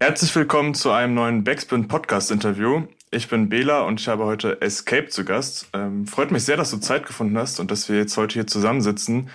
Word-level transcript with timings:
Herzlich 0.00 0.34
willkommen 0.34 0.74
zu 0.74 0.90
einem 0.90 1.14
neuen 1.14 1.44
Backspin 1.44 1.86
Podcast 1.86 2.32
Interview. 2.32 2.88
Ich 3.12 3.28
bin 3.28 3.48
Bela 3.48 3.82
und 3.82 4.00
ich 4.00 4.08
habe 4.08 4.24
heute 4.24 4.60
Escape 4.60 5.06
zu 5.06 5.24
Gast. 5.24 5.68
Ähm, 5.72 6.08
freut 6.08 6.32
mich 6.32 6.44
sehr, 6.44 6.56
dass 6.56 6.72
du 6.72 6.78
Zeit 6.78 7.06
gefunden 7.06 7.38
hast 7.38 7.60
und 7.60 7.70
dass 7.70 7.88
wir 7.88 7.96
jetzt 7.98 8.16
heute 8.16 8.34
hier 8.34 8.48
zusammensitzen. 8.48 9.30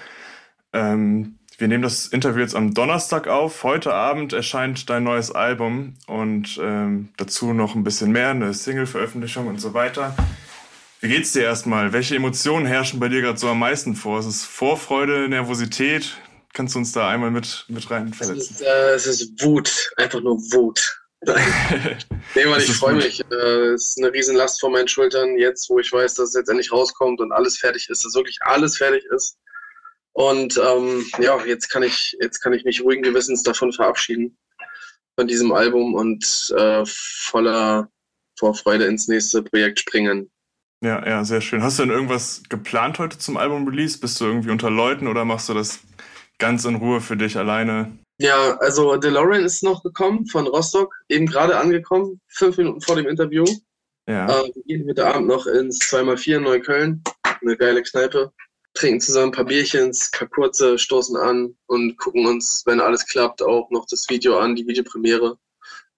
Ähm, 0.74 1.40
wir 1.58 1.70
nehmen 1.70 1.84
das 1.84 2.08
Interview 2.08 2.42
jetzt 2.42 2.54
am 2.54 2.74
Donnerstag 2.74 3.30
auf. 3.30 3.64
Heute 3.64 3.94
Abend 3.94 4.34
erscheint 4.34 4.90
dein 4.90 5.06
neues 5.06 5.32
Album 5.32 5.94
und 6.06 6.60
ähm, 6.62 7.10
dazu 7.16 7.54
noch 7.54 7.76
ein 7.76 7.86
bisschen 7.86 8.12
mehr, 8.12 8.32
eine 8.32 8.54
Single-Veröffentlichung 8.54 9.48
und 9.48 9.62
so 9.62 9.74
weiter. 9.74 10.14
Wie 11.00 11.08
geht's 11.08 11.32
dir 11.32 11.44
erstmal? 11.44 11.94
Welche 11.94 12.18
Emotionen 12.18 12.66
herrschen 12.66 13.00
bei 13.00 13.08
dir 13.08 13.22
gerade 13.22 13.38
so 13.38 13.48
am 13.48 13.60
meisten 13.60 13.96
vor? 13.96 14.20
Ist 14.20 14.26
es 14.26 14.44
Vorfreude, 14.44 15.30
Nervosität? 15.30 16.18
Kannst 16.56 16.74
du 16.74 16.80
uns 16.80 16.94
da 16.94 17.10
einmal 17.10 17.32
mit, 17.32 17.66
mit 17.68 17.92
rein 17.92 18.14
verletzen? 18.14 18.40
Es 18.40 18.50
ist, 18.50 18.62
äh, 18.62 18.94
es 18.94 19.06
ist 19.08 19.44
Wut, 19.44 19.92
einfach 19.98 20.22
nur 20.22 20.38
Wut. 20.54 21.02
nee, 21.26 22.46
weil 22.46 22.62
ich 22.62 22.72
freue 22.72 22.96
mich. 22.96 23.20
Äh, 23.30 23.74
es 23.74 23.90
ist 23.90 23.98
eine 23.98 24.14
Riesenlast 24.14 24.62
vor 24.62 24.70
meinen 24.70 24.88
Schultern, 24.88 25.38
jetzt, 25.38 25.70
wo 25.70 25.80
ich 25.80 25.92
weiß, 25.92 26.14
dass 26.14 26.30
es 26.30 26.36
jetzt 26.36 26.48
endlich 26.48 26.72
rauskommt 26.72 27.20
und 27.20 27.34
alles 27.34 27.58
fertig 27.58 27.90
ist, 27.90 28.06
dass 28.06 28.16
wirklich 28.16 28.38
alles 28.42 28.78
fertig 28.78 29.04
ist. 29.14 29.38
Und 30.14 30.58
ähm, 30.58 31.06
ja, 31.20 31.44
jetzt 31.46 31.68
kann 31.68 31.84
ich, 31.84 32.16
jetzt 32.22 32.40
kann 32.40 32.54
ich 32.54 32.64
mich 32.64 32.82
ruhigen 32.82 33.04
Gewissens 33.04 33.44
davon 33.44 33.74
verabschieden, 33.74 34.38
von 35.20 35.28
diesem 35.28 35.52
Album 35.52 35.94
und 35.94 36.54
äh, 36.58 36.86
voller 36.86 37.90
Vorfreude 38.40 38.86
ins 38.86 39.10
nächste 39.10 39.44
Projekt 39.44 39.82
springen. 39.82 40.32
Ja, 40.82 41.06
ja, 41.06 41.26
sehr 41.26 41.42
schön. 41.42 41.62
Hast 41.62 41.80
du 41.80 41.84
denn 41.84 41.92
irgendwas 41.92 42.44
geplant 42.48 43.00
heute 43.00 43.18
zum 43.18 43.36
Album-Release? 43.36 44.00
Bist 44.00 44.22
du 44.22 44.26
irgendwie 44.26 44.52
unter 44.52 44.70
Leuten 44.70 45.08
oder 45.08 45.26
machst 45.26 45.50
du 45.50 45.54
das 45.54 45.80
ganz 46.40 46.66
in 46.66 46.76
Ruhe 46.76 47.02
für 47.02 47.18
dich 47.18 47.38
alleine? 47.38 47.98
Ja, 48.18 48.58
also 48.60 48.96
DeLorean 48.96 49.44
ist 49.44 49.64
noch 49.64 49.84
gekommen 49.84 50.26
von 50.28 50.48
Rostock, 50.48 50.94
eben 51.10 51.26
gerade 51.26 51.58
angekommen, 51.58 52.22
fünf 52.28 52.58
Minuten 52.58 52.82
vor 52.82 52.96
dem 52.96 53.08
Interview. 53.08 53.44
Ja. 54.08 54.28
Äh, 54.28 54.52
wir 54.54 54.64
gehen 54.64 54.88
heute 54.88 55.06
Abend 55.06 55.28
noch 55.28 55.48
ins 55.48 55.80
2x4 55.82 56.38
in 56.38 56.44
Neukölln, 56.44 57.04
eine 57.42 57.58
geile 57.58 57.84
Kneipe, 57.84 58.32
trinken 58.74 59.02
zusammen 59.02 59.28
ein 59.28 59.32
paar 59.32 59.46
Bierchens, 59.46 60.12
kurze, 60.32 60.78
stoßen 60.78 61.18
an 61.18 61.56
und 61.66 61.98
gucken 61.98 62.26
uns, 62.26 62.64
wenn 62.66 62.80
alles 62.80 63.06
klappt, 63.06 63.42
auch 63.42 63.70
noch 63.72 63.86
das 63.90 64.08
Video 64.10 64.38
an, 64.38 64.56
die 64.56 64.68
Videopremiere 64.68 65.38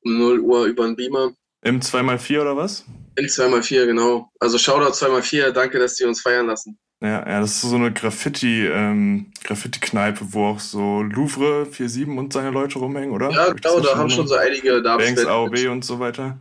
um 0.01 0.17
0 0.17 0.39
Uhr 0.39 0.65
über 0.65 0.85
den 0.85 0.95
Beamer. 0.95 1.33
Im 1.63 1.81
2x4 1.81 2.41
oder 2.41 2.55
was? 2.55 2.85
Im 3.15 3.25
2x4, 3.25 3.87
genau. 3.87 4.31
Also 4.39 4.57
Shoutout 4.57 4.93
2x4, 4.93 5.51
danke, 5.51 5.79
dass 5.79 5.95
die 5.95 6.05
uns 6.05 6.21
feiern 6.21 6.47
lassen. 6.47 6.79
Ja, 6.99 7.29
ja, 7.29 7.39
das 7.41 7.51
ist 7.51 7.61
so 7.61 7.75
eine 7.75 7.93
Graffiti, 7.93 8.65
ähm, 8.65 9.31
Graffiti-Kneipe, 9.43 10.33
wo 10.33 10.47
auch 10.47 10.59
so 10.59 11.03
Louvre 11.03 11.65
47 11.65 12.07
und 12.07 12.33
seine 12.33 12.49
Leute 12.49 12.79
rumhängen, 12.79 13.11
oder? 13.11 13.29
Ja, 13.29 13.53
genau, 13.53 13.79
da 13.79 13.95
haben 13.95 14.09
schon 14.09 14.27
so 14.27 14.35
einige 14.35 14.81
Banks, 14.81 15.23
AOB 15.23 15.67
und 15.69 15.85
so 15.85 15.99
weiter. 15.99 16.39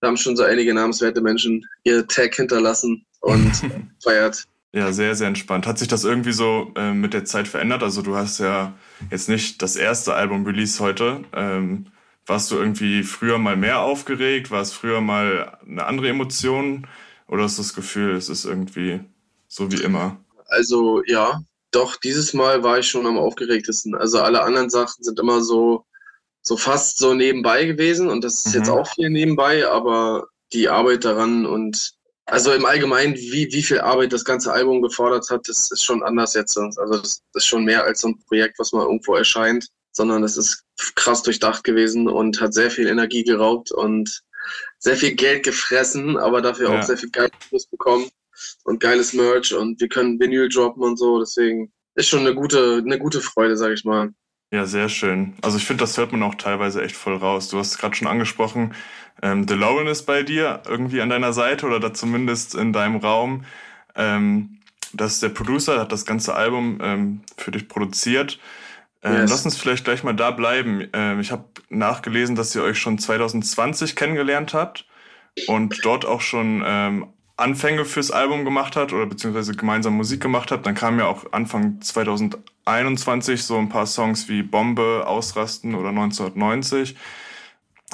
Da 0.00 0.08
haben 0.08 0.16
schon 0.16 0.36
so 0.36 0.42
einige 0.42 0.74
namenswerte 0.74 1.20
Menschen 1.20 1.64
ihr 1.84 2.06
Tag 2.06 2.34
hinterlassen 2.34 3.06
und 3.20 3.52
feiert. 4.02 4.44
Ja, 4.72 4.92
sehr, 4.92 5.14
sehr 5.14 5.28
entspannt. 5.28 5.66
Hat 5.68 5.78
sich 5.78 5.88
das 5.88 6.04
irgendwie 6.04 6.32
so 6.32 6.72
äh, 6.76 6.92
mit 6.92 7.14
der 7.14 7.24
Zeit 7.24 7.46
verändert? 7.46 7.82
Also 7.82 8.02
du 8.02 8.16
hast 8.16 8.40
ja 8.40 8.74
jetzt 9.10 9.28
nicht 9.28 9.62
das 9.62 9.76
erste 9.76 10.14
Album-Release 10.14 10.80
heute. 10.80 11.22
Ähm, 11.32 11.86
warst 12.26 12.50
du 12.50 12.56
irgendwie 12.56 13.04
früher 13.04 13.38
mal 13.38 13.56
mehr 13.56 13.80
aufgeregt? 13.80 14.50
War 14.50 14.60
es 14.60 14.72
früher 14.72 15.00
mal 15.00 15.58
eine 15.66 15.86
andere 15.86 16.08
Emotion? 16.08 16.88
Oder 17.28 17.44
hast 17.44 17.56
du 17.56 17.62
das 17.62 17.72
Gefühl, 17.72 18.16
es 18.16 18.28
ist 18.28 18.44
irgendwie 18.44 19.00
so 19.48 19.70
wie 19.70 19.82
immer. 19.82 20.18
Also 20.48 21.02
ja, 21.06 21.42
doch, 21.70 21.96
dieses 21.96 22.32
Mal 22.32 22.62
war 22.62 22.78
ich 22.78 22.88
schon 22.88 23.06
am 23.06 23.18
aufgeregtesten. 23.18 23.94
Also 23.94 24.20
alle 24.20 24.42
anderen 24.42 24.70
Sachen 24.70 25.02
sind 25.02 25.18
immer 25.18 25.42
so, 25.42 25.84
so 26.42 26.56
fast 26.56 26.98
so 26.98 27.14
nebenbei 27.14 27.64
gewesen 27.64 28.08
und 28.08 28.24
das 28.24 28.46
ist 28.46 28.54
mhm. 28.54 28.60
jetzt 28.60 28.70
auch 28.70 28.88
viel 28.94 29.10
nebenbei, 29.10 29.66
aber 29.66 30.28
die 30.52 30.68
Arbeit 30.68 31.04
daran 31.04 31.44
und 31.44 31.92
also 32.24 32.52
im 32.52 32.64
Allgemeinen, 32.64 33.14
wie, 33.14 33.52
wie 33.52 33.62
viel 33.62 33.80
Arbeit 33.80 34.12
das 34.12 34.24
ganze 34.24 34.52
Album 34.52 34.82
gefordert 34.82 35.28
hat, 35.30 35.48
das 35.48 35.70
ist 35.70 35.84
schon 35.84 36.02
anders 36.02 36.34
jetzt. 36.34 36.58
Also 36.58 36.98
das, 36.98 37.22
ist 37.34 37.46
schon 37.46 37.64
mehr 37.64 37.84
als 37.84 38.00
so 38.00 38.08
ein 38.08 38.18
Projekt, 38.26 38.58
was 38.58 38.72
mal 38.72 38.84
irgendwo 38.84 39.14
erscheint, 39.14 39.68
sondern 39.92 40.24
es 40.24 40.36
ist 40.36 40.64
krass 40.96 41.22
durchdacht 41.22 41.62
gewesen 41.62 42.08
und 42.08 42.40
hat 42.40 42.52
sehr 42.52 42.70
viel 42.70 42.88
Energie 42.88 43.22
geraubt 43.22 43.70
und 43.70 44.22
sehr 44.78 44.96
viel 44.96 45.14
Geld 45.14 45.44
gefressen, 45.44 46.16
aber 46.16 46.42
dafür 46.42 46.70
ja. 46.70 46.78
auch 46.78 46.82
sehr 46.82 46.96
viel 46.96 47.10
Geld 47.10 47.32
bekommen 47.70 48.08
und 48.64 48.80
geiles 48.80 49.12
Merch 49.12 49.54
und 49.54 49.80
wir 49.80 49.88
können 49.88 50.20
Vinyl 50.20 50.48
droppen 50.48 50.82
und 50.82 50.98
so. 50.98 51.18
Deswegen 51.20 51.72
ist 51.94 52.08
schon 52.08 52.20
eine 52.20 52.34
gute, 52.34 52.82
eine 52.84 52.98
gute 52.98 53.20
Freude, 53.20 53.56
sag 53.56 53.72
ich 53.72 53.84
mal. 53.84 54.12
Ja, 54.52 54.64
sehr 54.64 54.88
schön. 54.88 55.34
Also 55.42 55.58
ich 55.58 55.66
finde, 55.66 55.82
das 55.82 55.98
hört 55.98 56.12
man 56.12 56.22
auch 56.22 56.36
teilweise 56.36 56.82
echt 56.82 56.94
voll 56.94 57.16
raus. 57.16 57.48
Du 57.48 57.58
hast 57.58 57.72
es 57.72 57.78
gerade 57.78 57.96
schon 57.96 58.06
angesprochen, 58.06 58.74
ähm, 59.22 59.46
DeLorean 59.46 59.86
ist 59.86 60.02
bei 60.02 60.22
dir 60.22 60.62
irgendwie 60.68 61.00
an 61.00 61.08
deiner 61.08 61.32
Seite 61.32 61.66
oder 61.66 61.80
da 61.80 61.94
zumindest 61.94 62.54
in 62.54 62.72
deinem 62.72 62.96
Raum. 62.96 63.44
Ähm, 63.94 64.60
das 64.92 65.14
ist 65.14 65.22
der 65.22 65.30
Producer, 65.30 65.80
hat 65.80 65.92
das 65.92 66.04
ganze 66.04 66.34
Album 66.34 66.78
ähm, 66.82 67.20
für 67.36 67.50
dich 67.50 67.68
produziert. 67.68 68.38
Ähm, 69.02 69.20
yes. 69.22 69.30
Lass 69.30 69.44
uns 69.44 69.56
vielleicht 69.56 69.84
gleich 69.84 70.04
mal 70.04 70.14
da 70.14 70.30
bleiben. 70.30 70.88
Ähm, 70.92 71.20
ich 71.20 71.32
habe 71.32 71.44
nachgelesen, 71.70 72.36
dass 72.36 72.54
ihr 72.54 72.62
euch 72.62 72.78
schon 72.78 72.98
2020 72.98 73.96
kennengelernt 73.96 74.54
habt 74.54 74.86
und 75.46 75.84
dort 75.84 76.04
auch 76.04 76.20
schon 76.20 76.62
ähm, 76.64 77.06
Anfänge 77.36 77.84
fürs 77.84 78.10
Album 78.10 78.44
gemacht 78.44 78.76
hat 78.76 78.92
oder 78.92 79.06
beziehungsweise 79.06 79.54
gemeinsam 79.54 79.94
Musik 79.94 80.22
gemacht 80.22 80.50
hat, 80.50 80.64
dann 80.64 80.74
kamen 80.74 80.98
ja 80.98 81.06
auch 81.06 81.32
Anfang 81.32 81.80
2021 81.82 83.44
so 83.44 83.58
ein 83.58 83.68
paar 83.68 83.86
Songs 83.86 84.28
wie 84.28 84.42
Bombe, 84.42 85.04
Ausrasten 85.06 85.74
oder 85.74 85.90
1990. 85.90 86.96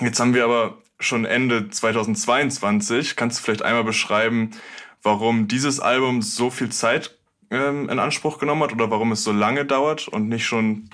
Jetzt 0.01 0.21
haben 0.21 0.35
wir 0.35 0.45
aber 0.45 0.79
schon 1.01 1.25
Ende 1.25 1.69
2022. 1.69 3.17
Kannst 3.17 3.39
du 3.39 3.43
vielleicht 3.43 3.63
einmal 3.63 3.85
beschreiben, 3.85 4.53
warum 5.03 5.49
dieses 5.49 5.81
Album 5.81 6.23
so 6.23 6.51
viel 6.51 6.71
Zeit 6.71 7.19
ähm, 7.51 7.89
in 7.89 7.99
Anspruch 7.99 8.39
genommen 8.39 8.63
hat 8.63 8.73
oder 8.73 8.91
warum 8.91 9.11
es 9.13 9.25
so 9.25 9.33
lange 9.33 9.65
dauert 9.65 10.07
und 10.07 10.29
nicht 10.29 10.47
schon 10.47 10.89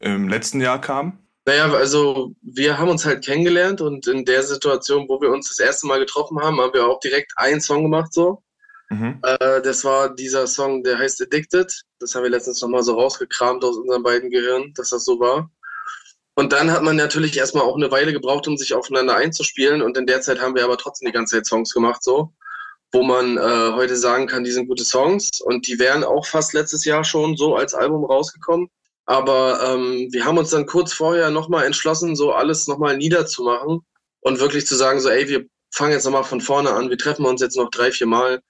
im 0.00 0.28
letzten 0.28 0.60
Jahr 0.60 0.80
kam? 0.80 1.18
Naja, 1.44 1.72
also 1.72 2.34
wir 2.40 2.78
haben 2.78 2.88
uns 2.88 3.04
halt 3.04 3.24
kennengelernt 3.24 3.80
und 3.80 4.06
in 4.06 4.24
der 4.24 4.44
Situation, 4.44 5.08
wo 5.08 5.20
wir 5.20 5.30
uns 5.30 5.48
das 5.48 5.58
erste 5.58 5.86
Mal 5.86 5.98
getroffen 5.98 6.38
haben, 6.40 6.60
haben 6.60 6.72
wir 6.72 6.86
auch 6.86 7.00
direkt 7.00 7.32
einen 7.36 7.60
Song 7.60 7.82
gemacht 7.82 8.12
so. 8.14 8.42
Mhm. 8.90 9.18
Äh, 9.22 9.60
das 9.62 9.84
war 9.84 10.14
dieser 10.14 10.46
Song, 10.46 10.84
der 10.84 10.98
heißt 10.98 11.20
Addicted. 11.22 11.82
Das 11.98 12.14
haben 12.14 12.22
wir 12.22 12.30
letztens 12.30 12.60
nochmal 12.60 12.82
so 12.82 12.94
rausgekramt 12.94 13.64
aus 13.64 13.76
unseren 13.76 14.02
beiden 14.02 14.30
Gehirnen, 14.30 14.72
dass 14.74 14.90
das 14.90 15.04
so 15.04 15.18
war. 15.18 15.50
Und 16.34 16.52
dann 16.52 16.70
hat 16.70 16.82
man 16.82 16.96
natürlich 16.96 17.36
erstmal 17.36 17.64
auch 17.64 17.76
eine 17.76 17.90
Weile 17.90 18.12
gebraucht, 18.12 18.46
um 18.46 18.56
sich 18.56 18.74
aufeinander 18.74 19.16
einzuspielen. 19.16 19.82
Und 19.82 19.98
in 19.98 20.06
der 20.06 20.20
Zeit 20.20 20.40
haben 20.40 20.54
wir 20.54 20.64
aber 20.64 20.78
trotzdem 20.78 21.06
die 21.06 21.12
ganze 21.12 21.36
Zeit 21.36 21.46
Songs 21.46 21.72
gemacht, 21.72 22.02
so, 22.04 22.32
wo 22.92 23.02
man 23.02 23.36
äh, 23.36 23.72
heute 23.72 23.96
sagen 23.96 24.26
kann, 24.26 24.44
die 24.44 24.52
sind 24.52 24.68
gute 24.68 24.84
Songs. 24.84 25.28
Und 25.40 25.66
die 25.66 25.78
wären 25.78 26.04
auch 26.04 26.26
fast 26.26 26.52
letztes 26.52 26.84
Jahr 26.84 27.04
schon 27.04 27.36
so 27.36 27.56
als 27.56 27.74
Album 27.74 28.04
rausgekommen. 28.04 28.68
Aber 29.06 29.60
ähm, 29.64 30.08
wir 30.12 30.24
haben 30.24 30.38
uns 30.38 30.50
dann 30.50 30.66
kurz 30.66 30.92
vorher 30.92 31.30
nochmal 31.30 31.66
entschlossen, 31.66 32.14
so 32.14 32.32
alles 32.32 32.68
nochmal 32.68 32.96
niederzumachen 32.96 33.80
und 34.20 34.40
wirklich 34.40 34.66
zu 34.66 34.76
sagen, 34.76 35.00
so, 35.00 35.08
ey, 35.08 35.28
wir 35.28 35.46
fangen 35.74 35.92
jetzt 35.92 36.04
nochmal 36.04 36.24
von 36.24 36.40
vorne 36.40 36.70
an, 36.70 36.90
wir 36.90 36.98
treffen 36.98 37.26
uns 37.26 37.40
jetzt 37.40 37.56
noch 37.56 37.70
drei, 37.70 37.90
vier 37.90 38.06
Mal, 38.06 38.40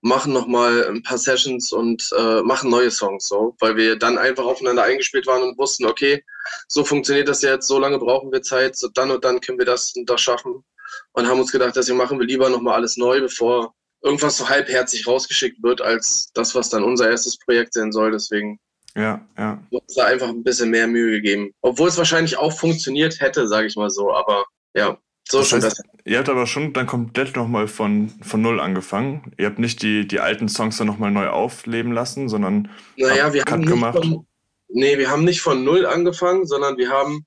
machen 0.00 0.32
nochmal 0.32 0.88
ein 0.88 1.02
paar 1.02 1.18
Sessions 1.18 1.72
und 1.72 2.10
äh, 2.18 2.42
machen 2.42 2.70
neue 2.70 2.90
Songs, 2.90 3.28
so, 3.28 3.54
weil 3.60 3.76
wir 3.76 3.96
dann 3.96 4.18
einfach 4.18 4.44
aufeinander 4.44 4.82
eingespielt 4.82 5.26
waren 5.28 5.42
und 5.42 5.58
wussten, 5.58 5.86
okay, 5.86 6.24
so 6.66 6.84
funktioniert 6.84 7.28
das 7.28 7.42
jetzt, 7.42 7.68
so 7.68 7.78
lange 7.78 7.98
brauchen 7.98 8.32
wir 8.32 8.42
Zeit, 8.42 8.76
so 8.76 8.88
dann 8.88 9.12
und 9.12 9.24
dann 9.24 9.40
können 9.40 9.58
wir 9.58 9.66
das 9.66 9.94
und 9.94 10.10
das 10.10 10.20
schaffen. 10.20 10.64
Und 11.12 11.28
haben 11.28 11.40
uns 11.40 11.52
gedacht, 11.52 11.76
deswegen 11.76 11.98
machen 11.98 12.18
wir 12.18 12.26
lieber 12.26 12.50
nochmal 12.50 12.74
alles 12.74 12.96
neu, 12.96 13.20
bevor 13.20 13.74
irgendwas 14.02 14.36
so 14.36 14.48
halbherzig 14.48 15.06
rausgeschickt 15.06 15.62
wird, 15.62 15.80
als 15.80 16.30
das, 16.34 16.54
was 16.54 16.68
dann 16.68 16.82
unser 16.82 17.08
erstes 17.08 17.38
Projekt 17.38 17.74
sein 17.74 17.92
soll, 17.92 18.10
deswegen 18.10 18.58
ja, 18.94 19.26
ja. 19.38 19.62
Uns 19.70 19.94
da 19.94 20.04
einfach 20.04 20.28
ein 20.28 20.44
bisschen 20.44 20.70
mehr 20.70 20.86
Mühe 20.86 21.12
gegeben. 21.12 21.52
Obwohl 21.62 21.88
es 21.88 21.96
wahrscheinlich 21.96 22.36
auch 22.36 22.52
funktioniert 22.52 23.20
hätte, 23.20 23.48
sage 23.48 23.66
ich 23.66 23.76
mal 23.76 23.90
so. 23.90 24.12
Aber 24.12 24.44
ja, 24.74 24.98
so 25.28 25.38
das 25.38 25.48
schon 25.48 25.62
heißt, 25.62 25.78
das. 25.78 25.86
Ihr 26.04 26.18
habt 26.18 26.28
aber 26.28 26.46
schon 26.46 26.72
dann 26.72 26.86
komplett 26.86 27.36
nochmal 27.36 27.68
von, 27.68 28.12
von 28.22 28.42
Null 28.42 28.60
angefangen. 28.60 29.32
Ihr 29.38 29.46
habt 29.46 29.58
nicht 29.58 29.82
die, 29.82 30.06
die 30.06 30.20
alten 30.20 30.48
Songs 30.48 30.76
dann 30.76 30.88
nochmal 30.88 31.10
neu 31.10 31.28
aufleben 31.28 31.92
lassen, 31.92 32.28
sondern 32.28 32.70
naja, 32.96 33.32
wir 33.32 33.44
Cut 33.44 33.52
haben 33.52 33.66
gemacht. 33.66 33.98
Von, 33.98 34.26
nee, 34.68 34.98
wir 34.98 35.10
haben 35.10 35.24
nicht 35.24 35.40
von 35.40 35.64
Null 35.64 35.86
angefangen, 35.86 36.46
sondern 36.46 36.76
wir 36.76 36.90
haben, 36.90 37.24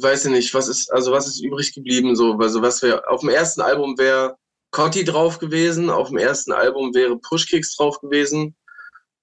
weiß 0.00 0.26
ich 0.26 0.30
nicht, 0.30 0.54
was 0.54 0.68
ist, 0.68 0.90
also 0.92 1.12
was 1.12 1.26
ist 1.26 1.42
übrig 1.42 1.74
geblieben 1.74 2.16
so. 2.16 2.34
Also 2.38 2.62
was 2.62 2.82
wir, 2.82 3.02
auf 3.10 3.20
dem 3.20 3.30
ersten 3.30 3.60
Album 3.60 3.98
wäre 3.98 4.36
Cotti 4.70 5.04
drauf 5.04 5.38
gewesen, 5.38 5.90
auf 5.90 6.08
dem 6.08 6.18
ersten 6.18 6.52
Album 6.52 6.94
wäre 6.94 7.18
Pushkicks 7.18 7.76
drauf 7.76 8.00
gewesen 8.00 8.54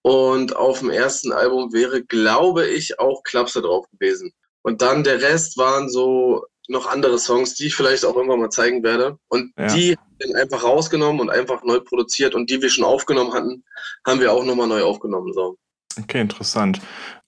und 0.07 0.55
auf 0.55 0.79
dem 0.79 0.89
ersten 0.89 1.33
Album 1.33 1.73
wäre, 1.73 2.01
glaube 2.01 2.65
ich, 2.65 2.97
auch 2.97 3.23
Klapse 3.23 3.61
drauf 3.61 3.87
gewesen. 3.91 4.31
Und 4.61 4.81
dann 4.81 5.03
der 5.03 5.21
Rest 5.21 5.57
waren 5.57 5.89
so 5.89 6.45
noch 6.69 6.87
andere 6.87 7.19
Songs, 7.19 7.55
die 7.55 7.65
ich 7.65 7.75
vielleicht 7.75 8.05
auch 8.05 8.15
irgendwann 8.15 8.39
mal 8.39 8.49
zeigen 8.49 8.83
werde. 8.83 9.19
Und 9.27 9.51
ja. 9.59 9.67
die 9.67 9.97
sind 10.21 10.35
einfach 10.37 10.63
rausgenommen 10.63 11.19
und 11.19 11.29
einfach 11.29 11.61
neu 11.65 11.81
produziert. 11.81 12.35
Und 12.35 12.49
die 12.49 12.61
wir 12.61 12.69
schon 12.69 12.85
aufgenommen 12.85 13.33
hatten, 13.33 13.65
haben 14.05 14.21
wir 14.21 14.31
auch 14.31 14.45
nochmal 14.45 14.69
neu 14.69 14.81
aufgenommen. 14.81 15.33
So. 15.33 15.57
Okay, 16.01 16.21
interessant. 16.21 16.79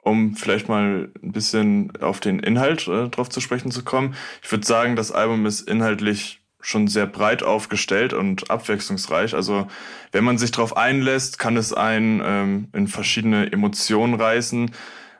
um 0.01 0.37
vielleicht 0.37 0.69
mal 0.69 1.11
ein 1.21 1.33
bisschen 1.33 1.91
auf 1.99 2.21
den 2.21 2.39
Inhalt 2.39 2.87
äh, 2.87 3.09
drauf 3.09 3.27
zu 3.27 3.41
sprechen 3.41 3.71
zu 3.71 3.83
kommen. 3.83 4.15
Ich 4.41 4.49
würde 4.53 4.65
sagen, 4.65 4.95
das 4.95 5.11
Album 5.11 5.45
ist 5.45 5.67
inhaltlich 5.67 6.38
schon 6.61 6.87
sehr 6.87 7.05
breit 7.05 7.43
aufgestellt 7.43 8.13
und 8.13 8.51
abwechslungsreich. 8.51 9.33
Also 9.33 9.67
wenn 10.11 10.23
man 10.23 10.37
sich 10.37 10.51
darauf 10.51 10.75
einlässt, 10.75 11.39
kann 11.39 11.57
es 11.57 11.73
einen 11.73 12.21
ähm, 12.23 12.67
in 12.73 12.87
verschiedene 12.87 13.51
Emotionen 13.51 14.15
reißen. 14.15 14.71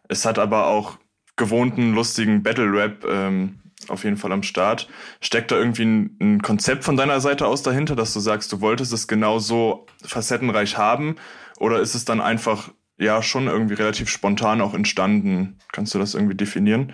Es 0.08 0.26
hat 0.26 0.40
aber 0.40 0.68
auch 0.68 0.98
gewohnten, 1.38 1.94
lustigen 1.94 2.44
Battle-Rap 2.44 3.06
ähm, 3.06 3.60
auf 3.88 4.04
jeden 4.04 4.18
Fall 4.18 4.32
am 4.32 4.44
Start. 4.44 4.90
Steckt 5.22 5.52
da 5.52 5.56
irgendwie 5.56 5.86
ein, 5.86 6.18
ein, 6.20 6.42
Konzept 6.42 6.84
von 6.84 6.98
deiner 6.98 7.22
Seite 7.22 7.48
aus 7.48 7.64
dahinter, 7.64 7.96
dass 7.96 8.14
du 8.14 8.20
sagst, 8.20 8.52
du 8.52 8.62
wolltest 8.62 8.92
es 8.92 9.08
genau 9.08 9.40
so 9.40 9.88
facettenreich 10.04 10.78
haben? 10.78 11.16
Oder 11.58 11.80
ist 11.80 11.96
es 11.96 12.06
dann 12.06 12.20
einfach 12.22 12.70
ja 12.98 13.24
schon 13.24 13.48
irgendwie 13.48 13.76
relativ 13.76 14.10
spontan 14.10 14.62
auch 14.62 14.74
entstanden? 14.74 15.58
Kannst 15.72 15.96
du 15.96 16.00
das 16.00 16.14
irgendwie 16.14 16.36
definieren? 16.36 16.94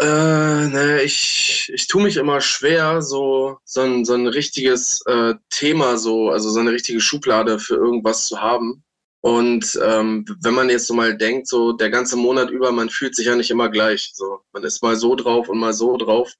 Äh, 0.00 0.68
ne, 0.68 1.02
ich, 1.02 1.70
ich 1.74 1.86
tue 1.86 2.02
mich 2.02 2.16
immer 2.16 2.40
schwer, 2.40 3.02
so, 3.02 3.58
so, 3.64 3.82
ein, 3.82 4.06
so 4.06 4.14
ein 4.14 4.26
richtiges 4.26 5.02
äh, 5.04 5.34
Thema, 5.50 5.98
so, 5.98 6.30
also 6.30 6.48
so 6.48 6.58
eine 6.58 6.72
richtige 6.72 7.00
Schublade 7.02 7.58
für 7.58 7.74
irgendwas 7.74 8.26
zu 8.26 8.40
haben. 8.40 8.82
Und 9.20 9.78
ähm, 9.84 10.24
wenn 10.40 10.54
man 10.54 10.70
jetzt 10.70 10.86
so 10.86 10.94
mal 10.94 11.14
denkt, 11.14 11.48
so 11.48 11.72
der 11.72 11.90
ganze 11.90 12.16
Monat 12.16 12.48
über, 12.48 12.72
man 12.72 12.88
fühlt 12.88 13.14
sich 13.14 13.26
ja 13.26 13.36
nicht 13.36 13.50
immer 13.50 13.68
gleich. 13.68 14.12
So, 14.14 14.40
man 14.52 14.64
ist 14.64 14.82
mal 14.82 14.96
so 14.96 15.14
drauf 15.14 15.50
und 15.50 15.58
mal 15.58 15.74
so 15.74 15.98
drauf. 15.98 16.32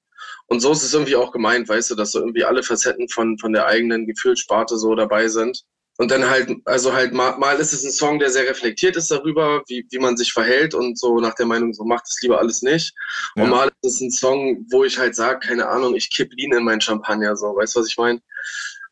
Und 0.46 0.60
so 0.60 0.72
ist 0.72 0.82
es 0.82 0.94
irgendwie 0.94 1.16
auch 1.16 1.30
gemeint, 1.30 1.68
weißt 1.68 1.90
du, 1.90 1.96
dass 1.96 2.12
so 2.12 2.20
irgendwie 2.20 2.44
alle 2.44 2.62
Facetten 2.62 3.10
von, 3.10 3.38
von 3.38 3.52
der 3.52 3.66
eigenen 3.66 4.06
Gefühlssparte 4.06 4.78
so 4.78 4.94
dabei 4.94 5.28
sind. 5.28 5.64
Und 6.00 6.11
dann 6.11 6.31
halt, 6.31 6.50
also 6.64 6.94
halt 6.94 7.12
mal, 7.12 7.37
mal 7.37 7.58
ist 7.58 7.75
es 7.75 7.85
ein 7.85 7.93
Song, 7.93 8.19
der 8.19 8.31
sehr 8.31 8.49
reflektiert 8.49 8.97
ist 8.97 9.11
darüber, 9.11 9.62
wie, 9.69 9.87
wie 9.91 9.99
man 9.99 10.17
sich 10.17 10.32
verhält 10.32 10.73
und 10.73 10.99
so 10.99 11.20
nach 11.20 11.35
der 11.35 11.44
Meinung, 11.44 11.75
so 11.75 11.85
macht 11.85 12.06
es 12.11 12.23
lieber 12.23 12.38
alles 12.38 12.62
nicht. 12.62 12.94
Ja. 13.37 13.44
Und 13.44 13.50
mal 13.50 13.69
ist 13.82 13.97
es 13.97 14.00
ein 14.00 14.11
Song, 14.11 14.64
wo 14.70 14.82
ich 14.85 14.99
halt 14.99 15.14
sage, 15.14 15.47
keine 15.47 15.69
Ahnung, 15.69 15.94
ich 15.94 16.08
kipp 16.08 16.32
Lean 16.32 16.56
in 16.56 16.64
mein 16.64 16.81
Champagner, 16.81 17.37
so, 17.37 17.55
weißt 17.55 17.76
du, 17.76 17.81
was 17.81 17.88
ich 17.88 17.99
meine? 17.99 18.19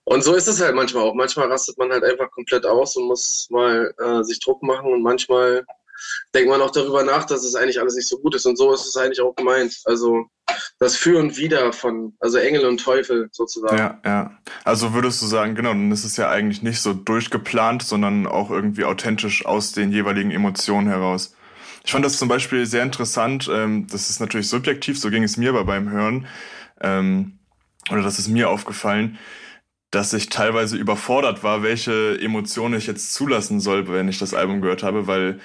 Und 0.05 0.23
so 0.23 0.35
ist 0.35 0.49
es 0.49 0.61
halt 0.61 0.75
manchmal 0.75 1.05
auch. 1.05 1.15
Manchmal 1.15 1.51
rastet 1.51 1.79
man 1.79 1.91
halt 1.91 2.05
einfach 2.05 2.31
komplett 2.31 2.67
aus 2.67 2.95
und 2.97 3.05
muss 3.05 3.49
mal 3.49 3.91
äh, 3.99 4.23
sich 4.23 4.39
Druck 4.41 4.63
machen 4.63 4.93
und 4.93 5.03
manchmal 5.03 5.65
denkt 6.35 6.51
man 6.51 6.61
auch 6.61 6.71
darüber 6.71 7.03
nach, 7.03 7.25
dass 7.25 7.45
es 7.45 7.55
eigentlich 7.55 7.81
alles 7.81 7.95
nicht 7.95 8.09
so 8.09 8.19
gut 8.19 8.35
ist. 8.35 8.47
Und 8.47 8.57
so 8.57 8.73
ist 8.73 8.87
es 8.87 8.97
eigentlich 8.97 9.21
auch 9.21 9.35
gemeint. 9.35 9.77
Also 9.85 10.27
das 10.79 10.97
Für 10.97 11.19
und 11.19 11.37
Wider 11.37 11.73
von, 11.73 12.15
also 12.21 12.39
Engel 12.39 12.67
und 12.67 12.79
Teufel 12.79 13.29
sozusagen. 13.33 13.77
Ja, 13.77 14.01
ja. 14.05 14.39
Also 14.65 14.95
würdest 14.95 15.21
du 15.23 15.27
sagen, 15.27 15.55
genau, 15.55 15.71
dann 15.71 15.93
ist 15.93 16.05
es 16.05 16.17
ja 16.17 16.31
eigentlich 16.31 16.63
nicht 16.63 16.81
so 16.81 16.95
durchgeplant, 16.95 17.83
sondern 17.83 18.27
auch 18.27 18.51
irgendwie 18.51 18.85
authentisch 18.85 19.45
aus 19.45 19.73
den 19.73 19.93
jeweiligen 19.93 20.31
Emotionen 20.31 20.89
heraus. 20.89 21.35
Ich 21.85 21.93
fand 21.93 22.05
das 22.05 22.19
zum 22.19 22.29
Beispiel 22.29 22.67
sehr 22.67 22.83
interessant. 22.83 23.49
Ähm, 23.53 23.87
das 23.91 24.11
ist 24.11 24.21
natürlich 24.21 24.49
subjektiv, 24.49 24.99
so 24.99 25.11
ging 25.11 25.23
es 25.23 25.37
mir 25.37 25.51
aber 25.51 25.65
beim 25.65 25.91
Hören. 25.91 26.27
Ähm, 26.81 27.39
oder 27.91 28.03
das 28.03 28.19
ist 28.19 28.29
mir 28.29 28.51
aufgefallen 28.51 29.19
dass 29.91 30.13
ich 30.13 30.29
teilweise 30.29 30.77
überfordert 30.77 31.43
war, 31.43 31.63
welche 31.63 32.19
Emotionen 32.21 32.75
ich 32.75 32.87
jetzt 32.87 33.15
zulassen 33.15 33.61
soll, 33.61 33.89
wenn 33.89 34.09
ich 34.09 34.19
das 34.19 34.35
Album 34.35 34.61
gehört 34.61 34.83
habe, 34.83 35.07
weil 35.07 35.41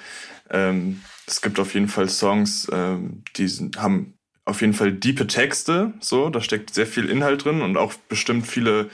ähm, 0.50 1.02
es 1.26 1.40
gibt 1.40 1.58
auf 1.58 1.74
jeden 1.74 1.88
Fall 1.88 2.08
Songs, 2.08 2.68
ähm, 2.72 3.22
die 3.36 3.48
haben 3.76 4.14
auf 4.44 4.60
jeden 4.60 4.74
Fall 4.74 4.92
diepe 4.92 5.26
Texte, 5.26 5.94
so, 6.00 6.28
da 6.28 6.40
steckt 6.40 6.74
sehr 6.74 6.86
viel 6.86 7.08
Inhalt 7.08 7.44
drin 7.44 7.62
und 7.62 7.76
auch 7.76 7.94
bestimmt 8.08 8.46
viele 8.46 8.90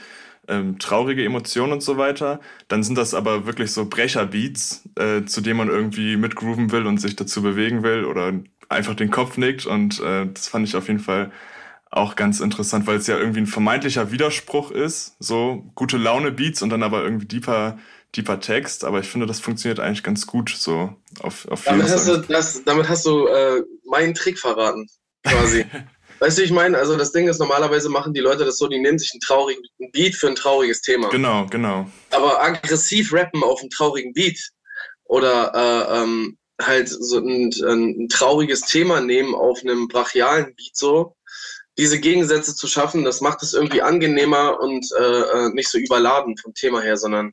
ähm, 0.47 0.79
traurige 0.79 1.23
Emotionen 1.25 1.73
und 1.73 1.83
so 1.83 1.97
weiter. 1.97 2.39
Dann 2.67 2.83
sind 2.83 2.97
das 2.97 3.13
aber 3.13 3.45
wirklich 3.45 3.71
so 3.71 3.85
Brecherbeats, 3.85 4.89
äh, 4.97 5.23
zu 5.25 5.41
denen 5.41 5.57
man 5.57 5.67
irgendwie 5.67 6.15
mitgrooven 6.17 6.71
will 6.71 6.87
und 6.87 6.99
sich 6.99 7.15
dazu 7.15 7.41
bewegen 7.41 7.83
will 7.83 8.05
oder 8.05 8.33
einfach 8.69 8.95
den 8.95 9.11
Kopf 9.11 9.37
nickt 9.37 9.65
und 9.65 9.99
äh, 9.99 10.27
das 10.33 10.47
fand 10.47 10.67
ich 10.67 10.75
auf 10.75 10.87
jeden 10.87 10.99
Fall 10.99 11.31
auch 11.91 12.15
ganz 12.15 12.39
interessant, 12.39 12.87
weil 12.87 12.97
es 12.97 13.07
ja 13.07 13.17
irgendwie 13.17 13.41
ein 13.41 13.47
vermeintlicher 13.47 14.11
Widerspruch 14.11 14.71
ist, 14.71 15.17
so 15.19 15.69
gute 15.75 15.97
Laune 15.97 16.31
Beats 16.31 16.61
und 16.61 16.69
dann 16.69 16.83
aber 16.83 17.03
irgendwie 17.03 17.25
deeper, 17.25 17.77
deeper 18.15 18.39
Text, 18.39 18.83
aber 18.83 18.99
ich 18.99 19.07
finde, 19.07 19.25
das 19.25 19.39
funktioniert 19.39 19.79
eigentlich 19.79 20.03
ganz 20.03 20.27
gut 20.27 20.49
so 20.49 20.95
auf, 21.21 21.47
auf 21.47 21.63
damit 21.63 21.89
hast, 21.89 22.07
du, 22.07 22.17
das, 22.17 22.63
damit 22.63 22.89
hast 22.89 23.05
du 23.05 23.27
äh, 23.27 23.63
meinen 23.85 24.13
Trick 24.13 24.37
verraten, 24.37 24.87
quasi. 25.23 25.65
weißt 26.19 26.37
du, 26.37 26.43
ich 26.43 26.51
meine, 26.51 26.77
also 26.77 26.97
das 26.97 27.11
Ding 27.11 27.27
ist, 27.27 27.39
normalerweise 27.39 27.89
machen 27.89 28.13
die 28.13 28.19
Leute 28.19 28.45
das 28.45 28.57
so, 28.57 28.67
die 28.67 28.79
nehmen 28.79 28.99
sich 28.99 29.11
einen 29.13 29.21
traurigen 29.21 29.63
Beat 29.91 30.15
für 30.15 30.27
ein 30.27 30.35
trauriges 30.35 30.81
Thema. 30.81 31.09
Genau, 31.09 31.47
genau. 31.47 31.89
Aber 32.11 32.41
aggressiv 32.41 33.13
rappen 33.13 33.43
auf 33.43 33.61
einen 33.61 33.69
traurigen 33.69 34.13
Beat 34.13 34.39
oder 35.05 35.51
äh, 35.53 36.03
ähm, 36.03 36.37
halt 36.61 36.89
so 36.89 37.17
ein, 37.17 37.51
ein, 37.65 38.07
trauriges 38.09 38.61
Thema 38.61 39.01
nehmen 39.01 39.33
auf 39.33 39.61
einem 39.63 39.87
brachialen 39.87 40.53
Beat 40.55 40.75
so, 40.75 41.15
diese 41.77 41.99
Gegensätze 41.99 42.55
zu 42.55 42.67
schaffen, 42.67 43.03
das 43.03 43.21
macht 43.21 43.41
es 43.41 43.53
irgendwie 43.53 43.81
angenehmer 43.81 44.59
und 44.59 44.85
äh, 44.99 45.21
äh, 45.21 45.49
nicht 45.53 45.69
so 45.69 45.79
überladen 45.79 46.37
vom 46.37 46.53
Thema 46.53 46.81
her, 46.81 46.97
sondern 46.97 47.31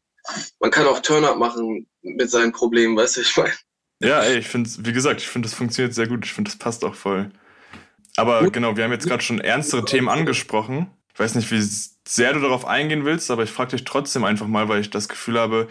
man 0.60 0.70
kann 0.70 0.86
auch 0.86 1.00
Turn-up 1.00 1.38
machen 1.38 1.86
mit 2.02 2.30
seinen 2.30 2.52
Problemen, 2.52 2.96
weißt 2.96 3.16
du, 3.16 3.20
ich 3.22 3.36
meine. 3.36 3.52
Ja, 4.00 4.20
ey, 4.20 4.38
ich 4.38 4.48
finde, 4.48 4.70
wie 4.78 4.92
gesagt, 4.92 5.20
ich 5.20 5.28
finde, 5.28 5.48
das 5.48 5.56
funktioniert 5.56 5.94
sehr 5.94 6.06
gut. 6.06 6.24
Ich 6.24 6.32
finde, 6.32 6.50
das 6.50 6.58
passt 6.58 6.84
auch 6.84 6.94
voll. 6.94 7.30
Aber 8.16 8.44
gut. 8.44 8.52
genau, 8.52 8.76
wir 8.76 8.84
haben 8.84 8.92
jetzt 8.92 9.06
gerade 9.06 9.22
schon 9.22 9.40
ernstere 9.40 9.84
Themen 9.84 10.08
angesprochen. 10.08 10.88
Ich 11.14 11.20
weiß 11.20 11.34
nicht, 11.34 11.50
wie 11.50 11.60
sehr 11.60 12.32
du 12.32 12.40
darauf 12.40 12.64
eingehen 12.64 13.04
willst, 13.04 13.30
aber 13.30 13.42
ich 13.42 13.50
frage 13.50 13.72
dich 13.72 13.84
trotzdem 13.84 14.24
einfach 14.24 14.46
mal, 14.46 14.68
weil 14.68 14.80
ich 14.80 14.90
das 14.90 15.08
Gefühl 15.08 15.38
habe, 15.38 15.68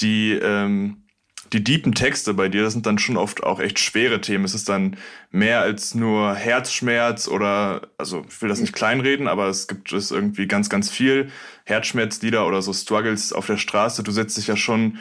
die 0.00 0.32
ähm, 0.32 1.04
die 1.52 1.64
deepen 1.64 1.94
Texte 1.94 2.34
bei 2.34 2.48
dir, 2.48 2.62
das 2.62 2.72
sind 2.72 2.86
dann 2.86 2.98
schon 2.98 3.16
oft 3.16 3.42
auch 3.42 3.60
echt 3.60 3.78
schwere 3.78 4.20
Themen. 4.20 4.44
Es 4.44 4.54
ist 4.54 4.68
dann 4.68 4.96
mehr 5.30 5.60
als 5.60 5.94
nur 5.94 6.34
Herzschmerz 6.34 7.26
oder, 7.26 7.82
also 7.98 8.24
ich 8.28 8.40
will 8.40 8.48
das 8.48 8.60
nicht 8.60 8.72
kleinreden, 8.72 9.26
aber 9.26 9.48
es 9.48 9.66
gibt 9.66 9.92
es 9.92 10.10
irgendwie 10.10 10.46
ganz, 10.46 10.68
ganz 10.68 10.90
viel 10.90 11.30
Herzschmerzlieder 11.64 12.46
oder 12.46 12.62
so 12.62 12.72
Struggles 12.72 13.32
auf 13.32 13.46
der 13.46 13.56
Straße. 13.56 14.02
Du 14.02 14.12
setzt 14.12 14.36
dich 14.36 14.46
ja 14.46 14.56
schon 14.56 14.98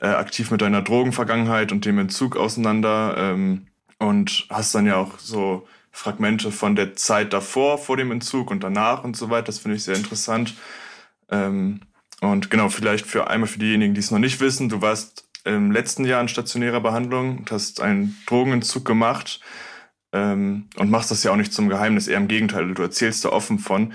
äh, 0.00 0.08
aktiv 0.08 0.50
mit 0.50 0.60
deiner 0.60 0.82
Drogenvergangenheit 0.82 1.72
und 1.72 1.84
dem 1.84 1.98
Entzug 1.98 2.36
auseinander 2.36 3.14
ähm, 3.16 3.66
und 3.98 4.46
hast 4.50 4.74
dann 4.74 4.86
ja 4.86 4.96
auch 4.96 5.18
so 5.18 5.66
Fragmente 5.90 6.52
von 6.52 6.76
der 6.76 6.94
Zeit 6.96 7.32
davor, 7.32 7.78
vor 7.78 7.96
dem 7.96 8.12
Entzug 8.12 8.50
und 8.50 8.62
danach 8.62 9.04
und 9.04 9.16
so 9.16 9.30
weiter. 9.30 9.46
Das 9.46 9.58
finde 9.58 9.76
ich 9.76 9.84
sehr 9.84 9.96
interessant. 9.96 10.54
Ähm, 11.30 11.80
und 12.20 12.50
genau, 12.50 12.68
vielleicht 12.68 13.06
für 13.06 13.28
einmal 13.28 13.48
für 13.48 13.58
diejenigen, 13.58 13.94
die 13.94 14.00
es 14.00 14.10
noch 14.10 14.18
nicht 14.18 14.40
wissen, 14.40 14.68
du 14.68 14.82
warst 14.82 15.27
im 15.48 15.72
letzten 15.72 16.04
Jahr 16.04 16.20
in 16.20 16.28
stationärer 16.28 16.80
Behandlung 16.80 17.44
hast 17.50 17.80
einen 17.80 18.16
Drogenentzug 18.26 18.84
gemacht 18.84 19.40
ähm, 20.12 20.68
und 20.76 20.90
machst 20.90 21.10
das 21.10 21.24
ja 21.24 21.32
auch 21.32 21.36
nicht 21.36 21.52
zum 21.52 21.68
Geheimnis, 21.68 22.06
eher 22.06 22.18
im 22.18 22.28
Gegenteil, 22.28 22.72
du 22.74 22.82
erzählst 22.82 23.24
da 23.24 23.30
offen 23.30 23.58
von. 23.58 23.92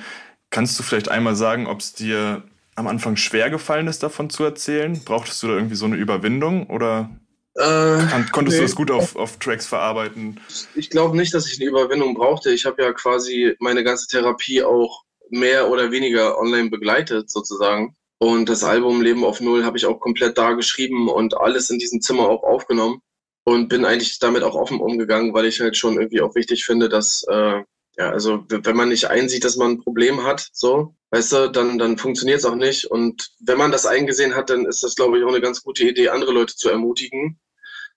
Kannst 0.49 0.77
du 0.77 0.83
vielleicht 0.83 1.09
einmal 1.09 1.35
sagen, 1.35 1.67
ob 1.67 1.79
es 1.79 1.93
dir 1.93 2.43
am 2.75 2.87
Anfang 2.87 3.15
schwer 3.15 3.49
gefallen 3.49 3.87
ist, 3.87 4.03
davon 4.03 4.29
zu 4.29 4.43
erzählen? 4.43 4.99
Brauchtest 5.05 5.41
du 5.43 5.47
da 5.47 5.53
irgendwie 5.53 5.75
so 5.75 5.85
eine 5.85 5.95
Überwindung 5.95 6.67
oder 6.67 7.09
äh, 7.55 7.99
konntest 8.31 8.57
nee. 8.57 8.61
du 8.61 8.61
das 8.63 8.75
gut 8.75 8.89
auf, 8.89 9.15
auf 9.15 9.37
Tracks 9.37 9.67
verarbeiten? 9.67 10.39
Ich 10.75 10.89
glaube 10.89 11.15
nicht, 11.15 11.33
dass 11.33 11.51
ich 11.51 11.59
eine 11.59 11.69
Überwindung 11.69 12.15
brauchte. 12.15 12.51
Ich 12.51 12.65
habe 12.65 12.81
ja 12.81 12.93
quasi 12.93 13.55
meine 13.59 13.83
ganze 13.83 14.07
Therapie 14.07 14.63
auch 14.63 15.03
mehr 15.29 15.69
oder 15.69 15.91
weniger 15.91 16.37
online 16.39 16.69
begleitet, 16.69 17.29
sozusagen. 17.29 17.95
Und 18.23 18.47
das 18.47 18.63
Album 18.63 19.01
Leben 19.01 19.25
auf 19.25 19.41
Null 19.41 19.65
habe 19.65 19.75
ich 19.77 19.85
auch 19.85 19.99
komplett 19.99 20.37
da 20.37 20.53
geschrieben 20.53 21.09
und 21.09 21.35
alles 21.35 21.69
in 21.69 21.77
diesem 21.77 21.99
Zimmer 21.99 22.29
auch 22.29 22.43
aufgenommen. 22.43 23.01
Und 23.43 23.67
bin 23.67 23.83
eigentlich 23.83 24.17
damit 24.17 24.43
auch 24.43 24.55
offen 24.55 24.79
umgegangen, 24.79 25.33
weil 25.33 25.45
ich 25.45 25.59
halt 25.59 25.75
schon 25.75 25.97
irgendwie 25.97 26.21
auch 26.21 26.33
wichtig 26.33 26.63
finde, 26.63 26.87
dass, 26.87 27.25
äh, 27.27 27.63
ja, 27.97 28.09
also 28.09 28.45
wenn 28.47 28.77
man 28.77 28.87
nicht 28.87 29.09
einsieht, 29.09 29.43
dass 29.43 29.57
man 29.57 29.71
ein 29.71 29.83
Problem 29.83 30.23
hat, 30.23 30.47
so, 30.53 30.95
weißt 31.11 31.31
du, 31.33 31.51
dann, 31.51 31.77
dann 31.77 31.97
funktioniert 31.97 32.39
es 32.39 32.45
auch 32.45 32.55
nicht. 32.55 32.85
Und 32.85 33.29
wenn 33.41 33.57
man 33.57 33.73
das 33.73 33.85
eingesehen 33.85 34.35
hat, 34.35 34.49
dann 34.49 34.67
ist 34.67 34.83
das, 34.83 34.95
glaube 34.95 35.17
ich, 35.17 35.25
auch 35.25 35.27
eine 35.27 35.41
ganz 35.41 35.61
gute 35.61 35.83
Idee, 35.83 36.07
andere 36.07 36.31
Leute 36.31 36.55
zu 36.55 36.69
ermutigen, 36.69 37.41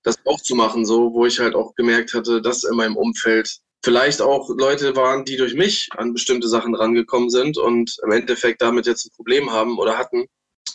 das 0.02 0.18
auch 0.24 0.40
zu 0.40 0.56
machen, 0.56 0.84
so, 0.86 1.14
wo 1.14 1.24
ich 1.24 1.38
halt 1.38 1.54
auch 1.54 1.76
gemerkt 1.76 2.14
hatte, 2.14 2.42
dass 2.42 2.64
in 2.64 2.74
meinem 2.74 2.96
Umfeld 2.96 3.58
vielleicht 3.86 4.20
auch 4.20 4.50
Leute 4.50 4.96
waren, 4.96 5.24
die 5.24 5.36
durch 5.36 5.54
mich 5.54 5.88
an 5.96 6.12
bestimmte 6.12 6.48
Sachen 6.48 6.74
rangekommen 6.74 7.30
sind 7.30 7.56
und 7.56 7.96
im 8.02 8.10
Endeffekt 8.10 8.60
damit 8.60 8.84
jetzt 8.84 9.06
ein 9.06 9.14
Problem 9.14 9.52
haben 9.52 9.78
oder 9.78 9.96
hatten. 9.96 10.26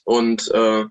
Und 0.05 0.49
äh, 0.51 0.85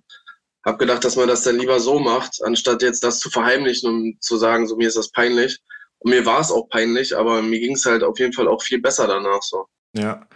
habe 0.67 0.77
gedacht, 0.77 1.03
dass 1.03 1.17
man 1.17 1.29
das 1.29 1.45
dann 1.45 1.59
lieber 1.59 1.81
so 1.81 1.99
macht, 1.99 2.45
anstatt 2.45 2.83
jetzt 2.83 3.03
das 3.05 3.21
zu 3.21 3.31
verheimlichen 3.31 3.89
und 3.89 4.23
zu 4.23 4.37
sagen, 4.37 4.69
so 4.69 4.77
mir 4.77 4.89
ist 4.89 4.99
das 4.99 5.11
peinlich. 5.11 5.61
Und 6.01 6.11
mir 6.11 6.27
war 6.27 6.41
es 6.41 6.53
auch 6.53 6.69
peinlich, 6.69 7.17
aber 7.17 7.41
mir 7.41 7.59
ging 7.59 7.75
es 7.75 7.87
halt 7.87 8.03
auf 8.03 8.19
jeden 8.19 8.35
Fall 8.35 8.49
auch 8.49 8.63
viel 8.63 8.83
besser 8.83 9.07
danach 9.07 9.41
so. 9.41 9.67
Ja. 9.95 10.27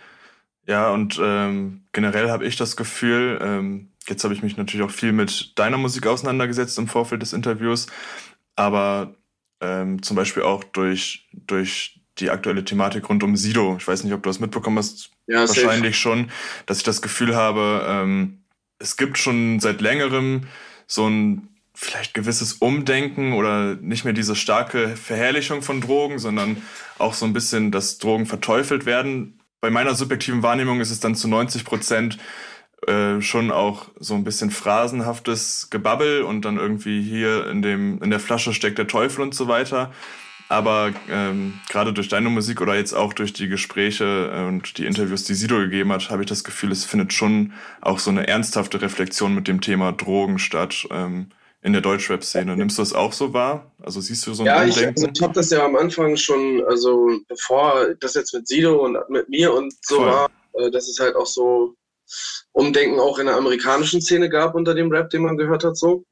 Ja, 0.67 0.91
und 0.91 1.21
ähm, 1.23 1.85
generell 1.93 2.31
habe 2.31 2.47
ich 2.47 2.57
das 2.57 2.77
Gefühl, 2.77 3.39
ähm, 3.43 3.93
jetzt 4.09 4.25
habe 4.25 4.33
ich 4.33 4.43
mich 4.43 4.57
natürlich 4.57 4.87
auch 4.87 4.91
viel 4.91 5.13
mit 5.13 5.59
deiner 5.59 5.77
Musik 5.77 6.07
auseinandergesetzt 6.07 6.79
im 6.79 6.89
Vorfeld 6.89 7.21
des 7.21 7.35
Interviews, 7.35 7.89
aber 8.57 9.15
ähm, 9.65 10.03
zum 10.03 10.17
Beispiel 10.17 10.43
auch 10.43 10.63
durch, 10.65 11.27
durch 11.33 12.01
die 12.19 12.31
aktuelle 12.31 12.65
Thematik 12.65 13.09
rund 13.09 13.23
um 13.23 13.37
Sido. 13.37 13.77
Ich 13.79 13.89
weiß 13.89 14.05
nicht, 14.05 14.13
ob 14.13 14.23
du 14.23 14.29
das 14.29 14.41
mitbekommen 14.41 14.79
hast. 14.79 15.11
Ja, 15.27 15.41
wahrscheinlich 15.49 15.97
safe. 15.97 16.03
schon, 16.03 16.31
dass 16.67 16.79
ich 16.79 16.85
das 16.85 17.03
Gefühl 17.03 17.35
habe, 17.35 17.85
ähm, 17.89 18.39
es 18.79 18.97
gibt 18.97 19.19
schon 19.19 19.61
seit 19.61 19.81
längerem 19.81 20.47
so 20.87 21.09
ein 21.09 21.49
vielleicht 21.75 22.15
gewisses 22.15 22.55
Umdenken 22.55 23.33
oder 23.33 23.75
nicht 23.75 24.05
mehr 24.05 24.13
diese 24.13 24.37
starke 24.37 24.97
Verherrlichung 24.97 25.63
von 25.63 25.81
Drogen, 25.81 26.19
sondern 26.19 26.63
auch 26.99 27.15
so 27.15 27.27
ein 27.27 27.33
bisschen, 27.33 27.73
dass 27.73 27.99
Drogen 27.99 28.27
verteufelt 28.27 28.87
werden. 28.87 29.41
Bei 29.61 29.71
meiner 29.71 29.95
subjektiven 29.95 30.43
Wahrnehmung 30.43 30.81
ist 30.81 30.91
es 30.91 31.01
dann 31.01 31.17
zu 31.17 31.27
90 31.27 31.65
Prozent 31.65 32.19
äh, 32.87 33.21
schon 33.21 33.51
auch 33.51 33.87
so 33.99 34.15
ein 34.15 34.25
bisschen 34.25 34.51
phrasenhaftes 34.51 35.69
Gebabbel 35.71 36.23
und 36.23 36.45
dann 36.45 36.57
irgendwie 36.57 37.03
hier 37.03 37.49
in 37.49 37.63
dem 37.63 38.03
in 38.03 38.11
der 38.11 38.21
Flasche 38.21 38.53
steckt 38.53 38.79
der 38.79 38.87
Teufel 38.87 39.23
und 39.23 39.35
so 39.35 39.49
weiter. 39.49 39.91
Aber 40.49 40.93
ähm, 41.09 41.55
gerade 41.71 41.93
durch 41.93 42.09
deine 42.09 42.29
Musik 42.29 42.61
oder 42.61 42.77
jetzt 42.77 42.93
auch 42.93 43.13
durch 43.13 43.33
die 43.33 43.49
Gespräche 43.49 44.31
äh, 44.35 44.47
und 44.47 44.77
die 44.79 44.85
Interviews, 44.85 45.25
die 45.25 45.35
Sido 45.35 45.57
gegeben 45.57 45.91
hat, 45.93 46.11
habe 46.11 46.23
ich 46.23 46.29
das 46.29 46.45
Gefühl, 46.45 46.71
es 46.71 46.85
findet 46.85 47.13
schon 47.13 47.53
auch 47.81 47.99
so 47.99 48.11
eine 48.11 48.29
ernsthafte 48.29 48.81
Reflexion 48.83 49.35
mit 49.35 49.49
dem 49.49 49.61
Thema 49.61 49.93
Drogen 49.93 50.39
statt 50.39 50.87
ähm, 50.91 51.31
in 51.63 51.73
der 51.73 51.81
Deutschrap-Szene. 51.81 52.57
Nimmst 52.57 52.77
du 52.77 52.83
das 52.83 52.93
auch 52.93 53.15
so 53.15 53.33
wahr? 53.33 53.73
Also 53.83 54.03
siehst 54.03 54.27
du 54.27 54.35
so 54.35 54.43
ein 54.43 54.47
Ja, 54.47 54.65
ich, 54.65 54.87
also 54.87 55.09
ich 55.13 55.23
habe 55.23 55.33
das 55.33 55.49
ja 55.51 55.65
am 55.65 55.77
Anfang 55.77 56.15
schon, 56.17 56.63
also 56.69 57.09
bevor 57.27 57.95
das 58.01 58.13
jetzt 58.15 58.35
mit 58.35 58.47
Sido 58.47 58.85
und 58.85 58.99
mit 59.09 59.31
mir 59.31 59.53
und 59.53 59.73
so 59.81 59.97
Voll. 59.97 60.07
war, 60.07 60.31
äh, 60.59 60.71
dass 60.71 60.89
es 60.89 61.01
halt 61.01 61.17
auch 61.17 61.27
so 61.27 61.75
Umdenken 62.53 63.01
auch 63.01 63.19
in 63.19 63.27
der 63.27 63.37
amerikanischen 63.37 64.01
Szene 64.01 64.29
gab 64.29 64.55
unter 64.55 64.75
dem 64.75 64.91
Rap, 64.91 65.11
den 65.11 65.23
man 65.23 65.37
gehört 65.37 65.65
hat, 65.65 65.77
so. 65.77 66.05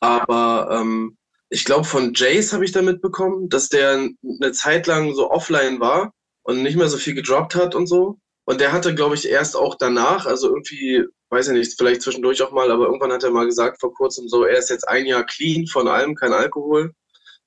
Aber 0.00 0.68
ähm, 0.70 1.16
ich 1.50 1.64
glaube, 1.64 1.84
von 1.84 2.12
Jace 2.14 2.52
habe 2.52 2.64
ich 2.64 2.72
da 2.72 2.82
mitbekommen, 2.82 3.48
dass 3.48 3.68
der 3.68 4.08
eine 4.40 4.52
Zeit 4.52 4.86
lang 4.86 5.14
so 5.14 5.30
offline 5.30 5.80
war 5.80 6.12
und 6.42 6.62
nicht 6.62 6.76
mehr 6.76 6.88
so 6.88 6.96
viel 6.96 7.14
gedroppt 7.14 7.54
hat 7.54 7.74
und 7.74 7.86
so. 7.86 8.18
Und 8.44 8.60
der 8.60 8.72
hatte, 8.72 8.94
glaube 8.94 9.14
ich, 9.14 9.28
erst 9.28 9.56
auch 9.56 9.76
danach, 9.76 10.26
also 10.26 10.48
irgendwie, 10.48 11.04
weiß 11.30 11.48
ich 11.48 11.54
nicht, 11.54 11.78
vielleicht 11.78 12.02
zwischendurch 12.02 12.42
auch 12.42 12.52
mal, 12.52 12.70
aber 12.70 12.86
irgendwann 12.86 13.12
hat 13.12 13.22
er 13.22 13.30
mal 13.30 13.46
gesagt 13.46 13.80
vor 13.80 13.94
kurzem 13.94 14.28
so, 14.28 14.44
er 14.44 14.58
ist 14.58 14.70
jetzt 14.70 14.88
ein 14.88 15.06
Jahr 15.06 15.24
clean 15.24 15.66
von 15.66 15.86
allem, 15.88 16.14
kein 16.14 16.32
Alkohol, 16.32 16.92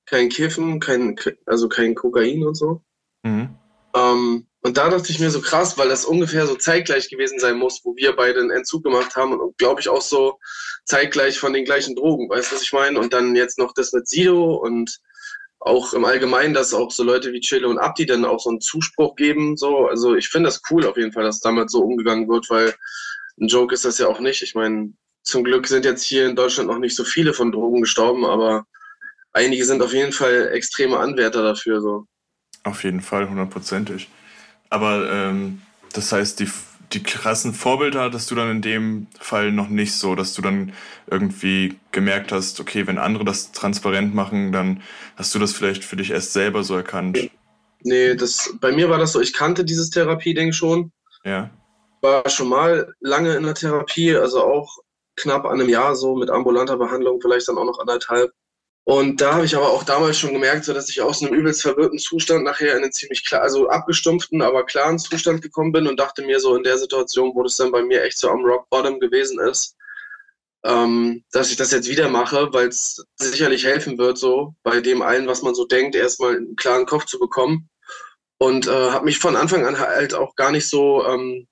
kein 0.06 0.28
Kiffen, 0.28 0.80
kein, 0.80 1.16
also 1.44 1.68
kein 1.68 1.94
Kokain 1.94 2.46
und 2.46 2.54
so. 2.54 2.80
Mhm. 3.24 3.56
Ähm, 3.94 4.46
und 4.66 4.76
da 4.76 4.90
dachte 4.90 5.12
ich 5.12 5.20
mir 5.20 5.30
so 5.30 5.40
krass, 5.40 5.78
weil 5.78 5.88
das 5.88 6.04
ungefähr 6.04 6.44
so 6.44 6.56
zeitgleich 6.56 7.08
gewesen 7.08 7.38
sein 7.38 7.56
muss, 7.56 7.82
wo 7.84 7.94
wir 7.94 8.16
beide 8.16 8.40
einen 8.40 8.50
Entzug 8.50 8.82
gemacht 8.82 9.14
haben 9.14 9.38
und 9.38 9.56
glaube 9.58 9.80
ich 9.80 9.88
auch 9.88 10.02
so 10.02 10.40
zeitgleich 10.84 11.38
von 11.38 11.52
den 11.52 11.64
gleichen 11.64 11.94
Drogen, 11.94 12.28
weißt 12.28 12.50
du, 12.50 12.56
was 12.56 12.62
ich 12.62 12.72
meine? 12.72 12.98
Und 12.98 13.12
dann 13.12 13.36
jetzt 13.36 13.60
noch 13.60 13.72
das 13.74 13.92
mit 13.92 14.08
Sido 14.08 14.56
und 14.56 14.98
auch 15.60 15.94
im 15.94 16.04
Allgemeinen, 16.04 16.52
dass 16.52 16.74
auch 16.74 16.90
so 16.90 17.04
Leute 17.04 17.32
wie 17.32 17.38
Chile 17.38 17.68
und 17.68 17.78
Abdi 17.78 18.06
dann 18.06 18.24
auch 18.24 18.40
so 18.40 18.50
einen 18.50 18.60
Zuspruch 18.60 19.14
geben, 19.14 19.56
so. 19.56 19.86
Also 19.86 20.16
ich 20.16 20.28
finde 20.28 20.48
das 20.48 20.60
cool 20.68 20.84
auf 20.84 20.96
jeden 20.96 21.12
Fall, 21.12 21.22
dass 21.22 21.38
damit 21.38 21.70
so 21.70 21.82
umgegangen 21.82 22.28
wird, 22.28 22.50
weil 22.50 22.74
ein 23.40 23.46
Joke 23.46 23.72
ist 23.72 23.84
das 23.84 23.98
ja 23.98 24.08
auch 24.08 24.18
nicht. 24.18 24.42
Ich 24.42 24.56
meine, 24.56 24.92
zum 25.22 25.44
Glück 25.44 25.68
sind 25.68 25.84
jetzt 25.84 26.02
hier 26.02 26.26
in 26.26 26.34
Deutschland 26.34 26.68
noch 26.68 26.80
nicht 26.80 26.96
so 26.96 27.04
viele 27.04 27.34
von 27.34 27.52
Drogen 27.52 27.82
gestorben, 27.82 28.24
aber 28.24 28.66
einige 29.32 29.64
sind 29.64 29.80
auf 29.80 29.92
jeden 29.92 30.12
Fall 30.12 30.48
extreme 30.52 30.98
Anwärter 30.98 31.44
dafür, 31.44 31.80
so. 31.80 32.06
Auf 32.64 32.82
jeden 32.82 33.00
Fall, 33.00 33.28
hundertprozentig. 33.28 34.08
Aber 34.70 35.10
ähm, 35.10 35.62
das 35.92 36.12
heißt, 36.12 36.40
die, 36.40 36.50
die 36.92 37.02
krassen 37.02 37.54
Vorbilder 37.54 38.02
hattest 38.02 38.30
du 38.30 38.34
dann 38.34 38.50
in 38.50 38.62
dem 38.62 39.06
Fall 39.18 39.52
noch 39.52 39.68
nicht 39.68 39.94
so, 39.94 40.14
dass 40.14 40.34
du 40.34 40.42
dann 40.42 40.72
irgendwie 41.10 41.78
gemerkt 41.92 42.32
hast, 42.32 42.60
okay, 42.60 42.86
wenn 42.86 42.98
andere 42.98 43.24
das 43.24 43.52
transparent 43.52 44.14
machen, 44.14 44.52
dann 44.52 44.82
hast 45.16 45.34
du 45.34 45.38
das 45.38 45.52
vielleicht 45.52 45.84
für 45.84 45.96
dich 45.96 46.10
erst 46.10 46.32
selber 46.32 46.62
so 46.64 46.74
erkannt. 46.74 47.30
Nee, 47.82 48.14
das, 48.14 48.54
bei 48.60 48.72
mir 48.72 48.90
war 48.90 48.98
das 48.98 49.12
so, 49.12 49.20
ich 49.20 49.32
kannte 49.32 49.64
dieses 49.64 49.90
Therapieding 49.90 50.52
schon. 50.52 50.92
Ja. 51.24 51.50
War 52.02 52.28
schon 52.28 52.48
mal 52.48 52.92
lange 53.00 53.34
in 53.34 53.44
der 53.44 53.54
Therapie, 53.54 54.14
also 54.14 54.42
auch 54.42 54.78
knapp 55.16 55.44
an 55.44 55.60
einem 55.60 55.68
Jahr 55.68 55.94
so 55.94 56.14
mit 56.14 56.30
ambulanter 56.30 56.76
Behandlung, 56.76 57.20
vielleicht 57.20 57.48
dann 57.48 57.58
auch 57.58 57.64
noch 57.64 57.78
anderthalb. 57.78 58.32
Und 58.88 59.20
da 59.20 59.34
habe 59.34 59.44
ich 59.44 59.56
aber 59.56 59.70
auch 59.70 59.82
damals 59.82 60.16
schon 60.16 60.32
gemerkt, 60.32 60.64
so 60.64 60.72
dass 60.72 60.88
ich 60.88 61.02
aus 61.02 61.20
einem 61.20 61.34
übelst 61.34 61.60
verwirrten 61.62 61.98
Zustand 61.98 62.44
nachher 62.44 62.76
in 62.76 62.84
einen 62.84 62.92
ziemlich 62.92 63.24
klar, 63.24 63.42
also 63.42 63.68
abgestumpften, 63.68 64.42
aber 64.42 64.64
klaren 64.64 65.00
Zustand 65.00 65.42
gekommen 65.42 65.72
bin 65.72 65.88
und 65.88 65.98
dachte 65.98 66.22
mir 66.24 66.38
so 66.38 66.54
in 66.54 66.62
der 66.62 66.78
Situation, 66.78 67.32
wo 67.34 67.42
das 67.42 67.56
dann 67.56 67.72
bei 67.72 67.82
mir 67.82 68.04
echt 68.04 68.16
so 68.16 68.30
am 68.30 68.44
Rock 68.44 68.70
Bottom 68.70 69.00
gewesen 69.00 69.40
ist, 69.40 69.74
ähm, 70.64 71.24
dass 71.32 71.50
ich 71.50 71.56
das 71.56 71.72
jetzt 71.72 71.88
wieder 71.88 72.08
mache, 72.08 72.52
weil 72.52 72.68
es 72.68 73.04
sicherlich 73.16 73.64
helfen 73.64 73.98
wird, 73.98 74.18
so 74.18 74.54
bei 74.62 74.80
dem 74.80 75.02
allen, 75.02 75.26
was 75.26 75.42
man 75.42 75.56
so 75.56 75.66
denkt, 75.66 75.96
erstmal 75.96 76.36
einen 76.36 76.54
klaren 76.54 76.86
Kopf 76.86 77.06
zu 77.06 77.18
bekommen. 77.18 77.68
Und 78.38 78.68
äh, 78.68 78.90
habe 78.90 79.06
mich 79.06 79.18
von 79.18 79.34
Anfang 79.34 79.66
an 79.66 79.80
halt 79.80 80.14
auch 80.14 80.36
gar 80.36 80.52
nicht 80.52 80.68
so 80.68 81.04
ähm, 81.04 81.48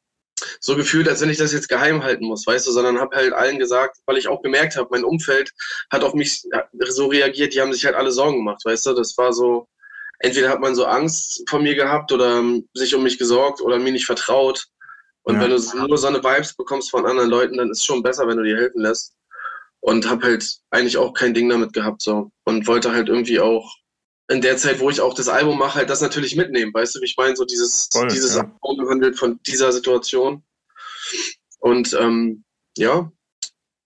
so 0.60 0.76
gefühlt, 0.76 1.08
als 1.08 1.20
wenn 1.20 1.30
ich 1.30 1.38
das 1.38 1.52
jetzt 1.52 1.68
geheim 1.68 2.02
halten 2.02 2.26
muss, 2.26 2.46
weißt 2.46 2.66
du, 2.66 2.72
sondern 2.72 2.98
habe 2.98 3.16
halt 3.16 3.32
allen 3.32 3.58
gesagt, 3.58 3.98
weil 4.06 4.18
ich 4.18 4.28
auch 4.28 4.42
gemerkt 4.42 4.76
habe, 4.76 4.88
mein 4.90 5.04
Umfeld 5.04 5.52
hat 5.90 6.02
auf 6.02 6.14
mich 6.14 6.44
so 6.88 7.06
reagiert, 7.06 7.54
die 7.54 7.60
haben 7.60 7.72
sich 7.72 7.84
halt 7.84 7.94
alle 7.94 8.10
Sorgen 8.10 8.38
gemacht, 8.38 8.64
weißt 8.64 8.86
du, 8.86 8.94
das 8.94 9.16
war 9.16 9.32
so, 9.32 9.68
entweder 10.18 10.48
hat 10.48 10.60
man 10.60 10.74
so 10.74 10.84
Angst 10.86 11.42
vor 11.48 11.60
mir 11.60 11.74
gehabt 11.74 12.12
oder 12.12 12.42
sich 12.74 12.94
um 12.94 13.02
mich 13.02 13.18
gesorgt 13.18 13.60
oder 13.60 13.78
mir 13.78 13.92
nicht 13.92 14.06
vertraut. 14.06 14.66
Und 15.22 15.36
ja. 15.36 15.42
wenn 15.42 15.50
du 15.50 15.86
nur 15.86 15.98
so 15.98 16.06
eine 16.06 16.22
Vibes 16.22 16.54
bekommst 16.54 16.90
von 16.90 17.06
anderen 17.06 17.30
Leuten, 17.30 17.56
dann 17.56 17.70
ist 17.70 17.78
es 17.78 17.84
schon 17.84 18.02
besser, 18.02 18.26
wenn 18.28 18.36
du 18.36 18.42
dir 18.42 18.56
helfen 18.56 18.82
lässt. 18.82 19.14
Und 19.80 20.08
habe 20.08 20.24
halt 20.24 20.58
eigentlich 20.70 20.96
auch 20.96 21.12
kein 21.12 21.34
Ding 21.34 21.48
damit 21.48 21.72
gehabt 21.72 22.00
so 22.02 22.30
und 22.44 22.66
wollte 22.66 22.92
halt 22.92 23.08
irgendwie 23.08 23.40
auch 23.40 23.74
in 24.28 24.40
der 24.40 24.56
Zeit, 24.56 24.80
wo 24.80 24.90
ich 24.90 25.00
auch 25.00 25.14
das 25.14 25.28
Album 25.28 25.58
mache, 25.58 25.76
halt 25.76 25.90
das 25.90 26.00
natürlich 26.00 26.36
mitnehmen. 26.36 26.72
Weißt 26.72 26.94
du, 26.94 27.00
wie 27.00 27.04
ich 27.04 27.16
meine? 27.16 27.36
So 27.36 27.44
dieses, 27.44 27.88
Voll, 27.92 28.08
dieses 28.08 28.36
ja. 28.36 28.50
Album 28.62 28.88
handelt 28.88 29.18
von 29.18 29.38
dieser 29.46 29.72
Situation. 29.72 30.42
Und 31.60 31.94
ähm, 31.94 32.44
ja, 32.76 33.10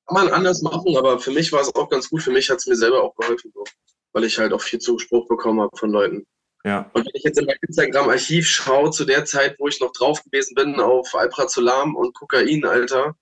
kann 0.07 0.27
man 0.27 0.29
anders 0.29 0.63
machen, 0.63 0.97
aber 0.97 1.19
für 1.19 1.33
mich 1.33 1.53
war 1.53 1.61
es 1.61 1.75
auch 1.75 1.89
ganz 1.89 2.09
gut. 2.09 2.23
Für 2.23 2.31
mich 2.31 2.49
hat 2.51 2.59
es 2.59 2.67
mir 2.67 2.77
selber 2.77 3.03
auch 3.03 3.15
geholfen, 3.17 3.53
so, 3.55 3.65
weil 4.13 4.25
ich 4.25 4.39
halt 4.39 4.53
auch 4.53 4.63
viel 4.63 4.79
Zuspruch 4.79 5.29
bekommen 5.29 5.61
habe 5.61 5.77
von 5.77 5.91
Leuten. 5.91 6.27
Ja. 6.65 6.91
Und 6.93 7.05
wenn 7.05 7.13
ich 7.15 7.23
jetzt 7.23 7.39
in 7.39 7.47
mein 7.47 7.57
Instagram-Archiv 7.67 8.47
schaue, 8.47 8.91
zu 8.91 9.05
der 9.05 9.25
Zeit, 9.25 9.57
wo 9.59 9.69
ich 9.69 9.81
noch 9.81 9.93
drauf 9.93 10.23
gewesen 10.25 10.55
bin 10.55 10.81
auf 10.81 11.15
Alprazolam 11.15 11.95
und 11.95 12.15
Kokain, 12.15 12.65
Alter, 12.65 13.17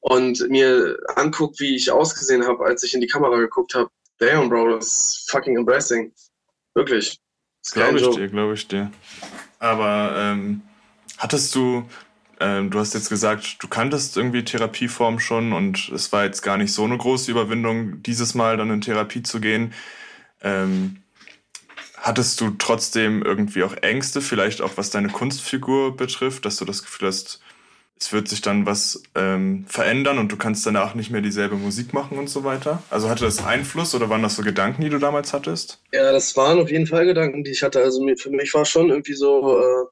und 0.00 0.48
mir 0.48 0.98
anguckt, 1.14 1.60
wie 1.60 1.76
ich 1.76 1.90
ausgesehen 1.90 2.46
habe, 2.46 2.64
als 2.64 2.82
ich 2.82 2.94
in 2.94 3.00
die 3.00 3.06
Kamera 3.06 3.36
geguckt 3.36 3.74
habe, 3.74 3.90
damn, 4.18 4.48
Bro, 4.48 4.76
das 4.76 4.86
ist 4.86 5.30
fucking 5.30 5.56
embarrassing. 5.56 6.12
Wirklich. 6.74 7.18
Glaube 7.72 7.98
ich 7.98 8.08
dir, 8.08 8.28
glaube 8.28 8.54
ich 8.54 8.66
dir. 8.66 8.90
Aber 9.58 10.14
ähm, 10.16 10.62
hattest 11.18 11.54
du, 11.54 11.88
ähm, 12.40 12.70
du 12.70 12.78
hast 12.80 12.94
jetzt 12.94 13.08
gesagt, 13.08 13.62
du 13.62 13.68
kanntest 13.68 14.16
irgendwie 14.16 14.44
Therapieform 14.44 15.20
schon 15.20 15.52
und 15.52 15.88
es 15.90 16.12
war 16.12 16.24
jetzt 16.24 16.42
gar 16.42 16.56
nicht 16.56 16.72
so 16.72 16.84
eine 16.84 16.98
große 16.98 17.30
Überwindung, 17.30 18.02
dieses 18.02 18.34
Mal 18.34 18.56
dann 18.56 18.70
in 18.70 18.80
Therapie 18.80 19.22
zu 19.22 19.40
gehen. 19.40 19.72
Ähm, 20.40 21.02
hattest 21.96 22.40
du 22.40 22.50
trotzdem 22.50 23.22
irgendwie 23.22 23.62
auch 23.62 23.76
Ängste, 23.76 24.20
vielleicht 24.20 24.60
auch 24.60 24.72
was 24.76 24.90
deine 24.90 25.08
Kunstfigur 25.08 25.96
betrifft, 25.96 26.44
dass 26.44 26.56
du 26.56 26.64
das 26.64 26.82
Gefühl 26.82 27.08
hast, 27.08 27.40
es 28.02 28.12
wird 28.12 28.26
sich 28.26 28.40
dann 28.40 28.66
was 28.66 29.00
ähm, 29.14 29.64
verändern 29.68 30.18
und 30.18 30.32
du 30.32 30.36
kannst 30.36 30.66
danach 30.66 30.96
nicht 30.96 31.12
mehr 31.12 31.20
dieselbe 31.20 31.54
Musik 31.54 31.94
machen 31.94 32.18
und 32.18 32.28
so 32.28 32.42
weiter? 32.42 32.82
Also 32.90 33.08
hatte 33.08 33.24
das 33.24 33.44
Einfluss 33.44 33.94
oder 33.94 34.10
waren 34.10 34.24
das 34.24 34.34
so 34.34 34.42
Gedanken, 34.42 34.82
die 34.82 34.88
du 34.88 34.98
damals 34.98 35.32
hattest? 35.32 35.78
Ja, 35.92 36.10
das 36.10 36.36
waren 36.36 36.58
auf 36.58 36.68
jeden 36.68 36.88
Fall 36.88 37.06
Gedanken, 37.06 37.44
die 37.44 37.52
ich 37.52 37.62
hatte. 37.62 37.80
Also 37.80 38.04
für 38.16 38.30
mich 38.30 38.52
war 38.54 38.64
schon 38.64 38.90
irgendwie 38.90 39.14
so, 39.14 39.56
äh, 39.56 39.84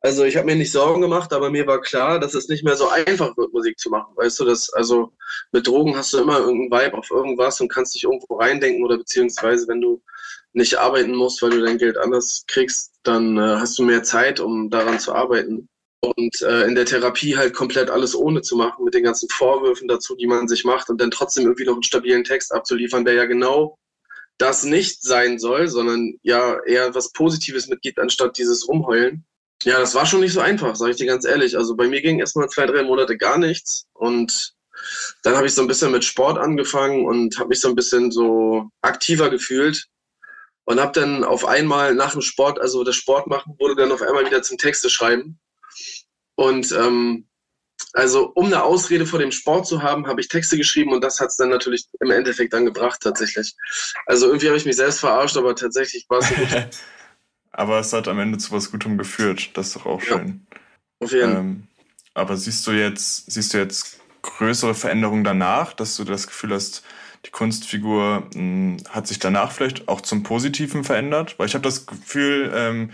also 0.00 0.24
ich 0.24 0.38
habe 0.38 0.46
mir 0.46 0.56
nicht 0.56 0.72
Sorgen 0.72 1.02
gemacht, 1.02 1.34
aber 1.34 1.50
mir 1.50 1.66
war 1.66 1.82
klar, 1.82 2.18
dass 2.18 2.32
es 2.32 2.48
nicht 2.48 2.64
mehr 2.64 2.76
so 2.76 2.88
einfach 2.88 3.36
wird, 3.36 3.52
Musik 3.52 3.78
zu 3.78 3.90
machen. 3.90 4.16
Weißt 4.16 4.40
du, 4.40 4.46
das, 4.46 4.72
also 4.72 5.12
mit 5.52 5.66
Drogen 5.66 5.94
hast 5.96 6.14
du 6.14 6.22
immer 6.22 6.38
irgendeinen 6.38 6.86
Vibe 6.86 6.96
auf 6.96 7.10
irgendwas 7.10 7.60
und 7.60 7.68
kannst 7.68 7.94
dich 7.94 8.04
irgendwo 8.04 8.36
reindenken 8.36 8.82
oder 8.82 8.96
beziehungsweise 8.96 9.68
wenn 9.68 9.82
du 9.82 10.02
nicht 10.54 10.78
arbeiten 10.78 11.14
musst, 11.14 11.42
weil 11.42 11.50
du 11.50 11.60
dein 11.60 11.76
Geld 11.76 11.98
anders 11.98 12.44
kriegst, 12.46 12.92
dann 13.02 13.36
äh, 13.36 13.56
hast 13.58 13.78
du 13.78 13.82
mehr 13.82 14.02
Zeit, 14.02 14.40
um 14.40 14.70
daran 14.70 14.98
zu 14.98 15.14
arbeiten 15.14 15.68
und 16.04 16.42
äh, 16.42 16.66
in 16.66 16.74
der 16.74 16.86
Therapie 16.86 17.36
halt 17.36 17.54
komplett 17.54 17.90
alles 17.90 18.14
ohne 18.14 18.42
zu 18.42 18.56
machen, 18.56 18.84
mit 18.84 18.94
den 18.94 19.04
ganzen 19.04 19.28
Vorwürfen 19.28 19.88
dazu, 19.88 20.16
die 20.16 20.26
man 20.26 20.48
sich 20.48 20.64
macht 20.64 20.90
und 20.90 21.00
dann 21.00 21.10
trotzdem 21.10 21.44
irgendwie 21.44 21.64
noch 21.64 21.74
einen 21.74 21.82
stabilen 21.82 22.24
Text 22.24 22.52
abzuliefern, 22.52 23.04
der 23.04 23.14
ja 23.14 23.24
genau 23.26 23.78
das 24.38 24.64
nicht 24.64 25.02
sein 25.02 25.38
soll, 25.38 25.68
sondern 25.68 26.14
ja 26.22 26.58
eher 26.64 26.94
was 26.94 27.12
Positives 27.12 27.68
mitgibt, 27.68 27.98
anstatt 27.98 28.36
dieses 28.36 28.68
Rumheulen. 28.68 29.24
Ja, 29.62 29.78
das 29.78 29.94
war 29.94 30.06
schon 30.06 30.20
nicht 30.20 30.32
so 30.32 30.40
einfach, 30.40 30.76
sage 30.76 30.90
ich 30.90 30.96
dir 30.96 31.06
ganz 31.06 31.24
ehrlich. 31.24 31.56
Also 31.56 31.76
bei 31.76 31.88
mir 31.88 32.02
ging 32.02 32.18
erstmal 32.18 32.48
zwei, 32.48 32.66
drei 32.66 32.82
Monate 32.82 33.16
gar 33.16 33.38
nichts 33.38 33.86
und 33.92 34.54
dann 35.22 35.36
habe 35.36 35.46
ich 35.46 35.54
so 35.54 35.62
ein 35.62 35.68
bisschen 35.68 35.92
mit 35.92 36.04
Sport 36.04 36.38
angefangen 36.38 37.06
und 37.06 37.38
habe 37.38 37.50
mich 37.50 37.60
so 37.60 37.68
ein 37.68 37.76
bisschen 37.76 38.10
so 38.10 38.68
aktiver 38.82 39.30
gefühlt 39.30 39.86
und 40.64 40.80
habe 40.80 40.98
dann 40.98 41.24
auf 41.24 41.44
einmal 41.44 41.94
nach 41.94 42.12
dem 42.12 42.20
Sport, 42.20 42.60
also 42.60 42.82
das 42.84 42.96
Sport 42.96 43.28
machen, 43.28 43.54
wurde 43.58 43.76
dann 43.76 43.92
auf 43.92 44.02
einmal 44.02 44.26
wieder 44.26 44.42
zum 44.42 44.58
Texte 44.58 44.90
schreiben 44.90 45.38
und 46.36 46.72
ähm, 46.72 47.26
also 47.92 48.32
um 48.34 48.46
eine 48.46 48.62
Ausrede 48.62 49.06
vor 49.06 49.18
dem 49.18 49.30
Sport 49.30 49.66
zu 49.66 49.82
haben, 49.82 50.06
habe 50.06 50.20
ich 50.20 50.28
Texte 50.28 50.56
geschrieben 50.56 50.92
und 50.92 51.02
das 51.02 51.20
hat 51.20 51.28
es 51.28 51.36
dann 51.36 51.48
natürlich 51.48 51.86
im 52.00 52.10
Endeffekt 52.10 52.52
dann 52.52 52.64
gebracht 52.64 53.00
tatsächlich. 53.00 53.54
Also 54.06 54.26
irgendwie 54.26 54.48
habe 54.48 54.56
ich 54.56 54.64
mich 54.64 54.76
selbst 54.76 55.00
verarscht, 55.00 55.36
aber 55.36 55.54
tatsächlich 55.54 56.06
war 56.08 56.18
es 56.18 56.28
so 56.28 56.34
gut. 56.34 56.48
aber 57.52 57.78
es 57.78 57.92
hat 57.92 58.08
am 58.08 58.18
Ende 58.18 58.38
zu 58.38 58.52
was 58.52 58.70
Gutem 58.70 58.98
geführt. 58.98 59.50
Das 59.54 59.68
ist 59.68 59.76
doch 59.76 59.86
auch 59.86 60.02
ja. 60.02 60.18
schön. 60.18 60.46
Auf 61.00 61.12
jeden 61.12 61.32
Fall. 61.32 61.40
Ähm, 61.40 61.66
aber 62.14 62.36
siehst 62.36 62.66
du 62.66 62.72
jetzt, 62.72 63.30
siehst 63.30 63.54
du 63.54 63.58
jetzt 63.58 64.00
größere 64.22 64.74
Veränderungen 64.74 65.24
danach, 65.24 65.72
dass 65.72 65.96
du 65.96 66.04
das 66.04 66.26
Gefühl 66.26 66.52
hast, 66.52 66.82
die 67.26 67.30
Kunstfigur 67.30 68.28
mh, 68.34 68.36
hm, 68.36 68.76
hat 68.90 69.06
sich 69.06 69.18
danach 69.18 69.52
vielleicht 69.52 69.88
auch 69.88 70.00
zum 70.00 70.22
Positiven 70.22 70.84
verändert? 70.84 71.38
Weil 71.38 71.46
ich 71.46 71.54
habe 71.54 71.62
das 71.62 71.86
Gefühl, 71.86 72.52
ähm, 72.54 72.90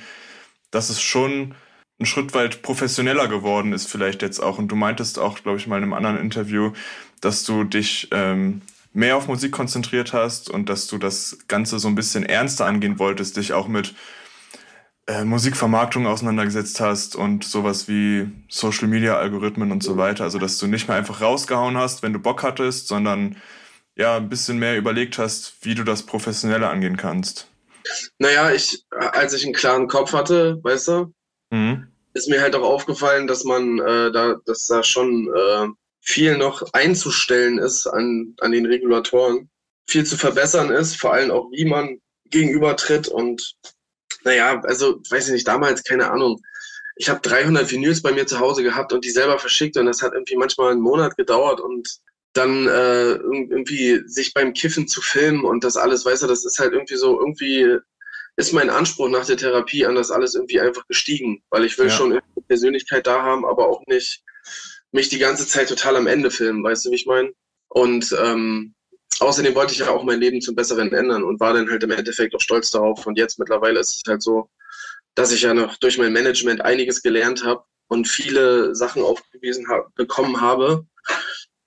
dass 0.70 0.90
es 0.90 1.00
schon 1.00 1.54
ein 2.00 2.07
Schritt 2.07 2.33
weit 2.35 2.62
professioneller 2.62 3.28
geworden 3.28 3.73
ist, 3.73 3.87
vielleicht 3.87 4.23
jetzt 4.23 4.40
auch. 4.40 4.59
Und 4.59 4.69
du 4.69 4.76
meintest 4.76 5.19
auch, 5.19 5.42
glaube 5.42 5.59
ich, 5.59 5.66
mal 5.66 5.76
in 5.76 5.85
einem 5.85 5.92
anderen 5.92 6.19
Interview, 6.19 6.73
dass 7.21 7.45
du 7.45 7.64
dich 7.64 8.09
ähm, 8.11 8.62
mehr 8.92 9.16
auf 9.16 9.28
Musik 9.28 9.52
konzentriert 9.52 10.12
hast 10.12 10.49
und 10.49 10.69
dass 10.69 10.87
du 10.87 10.99
das 10.99 11.38
Ganze 11.47 11.78
so 11.78 11.88
ein 11.88 11.95
bisschen 11.95 12.25
ernster 12.25 12.64
angehen 12.64 12.99
wolltest, 12.99 13.37
dich 13.37 13.52
auch 13.52 13.69
mit 13.69 13.95
äh, 15.07 15.25
Musikvermarktung 15.25 16.07
auseinandergesetzt 16.07 16.80
hast 16.80 17.16
und 17.16 17.45
sowas 17.45 17.87
wie 17.87 18.30
Social 18.49 18.88
Media 18.88 19.19
Algorithmen 19.19 19.71
und 19.71 19.83
so 19.83 19.99
weiter. 19.99 20.25
Also 20.25 20.38
dass 20.38 20.59
du 20.59 20.66
nicht 20.66 20.88
mehr 20.88 20.97
einfach 20.97 21.21
rausgehauen 21.21 21.76
hast, 21.76 22.02
wenn 22.02 22.14
du 22.14 22.19
Bock 22.19 22.42
hattest, 22.42 22.88
sondern 22.88 23.37
ja 23.95 24.16
ein 24.16 24.28
bisschen 24.30 24.59
mehr 24.59 24.78
überlegt 24.78 25.19
hast, 25.19 25.54
wie 25.62 25.75
du 25.75 25.85
das 25.85 26.04
professioneller 26.04 26.71
angehen 26.71 26.97
kannst. 26.97 27.47
Naja, 28.19 28.50
ich, 28.52 28.85
als 28.90 29.35
ich 29.35 29.45
einen 29.45 29.54
klaren 29.54 29.88
Kopf 29.88 30.12
hatte, 30.12 30.59
weißt 30.62 30.88
du, 30.88 31.12
mhm. 31.50 31.87
ist 32.14 32.28
mir 32.28 32.40
halt 32.40 32.54
auch 32.54 32.62
aufgefallen, 32.62 33.26
dass 33.26 33.45
man 33.45 33.78
äh, 33.78 34.12
da, 34.12 34.37
dass 34.45 34.66
da 34.66 34.83
schon 34.83 35.28
äh, 35.35 35.69
viel 36.00 36.37
noch 36.37 36.62
einzustellen 36.73 37.59
ist 37.59 37.87
an, 37.87 38.35
an 38.40 38.52
den 38.52 38.66
Regulatoren, 38.66 39.50
viel 39.88 40.04
zu 40.04 40.16
verbessern 40.16 40.71
ist, 40.71 40.97
vor 40.97 41.12
allem 41.12 41.30
auch 41.30 41.50
wie 41.52 41.64
man 41.64 42.00
gegenübertritt 42.26 43.09
und 43.09 43.54
naja, 44.25 44.61
also 44.64 45.00
weiß 45.09 45.28
ich 45.28 45.33
nicht, 45.33 45.49
damals, 45.49 45.83
keine 45.83 46.11
Ahnung. 46.11 46.40
Ich 46.97 47.09
habe 47.09 47.21
300 47.21 47.71
Vinyls 47.71 48.02
bei 48.02 48.12
mir 48.12 48.26
zu 48.26 48.38
Hause 48.38 48.62
gehabt 48.62 48.92
und 48.92 49.04
die 49.04 49.11
selber 49.11 49.38
verschickt 49.38 49.76
und 49.76 49.87
das 49.87 50.02
hat 50.02 50.12
irgendwie 50.12 50.37
manchmal 50.37 50.73
einen 50.73 50.83
Monat 50.83 51.16
gedauert 51.16 51.61
und 51.61 51.88
dann 52.35 52.69
äh, 52.69 53.12
irgendwie 53.12 54.02
sich 54.07 54.35
beim 54.35 54.52
Kiffen 54.52 54.87
zu 54.87 55.00
filmen 55.00 55.45
und 55.45 55.64
das 55.64 55.76
alles, 55.76 56.04
weißt 56.04 56.23
du, 56.23 56.26
das 56.26 56.45
ist 56.45 56.59
halt 56.59 56.73
irgendwie 56.73 56.97
so, 56.97 57.19
irgendwie 57.19 57.78
ist 58.40 58.52
mein 58.52 58.70
Anspruch 58.70 59.09
nach 59.09 59.26
der 59.26 59.37
Therapie 59.37 59.85
an 59.85 59.94
das 59.94 60.11
alles 60.11 60.35
irgendwie 60.35 60.61
einfach 60.61 60.87
gestiegen, 60.87 61.42
weil 61.50 61.64
ich 61.64 61.78
will 61.78 61.88
ja. 61.88 61.92
schon 61.92 62.12
eine 62.12 62.23
Persönlichkeit 62.49 63.06
da 63.06 63.23
haben, 63.23 63.44
aber 63.44 63.68
auch 63.68 63.82
nicht 63.87 64.23
mich 64.92 65.11
die 65.11 65.18
ganze 65.18 65.47
Zeit 65.47 65.68
total 65.68 65.97
am 65.97 66.06
Ende 66.06 66.30
filmen, 66.30 66.64
weißt 66.64 66.87
du, 66.87 66.90
wie 66.90 66.97
ich 66.97 67.06
meine? 67.06 67.32
Und 67.68 68.16
ähm, 68.18 68.75
außerdem 69.20 69.54
wollte 69.54 69.75
ich 69.75 69.80
ja 69.80 69.90
auch 69.90 70.04
mein 70.04 70.20
Leben 70.20 70.40
zum 70.40 70.54
Besseren 70.54 70.92
ändern 70.92 71.23
und 71.23 71.38
war 71.38 71.52
dann 71.52 71.70
halt 71.70 71.82
im 71.82 71.90
Endeffekt 71.90 72.35
auch 72.35 72.40
stolz 72.40 72.70
darauf. 72.70 73.06
Und 73.06 73.18
jetzt 73.18 73.38
mittlerweile 73.38 73.78
ist 73.78 73.97
es 73.97 74.02
halt 74.09 74.23
so, 74.23 74.49
dass 75.14 75.32
ich 75.32 75.42
ja 75.42 75.54
noch 75.54 75.76
durch 75.76 75.99
mein 75.99 76.12
Management 76.12 76.64
einiges 76.64 77.02
gelernt 77.02 77.44
habe 77.44 77.62
und 77.88 78.09
viele 78.09 78.75
Sachen 78.75 79.02
aufgewiesen 79.02 79.68
hab, 79.68 79.94
bekommen 79.94 80.40
habe, 80.40 80.87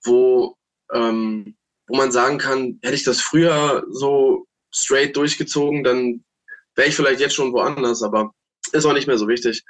wo, 0.04 0.58
ähm, 0.92 1.56
wo 1.88 1.96
man 1.96 2.12
sagen 2.12 2.40
kann, 2.40 2.80
hätte 2.82 2.96
ich 2.96 3.04
das 3.04 3.22
früher 3.22 3.86
so 3.92 4.48
straight 4.74 5.16
durchgezogen, 5.16 5.84
dann 5.84 6.24
wäre 6.76 6.88
ich 6.88 6.96
vielleicht 6.96 7.20
jetzt 7.20 7.36
schon 7.36 7.54
woanders, 7.54 8.04
aber 8.04 8.34
ist 8.72 8.86
auch 8.86 8.94
nicht 8.94 9.08
mehr 9.08 9.18
so 9.18 9.28
wichtig. 9.28 9.64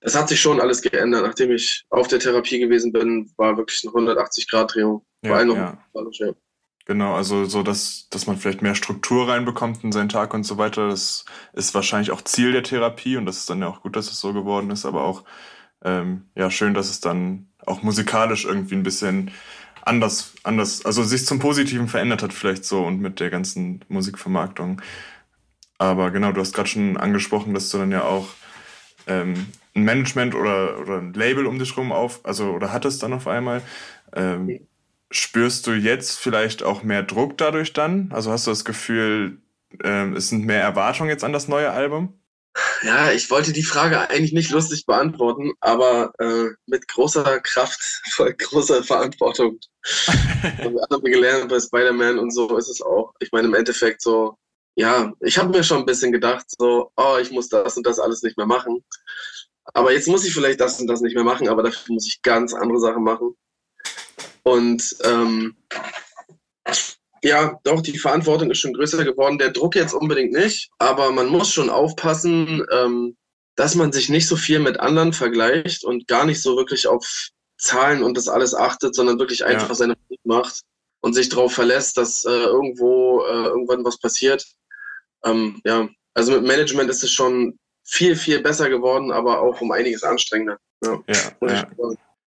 Es 0.00 0.14
hat 0.14 0.28
sich 0.28 0.40
schon 0.40 0.60
alles 0.60 0.80
geändert. 0.82 1.24
Nachdem 1.24 1.50
ich 1.52 1.84
auf 1.90 2.08
der 2.08 2.20
Therapie 2.20 2.58
gewesen 2.58 2.92
bin, 2.92 3.30
war 3.36 3.56
wirklich 3.56 3.82
eine 3.84 3.92
180-Grad-Drehung. 3.92 5.04
Ja, 5.22 5.42
ja. 5.42 5.78
Genau, 6.86 7.14
also 7.14 7.44
so, 7.44 7.62
dass, 7.62 8.08
dass 8.10 8.26
man 8.26 8.38
vielleicht 8.38 8.62
mehr 8.62 8.74
Struktur 8.74 9.28
reinbekommt 9.28 9.84
in 9.84 9.92
seinen 9.92 10.08
Tag 10.08 10.34
und 10.34 10.44
so 10.44 10.58
weiter. 10.58 10.88
Das 10.88 11.24
ist 11.52 11.74
wahrscheinlich 11.74 12.10
auch 12.10 12.22
Ziel 12.22 12.52
der 12.52 12.62
Therapie 12.62 13.16
und 13.16 13.26
das 13.26 13.36
ist 13.36 13.50
dann 13.50 13.60
ja 13.60 13.68
auch 13.68 13.82
gut, 13.82 13.94
dass 13.94 14.10
es 14.10 14.20
so 14.20 14.32
geworden 14.32 14.70
ist, 14.70 14.86
aber 14.86 15.04
auch 15.04 15.24
ähm, 15.84 16.30
ja 16.34 16.50
schön, 16.50 16.74
dass 16.74 16.90
es 16.90 17.00
dann 17.00 17.48
auch 17.66 17.82
musikalisch 17.82 18.44
irgendwie 18.44 18.74
ein 18.74 18.82
bisschen 18.82 19.30
anders, 19.82 20.32
anders, 20.42 20.84
also 20.84 21.04
sich 21.04 21.26
zum 21.26 21.38
Positiven 21.38 21.88
verändert 21.88 22.22
hat, 22.22 22.32
vielleicht 22.32 22.64
so 22.64 22.82
und 22.82 23.00
mit 23.00 23.20
der 23.20 23.30
ganzen 23.30 23.84
Musikvermarktung. 23.88 24.80
Aber 25.80 26.10
genau, 26.10 26.30
du 26.30 26.42
hast 26.42 26.52
gerade 26.54 26.68
schon 26.68 26.98
angesprochen, 26.98 27.54
dass 27.54 27.70
du 27.70 27.78
dann 27.78 27.90
ja 27.90 28.04
auch 28.04 28.28
ähm, 29.06 29.46
ein 29.74 29.84
Management 29.84 30.34
oder, 30.34 30.78
oder 30.78 30.98
ein 30.98 31.14
Label 31.14 31.46
um 31.46 31.58
dich 31.58 31.74
rum 31.74 31.90
auf, 31.90 32.20
also 32.22 32.50
oder 32.50 32.70
hattest 32.70 33.02
dann 33.02 33.14
auf 33.14 33.26
einmal. 33.26 33.62
Ähm, 34.14 34.68
spürst 35.10 35.66
du 35.66 35.72
jetzt 35.72 36.18
vielleicht 36.18 36.62
auch 36.62 36.82
mehr 36.82 37.02
Druck 37.02 37.38
dadurch 37.38 37.72
dann? 37.72 38.10
Also 38.12 38.30
hast 38.30 38.46
du 38.46 38.50
das 38.50 38.66
Gefühl, 38.66 39.38
ähm, 39.82 40.14
es 40.16 40.28
sind 40.28 40.44
mehr 40.44 40.60
Erwartungen 40.60 41.08
jetzt 41.08 41.24
an 41.24 41.32
das 41.32 41.48
neue 41.48 41.70
Album? 41.70 42.12
Ja, 42.82 43.10
ich 43.12 43.30
wollte 43.30 43.54
die 43.54 43.62
Frage 43.62 44.10
eigentlich 44.10 44.34
nicht 44.34 44.50
lustig 44.50 44.84
beantworten, 44.84 45.52
aber 45.60 46.12
äh, 46.18 46.50
mit 46.66 46.88
großer 46.88 47.40
Kraft 47.40 47.80
folgt 48.10 48.42
großer 48.42 48.84
Verantwortung. 48.84 49.58
haben 50.12 51.02
wir 51.02 51.10
gelernt 51.10 51.48
bei 51.48 51.58
Spider-Man 51.58 52.18
und 52.18 52.34
so 52.34 52.58
ist 52.58 52.68
es 52.68 52.82
auch. 52.82 53.14
Ich 53.20 53.32
meine, 53.32 53.48
im 53.48 53.54
Endeffekt 53.54 54.02
so, 54.02 54.36
ja, 54.76 55.12
ich 55.20 55.38
habe 55.38 55.50
mir 55.50 55.64
schon 55.64 55.78
ein 55.78 55.86
bisschen 55.86 56.12
gedacht, 56.12 56.46
so, 56.48 56.90
oh, 56.96 57.16
ich 57.20 57.30
muss 57.30 57.48
das 57.48 57.76
und 57.76 57.86
das 57.86 57.98
alles 57.98 58.22
nicht 58.22 58.36
mehr 58.36 58.46
machen. 58.46 58.84
Aber 59.74 59.92
jetzt 59.92 60.08
muss 60.08 60.24
ich 60.24 60.32
vielleicht 60.32 60.60
das 60.60 60.80
und 60.80 60.86
das 60.86 61.00
nicht 61.00 61.14
mehr 61.14 61.24
machen, 61.24 61.48
aber 61.48 61.62
dafür 61.62 61.94
muss 61.94 62.06
ich 62.06 62.22
ganz 62.22 62.54
andere 62.54 62.80
Sachen 62.80 63.04
machen. 63.04 63.36
Und 64.42 64.96
ähm, 65.04 65.56
ja, 67.22 67.58
doch, 67.64 67.82
die 67.82 67.98
Verantwortung 67.98 68.50
ist 68.50 68.58
schon 68.58 68.72
größer 68.72 69.04
geworden. 69.04 69.38
Der 69.38 69.50
Druck 69.50 69.76
jetzt 69.76 69.92
unbedingt 69.92 70.32
nicht, 70.32 70.70
aber 70.78 71.12
man 71.12 71.28
muss 71.28 71.52
schon 71.52 71.70
aufpassen, 71.70 72.64
ähm, 72.72 73.16
dass 73.56 73.74
man 73.74 73.92
sich 73.92 74.08
nicht 74.08 74.26
so 74.26 74.36
viel 74.36 74.58
mit 74.58 74.80
anderen 74.80 75.12
vergleicht 75.12 75.84
und 75.84 76.08
gar 76.08 76.24
nicht 76.24 76.40
so 76.40 76.56
wirklich 76.56 76.86
auf 76.86 77.28
Zahlen 77.58 78.02
und 78.02 78.16
das 78.16 78.28
alles 78.28 78.54
achtet, 78.54 78.94
sondern 78.94 79.18
wirklich 79.18 79.44
einfach 79.44 79.68
ja. 79.68 79.74
seine 79.74 79.96
Musik 80.00 80.20
macht 80.24 80.62
und 81.00 81.12
sich 81.12 81.28
darauf 81.28 81.52
verlässt, 81.52 81.98
dass 81.98 82.24
äh, 82.24 82.30
irgendwo 82.30 83.22
äh, 83.24 83.48
irgendwann 83.48 83.84
was 83.84 83.98
passiert. 83.98 84.46
Ähm, 85.24 85.60
ja, 85.64 85.88
also 86.14 86.32
mit 86.32 86.44
Management 86.44 86.90
ist 86.90 87.04
es 87.04 87.12
schon 87.12 87.58
viel, 87.84 88.16
viel 88.16 88.40
besser 88.40 88.68
geworden, 88.68 89.10
aber 89.12 89.40
auch 89.40 89.60
um 89.60 89.72
einiges 89.72 90.02
anstrengender. 90.02 90.58
Ja, 90.84 90.98
ja, 91.08 91.48
ja. 91.48 91.66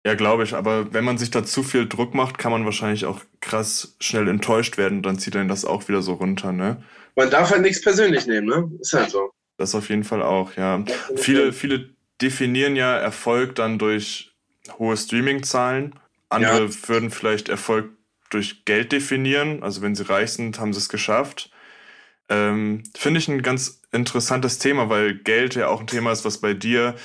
Ja, 0.06 0.14
glaube 0.14 0.44
ich. 0.44 0.54
Aber 0.54 0.92
wenn 0.94 1.04
man 1.04 1.18
sich 1.18 1.32
da 1.32 1.44
zu 1.44 1.64
viel 1.64 1.88
Druck 1.88 2.14
macht, 2.14 2.38
kann 2.38 2.52
man 2.52 2.64
wahrscheinlich 2.64 3.06
auch 3.06 3.22
krass 3.40 3.96
schnell 3.98 4.28
enttäuscht 4.28 4.78
werden. 4.78 5.02
Dann 5.02 5.18
zieht 5.18 5.34
einen 5.34 5.48
das 5.48 5.64
auch 5.64 5.88
wieder 5.88 6.00
so 6.00 6.12
runter, 6.12 6.52
ne? 6.52 6.80
Man 7.16 7.28
darf 7.28 7.50
halt 7.50 7.62
nichts 7.62 7.82
persönlich 7.82 8.24
nehmen, 8.26 8.46
ne? 8.46 8.70
Ist 8.80 8.92
halt 8.92 9.10
so. 9.10 9.32
Das 9.58 9.74
auf 9.74 9.88
jeden 9.88 10.04
Fall 10.04 10.22
auch, 10.22 10.56
ja. 10.56 10.84
Viele, 11.16 11.52
viele 11.52 11.90
definieren 12.22 12.76
ja 12.76 12.96
Erfolg 12.96 13.56
dann 13.56 13.80
durch 13.80 14.32
hohe 14.78 14.96
Streaming-Zahlen. 14.96 15.94
Andere 16.28 16.66
ja. 16.66 16.88
würden 16.88 17.10
vielleicht 17.10 17.48
Erfolg 17.48 17.90
durch 18.30 18.64
Geld 18.64 18.92
definieren. 18.92 19.64
Also 19.64 19.82
wenn 19.82 19.96
sie 19.96 20.08
reich 20.08 20.32
sind, 20.32 20.60
haben 20.60 20.72
sie 20.72 20.78
es 20.78 20.88
geschafft. 20.88 21.50
Ähm, 22.28 22.82
Finde 22.96 23.18
ich 23.18 23.28
ein 23.28 23.42
ganz 23.42 23.82
interessantes 23.92 24.58
Thema, 24.58 24.88
weil 24.88 25.14
Geld 25.14 25.54
ja 25.54 25.68
auch 25.68 25.80
ein 25.80 25.86
Thema 25.86 26.12
ist, 26.12 26.24
was 26.24 26.38
bei 26.38 26.54
dir 26.54 26.96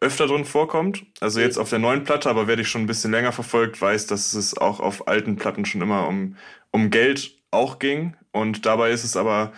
öfter 0.00 0.26
drin 0.26 0.44
vorkommt. 0.44 1.04
Also 1.20 1.40
jetzt 1.40 1.58
auf 1.58 1.70
der 1.70 1.78
neuen 1.78 2.04
Platte, 2.04 2.30
aber 2.30 2.46
wer 2.46 2.56
dich 2.56 2.68
schon 2.68 2.82
ein 2.82 2.86
bisschen 2.86 3.10
länger 3.10 3.32
verfolgt, 3.32 3.80
weiß, 3.80 4.06
dass 4.06 4.34
es 4.34 4.56
auch 4.56 4.80
auf 4.80 5.08
alten 5.08 5.36
Platten 5.36 5.64
schon 5.64 5.82
immer 5.82 6.06
um, 6.06 6.36
um 6.70 6.90
Geld 6.90 7.36
auch 7.50 7.78
ging. 7.78 8.16
Und 8.30 8.66
dabei 8.66 8.90
ist 8.90 9.04
es 9.04 9.16
aber 9.16 9.52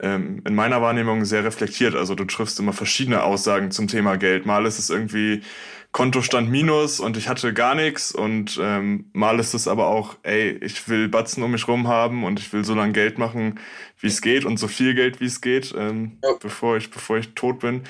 ähm, 0.00 0.42
in 0.46 0.54
meiner 0.54 0.82
Wahrnehmung 0.82 1.24
sehr 1.24 1.44
reflektiert. 1.44 1.94
Also 1.94 2.14
du 2.14 2.24
triffst 2.24 2.58
immer 2.58 2.72
verschiedene 2.72 3.22
Aussagen 3.22 3.70
zum 3.70 3.88
Thema 3.88 4.16
Geld. 4.16 4.46
Mal 4.46 4.66
ist 4.66 4.78
es 4.78 4.90
irgendwie 4.90 5.42
Kontostand 5.92 6.48
minus 6.48 7.00
und 7.00 7.16
ich 7.16 7.28
hatte 7.28 7.52
gar 7.52 7.74
nichts 7.74 8.12
und 8.12 8.58
ähm, 8.62 9.10
mal 9.12 9.40
ist 9.40 9.54
es 9.54 9.66
aber 9.66 9.88
auch, 9.88 10.16
ey, 10.22 10.50
ich 10.62 10.88
will 10.88 11.08
Batzen 11.08 11.42
um 11.42 11.50
mich 11.50 11.66
rum 11.66 11.88
haben 11.88 12.24
und 12.24 12.38
ich 12.38 12.52
will 12.52 12.64
so 12.64 12.74
lange 12.74 12.92
Geld 12.92 13.18
machen, 13.18 13.58
wie 13.98 14.06
es 14.06 14.22
geht 14.22 14.44
und 14.44 14.56
so 14.56 14.68
viel 14.68 14.94
Geld, 14.94 15.20
wie 15.20 15.26
es 15.26 15.40
geht, 15.40 15.74
ähm, 15.76 16.18
ja. 16.22 16.30
bevor 16.40 16.76
ich 16.76 16.90
bevor 16.90 17.18
ich 17.18 17.34
tot 17.34 17.58
bin. 17.58 17.82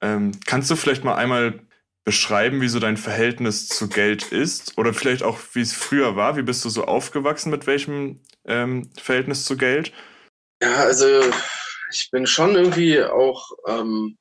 Ähm, 0.00 0.30
kannst 0.46 0.70
du 0.70 0.76
vielleicht 0.76 1.02
mal 1.02 1.16
einmal 1.16 1.60
beschreiben, 2.04 2.60
wie 2.60 2.68
so 2.68 2.78
dein 2.78 2.96
Verhältnis 2.96 3.68
zu 3.68 3.88
Geld 3.88 4.32
ist? 4.32 4.78
Oder 4.78 4.94
vielleicht 4.94 5.22
auch, 5.22 5.38
wie 5.52 5.60
es 5.60 5.74
früher 5.74 6.16
war? 6.16 6.36
Wie 6.36 6.42
bist 6.42 6.64
du 6.64 6.70
so 6.70 6.84
aufgewachsen 6.84 7.50
mit 7.50 7.66
welchem 7.66 8.20
ähm, 8.46 8.88
Verhältnis 8.96 9.44
zu 9.44 9.58
Geld? 9.58 9.92
Ja, 10.62 10.76
also 10.84 11.06
ich 11.90 12.10
bin 12.10 12.26
schon 12.26 12.54
irgendwie 12.56 13.02
auch 13.02 13.50
ähm, 13.66 14.18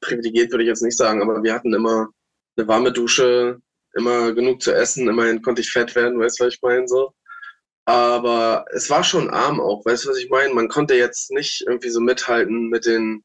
privilegiert, 0.00 0.50
würde 0.50 0.64
ich 0.64 0.68
jetzt 0.68 0.82
nicht 0.82 0.96
sagen, 0.96 1.22
aber 1.22 1.42
wir 1.42 1.54
hatten 1.54 1.72
immer 1.72 2.08
eine 2.56 2.68
warme 2.68 2.92
Dusche, 2.92 3.60
immer 3.94 4.32
genug 4.34 4.62
zu 4.62 4.74
essen, 4.74 5.08
immerhin 5.08 5.42
konnte 5.42 5.62
ich 5.62 5.70
fett 5.70 5.94
werden, 5.94 6.18
weißt 6.18 6.40
du, 6.40 6.44
was 6.44 6.54
ich 6.54 6.62
meine 6.62 6.86
so. 6.86 7.12
Aber 7.86 8.66
es 8.72 8.90
war 8.90 9.04
schon 9.04 9.30
arm 9.30 9.60
auch, 9.60 9.84
weißt 9.84 10.04
du, 10.04 10.10
was 10.10 10.18
ich 10.18 10.30
meine? 10.30 10.54
Man 10.54 10.68
konnte 10.68 10.94
jetzt 10.94 11.30
nicht 11.32 11.62
irgendwie 11.66 11.90
so 11.90 12.00
mithalten 12.00 12.68
mit 12.68 12.86
den 12.86 13.24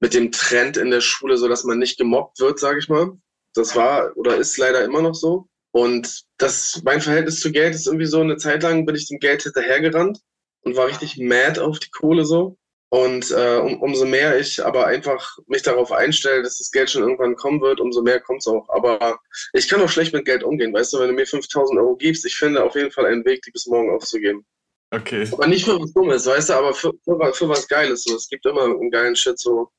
mit 0.00 0.14
dem 0.14 0.32
Trend 0.32 0.76
in 0.76 0.90
der 0.90 1.00
Schule, 1.00 1.36
so 1.38 1.48
dass 1.48 1.64
man 1.64 1.78
nicht 1.78 1.98
gemobbt 1.98 2.40
wird, 2.40 2.58
sage 2.60 2.78
ich 2.78 2.88
mal. 2.88 3.12
Das 3.54 3.76
war 3.76 4.16
oder 4.16 4.36
ist 4.36 4.56
leider 4.58 4.84
immer 4.84 5.02
noch 5.02 5.14
so. 5.14 5.48
Und 5.72 6.24
das, 6.38 6.82
mein 6.84 7.00
Verhältnis 7.00 7.40
zu 7.40 7.52
Geld 7.52 7.74
ist 7.74 7.86
irgendwie 7.86 8.06
so, 8.06 8.20
eine 8.20 8.36
Zeit 8.36 8.62
lang 8.62 8.86
bin 8.86 8.94
ich 8.96 9.08
dem 9.08 9.18
Geld 9.18 9.42
hinterhergerannt 9.42 10.20
und 10.62 10.76
war 10.76 10.86
richtig 10.86 11.18
mad 11.18 11.60
auf 11.60 11.78
die 11.78 11.90
Kohle 11.90 12.24
so. 12.24 12.56
Und 12.90 13.30
äh, 13.30 13.56
um, 13.58 13.82
umso 13.82 14.06
mehr 14.06 14.38
ich 14.40 14.64
aber 14.64 14.86
einfach 14.86 15.36
mich 15.46 15.62
darauf 15.62 15.92
einstelle, 15.92 16.42
dass 16.42 16.56
das 16.56 16.70
Geld 16.70 16.90
schon 16.90 17.02
irgendwann 17.02 17.36
kommen 17.36 17.60
wird, 17.60 17.80
umso 17.80 18.00
mehr 18.00 18.18
kommt 18.18 18.40
es 18.40 18.46
auch. 18.46 18.66
Aber 18.70 19.18
ich 19.52 19.68
kann 19.68 19.82
auch 19.82 19.90
schlecht 19.90 20.14
mit 20.14 20.24
Geld 20.24 20.42
umgehen, 20.42 20.72
weißt 20.72 20.94
du, 20.94 21.00
wenn 21.00 21.08
du 21.08 21.14
mir 21.14 21.26
5000 21.26 21.78
Euro 21.78 21.96
gibst, 21.96 22.24
ich 22.24 22.36
finde 22.36 22.64
auf 22.64 22.74
jeden 22.74 22.90
Fall 22.90 23.04
einen 23.04 23.24
Weg, 23.26 23.42
die 23.42 23.50
bis 23.50 23.66
morgen 23.66 23.94
aufzugeben. 23.94 24.46
Okay. 24.90 25.28
Aber 25.32 25.46
nicht 25.46 25.66
für 25.66 25.78
was 25.78 25.92
Dummes, 25.92 26.24
weißt 26.24 26.48
du, 26.48 26.54
aber 26.54 26.72
für, 26.72 26.92
für, 27.04 27.32
für 27.34 27.48
was 27.48 27.68
Geiles. 27.68 28.04
So. 28.04 28.16
Es 28.16 28.28
gibt 28.28 28.46
immer 28.46 28.64
einen 28.64 28.90
geilen 28.90 29.16
Shit 29.16 29.38
so. 29.38 29.70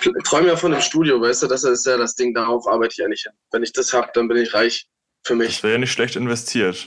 Ich 0.00 0.10
träume 0.24 0.48
ja 0.48 0.56
von 0.56 0.72
einem 0.72 0.82
Studio, 0.82 1.20
weißt 1.20 1.42
du, 1.42 1.46
das 1.48 1.64
ist 1.64 1.86
ja 1.86 1.96
das 1.96 2.14
Ding, 2.14 2.32
darauf 2.34 2.68
arbeite 2.68 2.92
ich 2.92 2.98
ja 2.98 3.08
nicht 3.08 3.24
hin. 3.24 3.32
Wenn 3.50 3.64
ich 3.64 3.72
das 3.72 3.92
habe, 3.92 4.10
dann 4.14 4.28
bin 4.28 4.36
ich 4.36 4.54
reich 4.54 4.86
für 5.24 5.34
mich. 5.34 5.48
Das 5.48 5.62
wäre 5.64 5.72
ja 5.72 5.78
nicht 5.78 5.92
schlecht 5.92 6.14
investiert. 6.14 6.86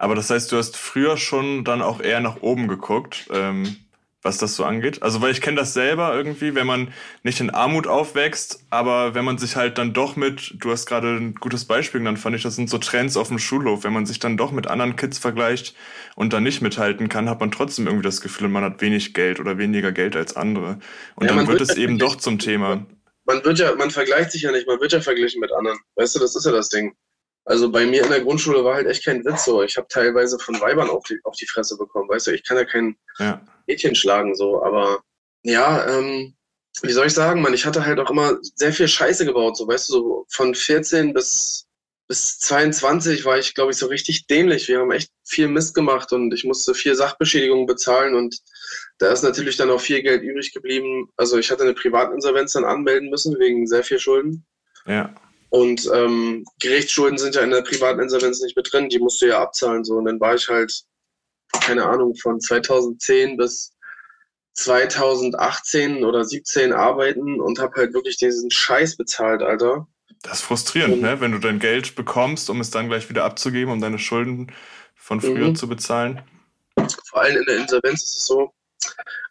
Aber 0.00 0.14
das 0.14 0.30
heißt, 0.30 0.50
du 0.50 0.56
hast 0.56 0.78
früher 0.78 1.18
schon 1.18 1.62
dann 1.62 1.82
auch 1.82 2.00
eher 2.00 2.20
nach 2.20 2.40
oben 2.40 2.68
geguckt. 2.68 3.28
Ähm, 3.32 3.76
was 4.22 4.36
das 4.36 4.54
so 4.54 4.64
angeht. 4.64 5.02
Also, 5.02 5.22
weil 5.22 5.32
ich 5.32 5.40
kenne 5.40 5.56
das 5.56 5.72
selber 5.72 6.14
irgendwie, 6.14 6.54
wenn 6.54 6.66
man 6.66 6.92
nicht 7.22 7.40
in 7.40 7.48
Armut 7.48 7.86
aufwächst, 7.86 8.64
aber 8.68 9.14
wenn 9.14 9.24
man 9.24 9.38
sich 9.38 9.56
halt 9.56 9.78
dann 9.78 9.94
doch 9.94 10.14
mit, 10.16 10.54
du 10.58 10.70
hast 10.70 10.84
gerade 10.84 11.16
ein 11.16 11.34
gutes 11.36 11.64
Beispiel 11.64 12.00
genannt, 12.00 12.18
fand 12.18 12.36
ich, 12.36 12.42
das 12.42 12.54
sind 12.54 12.68
so 12.68 12.76
Trends 12.76 13.16
auf 13.16 13.28
dem 13.28 13.38
Schulhof, 13.38 13.82
wenn 13.82 13.94
man 13.94 14.04
sich 14.04 14.18
dann 14.18 14.36
doch 14.36 14.52
mit 14.52 14.66
anderen 14.66 14.96
Kids 14.96 15.18
vergleicht 15.18 15.74
und 16.16 16.34
dann 16.34 16.42
nicht 16.42 16.60
mithalten 16.60 17.08
kann, 17.08 17.30
hat 17.30 17.40
man 17.40 17.50
trotzdem 17.50 17.86
irgendwie 17.86 18.04
das 18.04 18.20
Gefühl, 18.20 18.48
man 18.48 18.62
hat 18.62 18.82
wenig 18.82 19.14
Geld 19.14 19.40
oder 19.40 19.56
weniger 19.56 19.90
Geld 19.90 20.16
als 20.16 20.36
andere. 20.36 20.78
Und 21.14 21.26
ja, 21.26 21.34
dann 21.34 21.46
wird, 21.46 21.60
wird 21.60 21.70
es 21.70 21.76
eben 21.78 21.98
doch 21.98 22.16
zum 22.16 22.38
Thema. 22.38 22.84
Man 23.24 23.42
wird 23.42 23.58
ja, 23.58 23.74
man 23.74 23.90
vergleicht 23.90 24.32
sich 24.32 24.42
ja 24.42 24.52
nicht, 24.52 24.66
man 24.66 24.80
wird 24.80 24.92
ja 24.92 25.00
verglichen 25.00 25.40
mit 25.40 25.52
anderen. 25.52 25.78
Weißt 25.94 26.14
du, 26.14 26.18
das 26.18 26.36
ist 26.36 26.44
ja 26.44 26.52
das 26.52 26.68
Ding. 26.68 26.94
Also 27.44 27.70
bei 27.70 27.86
mir 27.86 28.04
in 28.04 28.10
der 28.10 28.20
Grundschule 28.20 28.64
war 28.64 28.74
halt 28.74 28.86
echt 28.86 29.04
kein 29.04 29.24
Witz 29.24 29.44
so. 29.44 29.62
Ich 29.62 29.76
habe 29.76 29.88
teilweise 29.88 30.38
von 30.38 30.60
Weibern 30.60 30.90
auf 30.90 31.04
die, 31.04 31.18
auf 31.24 31.36
die 31.36 31.46
Fresse 31.46 31.76
bekommen. 31.76 32.08
Weißt 32.08 32.26
du, 32.26 32.32
ich 32.32 32.44
kann 32.44 32.56
ja 32.56 32.64
kein 32.64 32.96
ja. 33.18 33.40
Mädchen 33.66 33.94
schlagen 33.94 34.34
so, 34.34 34.62
aber 34.62 35.02
ja, 35.42 35.86
ähm, 35.88 36.34
wie 36.82 36.92
soll 36.92 37.06
ich 37.06 37.14
sagen, 37.14 37.42
man, 37.42 37.54
ich 37.54 37.66
hatte 37.66 37.84
halt 37.84 37.98
auch 37.98 38.10
immer 38.10 38.38
sehr 38.54 38.72
viel 38.72 38.88
Scheiße 38.88 39.24
gebaut, 39.24 39.56
so 39.56 39.66
weißt 39.66 39.88
du, 39.88 39.92
so 39.92 40.26
von 40.28 40.54
14 40.54 41.12
bis, 41.12 41.66
bis 42.08 42.38
22 42.40 43.24
war 43.24 43.38
ich, 43.38 43.54
glaube 43.54 43.72
ich, 43.72 43.78
so 43.78 43.86
richtig 43.86 44.26
dämlich. 44.26 44.68
Wir 44.68 44.78
haben 44.78 44.92
echt 44.92 45.10
viel 45.24 45.48
Mist 45.48 45.74
gemacht 45.74 46.12
und 46.12 46.32
ich 46.32 46.44
musste 46.44 46.74
vier 46.74 46.94
Sachbeschädigungen 46.94 47.66
bezahlen 47.66 48.14
und 48.14 48.38
da 48.98 49.10
ist 49.10 49.22
natürlich 49.22 49.56
dann 49.56 49.70
auch 49.70 49.80
viel 49.80 50.02
Geld 50.02 50.22
übrig 50.22 50.52
geblieben. 50.52 51.08
Also 51.16 51.38
ich 51.38 51.50
hatte 51.50 51.62
eine 51.62 51.74
Privatinsolvenz 51.74 52.52
dann 52.52 52.64
anmelden 52.64 53.10
müssen 53.10 53.38
wegen 53.38 53.66
sehr 53.66 53.82
viel 53.82 53.98
Schulden. 53.98 54.46
Ja. 54.86 55.14
Und 55.50 55.90
ähm, 55.92 56.44
Gerichtsschulden 56.60 57.18
sind 57.18 57.34
ja 57.34 57.42
in 57.42 57.50
der 57.50 57.62
privaten 57.62 58.00
Insolvenz 58.00 58.40
nicht 58.40 58.56
mit 58.56 58.72
drin, 58.72 58.88
die 58.88 59.00
musst 59.00 59.20
du 59.20 59.26
ja 59.26 59.42
abzahlen. 59.42 59.84
So. 59.84 59.96
Und 59.96 60.04
dann 60.04 60.20
war 60.20 60.36
ich 60.36 60.48
halt, 60.48 60.72
keine 61.60 61.84
Ahnung, 61.84 62.14
von 62.14 62.40
2010 62.40 63.36
bis 63.36 63.72
2018 64.54 66.04
oder 66.04 66.24
17 66.24 66.72
arbeiten 66.72 67.40
und 67.40 67.58
habe 67.58 67.80
halt 67.80 67.94
wirklich 67.94 68.16
diesen 68.16 68.50
Scheiß 68.50 68.96
bezahlt, 68.96 69.42
Alter. 69.42 69.88
Das 70.22 70.34
ist 70.34 70.42
frustrierend, 70.42 70.94
und, 70.94 71.02
ne? 71.02 71.20
Wenn 71.20 71.32
du 71.32 71.38
dein 71.38 71.58
Geld 71.58 71.96
bekommst, 71.96 72.50
um 72.50 72.60
es 72.60 72.70
dann 72.70 72.88
gleich 72.88 73.08
wieder 73.08 73.24
abzugeben, 73.24 73.72
um 73.72 73.80
deine 73.80 73.98
Schulden 73.98 74.52
von 74.94 75.20
früher 75.20 75.48
mhm. 75.48 75.56
zu 75.56 75.68
bezahlen. 75.68 76.22
Vor 77.08 77.22
allem 77.22 77.38
in 77.38 77.44
der 77.46 77.56
Insolvenz 77.56 78.02
ist 78.02 78.18
es 78.18 78.26
so, 78.26 78.52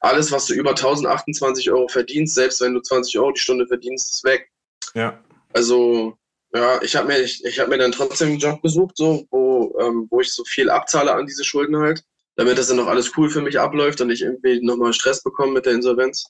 alles, 0.01 0.31
was 0.31 0.47
du 0.47 0.53
über 0.53 0.71
1028 0.71 1.71
Euro 1.71 1.87
verdienst, 1.87 2.35
selbst 2.35 2.61
wenn 2.61 2.73
du 2.73 2.81
20 2.81 3.17
Euro 3.19 3.31
die 3.31 3.39
Stunde 3.39 3.67
verdienst, 3.67 4.13
ist 4.13 4.23
weg. 4.23 4.49
Ja. 4.93 5.19
Also, 5.53 6.17
ja, 6.53 6.81
ich 6.81 6.95
habe 6.95 7.07
mir, 7.07 7.19
ich, 7.19 7.43
ich 7.45 7.59
hab 7.59 7.67
mir 7.67 7.77
dann 7.77 7.91
trotzdem 7.91 8.29
einen 8.29 8.39
Job 8.39 8.61
gesucht, 8.61 8.97
so, 8.97 9.25
wo, 9.29 9.77
ähm, 9.79 10.07
wo 10.09 10.21
ich 10.21 10.31
so 10.31 10.43
viel 10.43 10.69
abzahle 10.69 11.13
an 11.13 11.25
diese 11.25 11.43
Schulden 11.43 11.77
halt, 11.77 12.03
damit 12.35 12.57
das 12.57 12.67
dann 12.67 12.77
noch 12.77 12.87
alles 12.87 13.15
cool 13.17 13.29
für 13.29 13.41
mich 13.41 13.59
abläuft 13.59 14.01
und 14.01 14.09
ich 14.09 14.21
irgendwie 14.21 14.61
nochmal 14.61 14.93
Stress 14.93 15.21
bekomme 15.21 15.53
mit 15.53 15.65
der 15.65 15.73
Insolvenz. 15.73 16.25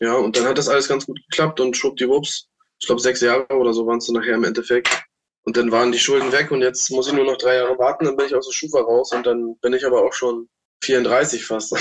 Ja, 0.00 0.14
und 0.14 0.36
dann 0.36 0.46
hat 0.46 0.58
das 0.58 0.68
alles 0.68 0.88
ganz 0.88 1.06
gut 1.06 1.20
geklappt 1.28 1.60
und 1.60 1.76
schwuppdiwupps, 1.76 2.48
ich 2.80 2.86
glaube 2.86 3.00
sechs 3.00 3.20
Jahre 3.20 3.46
oder 3.54 3.72
so 3.72 3.86
waren 3.86 3.98
es 3.98 4.06
dann 4.06 4.16
nachher 4.16 4.34
im 4.34 4.44
Endeffekt. 4.44 4.88
Und 5.44 5.56
dann 5.56 5.70
waren 5.70 5.92
die 5.92 5.98
Schulden 5.98 6.32
weg 6.32 6.50
und 6.50 6.62
jetzt 6.62 6.90
muss 6.90 7.06
ich 7.06 7.12
nur 7.12 7.26
noch 7.26 7.36
drei 7.36 7.56
Jahre 7.56 7.78
warten, 7.78 8.06
dann 8.06 8.16
bin 8.16 8.26
ich 8.26 8.34
aus 8.34 8.46
der 8.46 8.54
Schufa 8.54 8.80
raus 8.80 9.12
und 9.12 9.26
dann 9.26 9.56
bin 9.58 9.74
ich 9.74 9.84
aber 9.84 10.02
auch 10.02 10.12
schon 10.14 10.48
34 10.82 11.44
fast. 11.44 11.76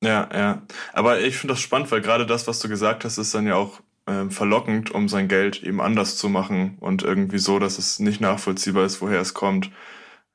Ja, 0.00 0.28
ja. 0.32 0.62
Aber 0.92 1.18
ich 1.20 1.36
finde 1.36 1.54
das 1.54 1.60
spannend, 1.60 1.90
weil 1.90 2.00
gerade 2.00 2.24
das, 2.24 2.46
was 2.46 2.60
du 2.60 2.68
gesagt 2.68 3.04
hast, 3.04 3.18
ist 3.18 3.34
dann 3.34 3.48
ja 3.48 3.56
auch 3.56 3.80
äh, 4.08 4.30
verlockend, 4.30 4.90
um 4.90 5.08
sein 5.08 5.28
Geld 5.28 5.62
eben 5.62 5.80
anders 5.80 6.16
zu 6.16 6.28
machen 6.28 6.76
und 6.80 7.02
irgendwie 7.02 7.38
so, 7.38 7.58
dass 7.58 7.78
es 7.78 7.98
nicht 7.98 8.20
nachvollziehbar 8.20 8.84
ist, 8.84 9.02
woher 9.02 9.20
es 9.20 9.34
kommt, 9.34 9.70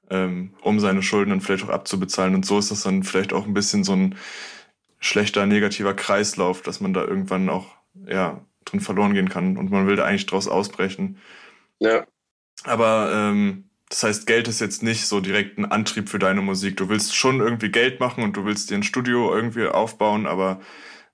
ähm, 0.10 0.54
um 0.62 0.80
seine 0.80 1.02
Schulden 1.02 1.32
dann 1.32 1.42
vielleicht 1.42 1.66
auch 1.66 1.70
abzubezahlen. 1.70 2.36
Und 2.36 2.46
so 2.46 2.60
ist 2.60 2.72
das 2.72 2.84
dann 2.84 3.04
vielleicht 3.04 3.34
auch 3.34 3.46
ein 3.46 3.54
bisschen 3.54 3.84
so 3.84 3.94
ein 3.94 4.16
schlechter, 5.00 5.46
negativer 5.46 5.94
Kreislauf, 5.94 6.62
dass 6.62 6.82
man 6.82 6.94
da 6.94 7.04
irgendwann 7.04 7.50
auch 7.50 7.76
ja, 8.08 8.46
drin 8.66 8.80
verloren 8.80 9.14
gehen 9.14 9.30
kann 9.30 9.58
und 9.58 9.72
man 9.72 9.88
will 9.88 9.96
da 9.96 10.06
eigentlich 10.06 10.28
draus 10.28 10.48
ausbrechen. 10.48 11.18
Ja. 11.80 12.06
Aber 12.64 13.12
ähm, 13.14 13.70
das 13.90 14.04
heißt, 14.04 14.28
Geld 14.28 14.48
ist 14.48 14.62
jetzt 14.62 14.84
nicht 14.84 15.08
so 15.08 15.20
direkt 15.20 15.58
ein 15.58 15.66
Antrieb 15.66 16.10
für 16.10 16.20
deine 16.20 16.42
Musik. 16.42 16.78
Du 16.78 16.90
willst 16.90 17.16
schon 17.16 17.42
irgendwie 17.42 17.70
Geld 17.70 18.00
machen 18.00 18.24
und 18.24 18.38
du 18.38 18.46
willst 18.46 18.70
dir 18.70 18.76
ein 18.76 18.84
Studio 18.84 19.36
irgendwie 19.36 19.68
aufbauen, 19.68 20.26
aber. 20.26 20.62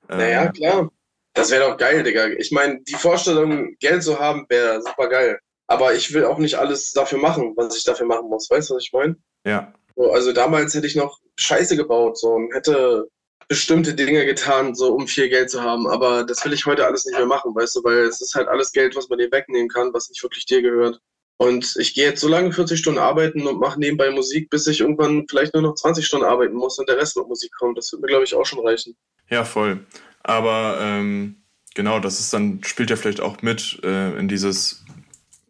Äh, 0.08 0.18
naja, 0.18 0.52
klar. 0.52 0.90
Das 1.34 1.52
wäre 1.52 1.70
doch 1.70 1.78
geil, 1.78 2.04
Digga. 2.04 2.28
Ich 2.28 2.52
meine, 2.52 2.82
die 2.82 2.96
Vorstellung, 2.96 3.76
Geld 3.80 4.04
zu 4.04 4.20
haben, 4.20 4.46
wäre 4.50 4.82
super 4.82 5.08
geil. 5.08 5.40
Aber 5.68 5.94
ich 5.94 6.14
will 6.14 6.26
auch 6.26 6.40
nicht 6.40 6.56
alles 6.56 6.92
dafür 6.92 7.20
machen, 7.20 7.54
was 7.56 7.78
ich 7.78 7.84
dafür 7.84 8.08
machen 8.08 8.28
muss. 8.30 8.50
Weißt 8.50 8.70
du, 8.70 8.76
was 8.76 8.84
ich 8.84 8.92
meine? 8.92 9.16
Ja. 9.46 9.74
So, 9.96 10.12
also 10.12 10.34
damals 10.34 10.74
hätte 10.74 10.88
ich 10.88 10.96
noch 10.96 11.20
Scheiße 11.36 11.76
gebaut 11.76 12.18
so, 12.18 12.30
und 12.30 12.54
hätte 12.54 13.08
bestimmte 13.48 13.94
Dinge 13.94 14.26
getan, 14.26 14.76
so 14.76 14.94
um 14.94 15.08
viel 15.08 15.30
Geld 15.30 15.50
zu 15.50 15.62
haben. 15.62 15.88
Aber 15.88 16.24
das 16.24 16.44
will 16.46 16.54
ich 16.54 16.66
heute 16.66 16.86
alles 16.86 17.06
nicht 17.06 17.18
mehr 17.18 17.26
machen, 17.26 17.54
weißt 17.54 17.76
du, 17.76 17.84
weil 17.84 18.00
es 18.06 18.22
ist 18.22 18.36
halt 18.36 18.48
alles 18.48 18.72
Geld, 18.72 18.96
was 18.96 19.10
man 19.10 19.20
dir 19.20 19.32
wegnehmen 19.32 19.70
kann, 19.70 19.94
was 19.94 20.10
nicht 20.10 20.24
wirklich 20.24 20.46
dir 20.46 20.62
gehört. 20.62 21.00
Und 21.38 21.76
ich 21.78 21.94
gehe 21.94 22.06
jetzt 22.06 22.22
so 22.22 22.28
lange 22.28 22.52
40 22.52 22.78
Stunden 22.78 23.00
arbeiten 23.00 23.48
und 23.48 23.60
mache 23.60 23.80
nebenbei 23.80 24.12
Musik, 24.12 24.50
bis 24.50 24.68
ich 24.68 24.82
irgendwann 24.82 25.26
vielleicht 25.30 25.54
nur 25.54 25.64
noch 25.64 25.76
20 25.76 26.06
Stunden 26.06 26.26
arbeiten 26.26 26.56
muss 26.56 26.78
und 26.78 26.90
der 26.90 26.98
Rest 26.98 27.16
mit 27.16 27.28
Musik 27.28 27.52
kommt. 27.58 27.78
Das 27.78 27.92
wird 27.92 28.02
mir, 28.02 28.08
glaube 28.08 28.26
ich, 28.26 28.36
auch 28.36 28.46
schon 28.46 28.60
reichen. 28.60 28.98
Ja, 29.30 29.44
voll. 29.46 29.86
Aber 30.24 30.78
ähm, 30.82 31.38
genau, 31.76 32.00
das 32.00 32.20
ist 32.20 32.34
dann, 32.34 32.64
spielt 32.64 32.90
ja 32.90 32.96
vielleicht 32.96 33.22
auch 33.22 33.42
mit 33.42 33.80
äh, 33.84 34.18
in 34.18 34.28
dieses 34.28 34.86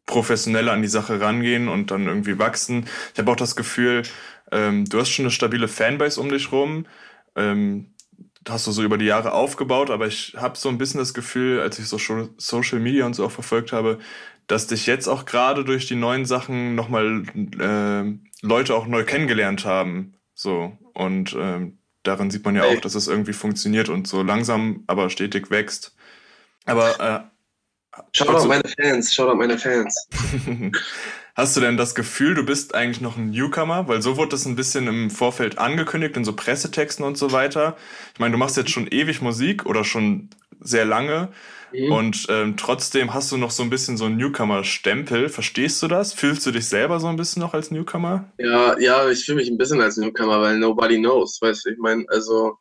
professionelle 0.05 0.71
an 0.71 0.81
die 0.81 0.87
Sache 0.87 1.21
rangehen 1.21 1.67
und 1.67 1.91
dann 1.91 2.07
irgendwie 2.07 2.39
wachsen. 2.39 2.85
Ich 3.13 3.19
habe 3.19 3.31
auch 3.31 3.35
das 3.35 3.55
Gefühl, 3.55 4.03
ähm, 4.51 4.85
du 4.85 4.99
hast 4.99 5.09
schon 5.09 5.25
eine 5.25 5.31
stabile 5.31 5.67
Fanbase 5.67 6.19
um 6.19 6.29
dich 6.29 6.51
rum. 6.51 6.85
Ähm, 7.35 7.93
hast 8.47 8.67
du 8.67 8.71
so 8.71 8.83
über 8.83 8.97
die 8.97 9.05
Jahre 9.05 9.33
aufgebaut, 9.33 9.89
aber 9.89 10.07
ich 10.07 10.35
habe 10.37 10.57
so 10.57 10.69
ein 10.69 10.77
bisschen 10.77 10.99
das 10.99 11.13
Gefühl, 11.13 11.59
als 11.61 11.77
ich 11.79 11.87
so 11.87 11.99
Social 12.37 12.79
Media 12.79 13.05
und 13.05 13.13
so 13.13 13.25
auch 13.25 13.31
verfolgt 13.31 13.71
habe, 13.71 13.99
dass 14.47 14.67
dich 14.67 14.87
jetzt 14.87 15.07
auch 15.07 15.25
gerade 15.25 15.63
durch 15.63 15.87
die 15.87 15.95
neuen 15.95 16.25
Sachen 16.25 16.73
nochmal 16.75 17.23
äh, 17.59 18.45
Leute 18.45 18.75
auch 18.75 18.87
neu 18.87 19.03
kennengelernt 19.03 19.65
haben. 19.65 20.13
So. 20.33 20.77
Und 20.93 21.35
ähm, 21.39 21.78
daran 22.03 22.31
sieht 22.31 22.45
man 22.45 22.55
ja 22.55 22.63
auch, 22.63 22.79
dass 22.81 22.95
es 22.95 23.07
irgendwie 23.07 23.33
funktioniert 23.33 23.89
und 23.89 24.07
so 24.07 24.23
langsam, 24.23 24.83
aber 24.87 25.09
stetig 25.09 25.51
wächst. 25.51 25.95
Aber 26.65 26.99
äh, 26.99 27.29
Schaut 28.13 28.29
auf 28.29 28.47
meine 28.47 28.63
Fans, 28.67 29.13
schaut 29.13 29.29
auf 29.29 29.37
meine 29.37 29.57
Fans. 29.57 30.07
Hast 31.35 31.55
du 31.55 31.61
denn 31.61 31.77
das 31.77 31.95
Gefühl, 31.95 32.35
du 32.35 32.43
bist 32.43 32.75
eigentlich 32.75 33.01
noch 33.01 33.17
ein 33.17 33.29
Newcomer? 33.29 33.87
Weil 33.87 34.01
so 34.01 34.17
wurde 34.17 34.31
das 34.31 34.45
ein 34.45 34.55
bisschen 34.55 34.87
im 34.87 35.09
Vorfeld 35.09 35.57
angekündigt, 35.57 36.17
in 36.17 36.25
so 36.25 36.33
Pressetexten 36.33 37.05
und 37.05 37.17
so 37.17 37.31
weiter. 37.31 37.77
Ich 38.13 38.19
meine, 38.19 38.33
du 38.33 38.37
machst 38.37 38.57
jetzt 38.57 38.71
schon 38.71 38.87
ewig 38.87 39.21
Musik 39.21 39.65
oder 39.65 39.83
schon 39.83 40.29
sehr 40.59 40.85
lange. 40.85 41.29
Mhm. 41.71 41.91
Und 41.91 42.25
ähm, 42.29 42.57
trotzdem 42.57 43.13
hast 43.13 43.31
du 43.31 43.37
noch 43.37 43.51
so 43.51 43.63
ein 43.63 43.69
bisschen 43.69 43.97
so 43.97 44.05
einen 44.05 44.17
Newcomer-Stempel. 44.17 45.29
Verstehst 45.29 45.81
du 45.83 45.87
das? 45.87 46.13
Fühlst 46.13 46.45
du 46.45 46.51
dich 46.51 46.67
selber 46.67 46.99
so 46.99 47.07
ein 47.07 47.15
bisschen 47.15 47.41
noch 47.41 47.53
als 47.53 47.71
Newcomer? 47.71 48.31
Ja, 48.37 48.77
ja, 48.79 49.09
ich 49.09 49.25
fühle 49.25 49.37
mich 49.37 49.49
ein 49.49 49.57
bisschen 49.57 49.81
als 49.81 49.97
Newcomer, 49.97 50.41
weil 50.41 50.57
nobody 50.57 50.97
knows. 50.97 51.39
Weißt 51.41 51.65
du, 51.65 51.71
ich 51.71 51.77
meine, 51.77 52.05
also 52.09 52.57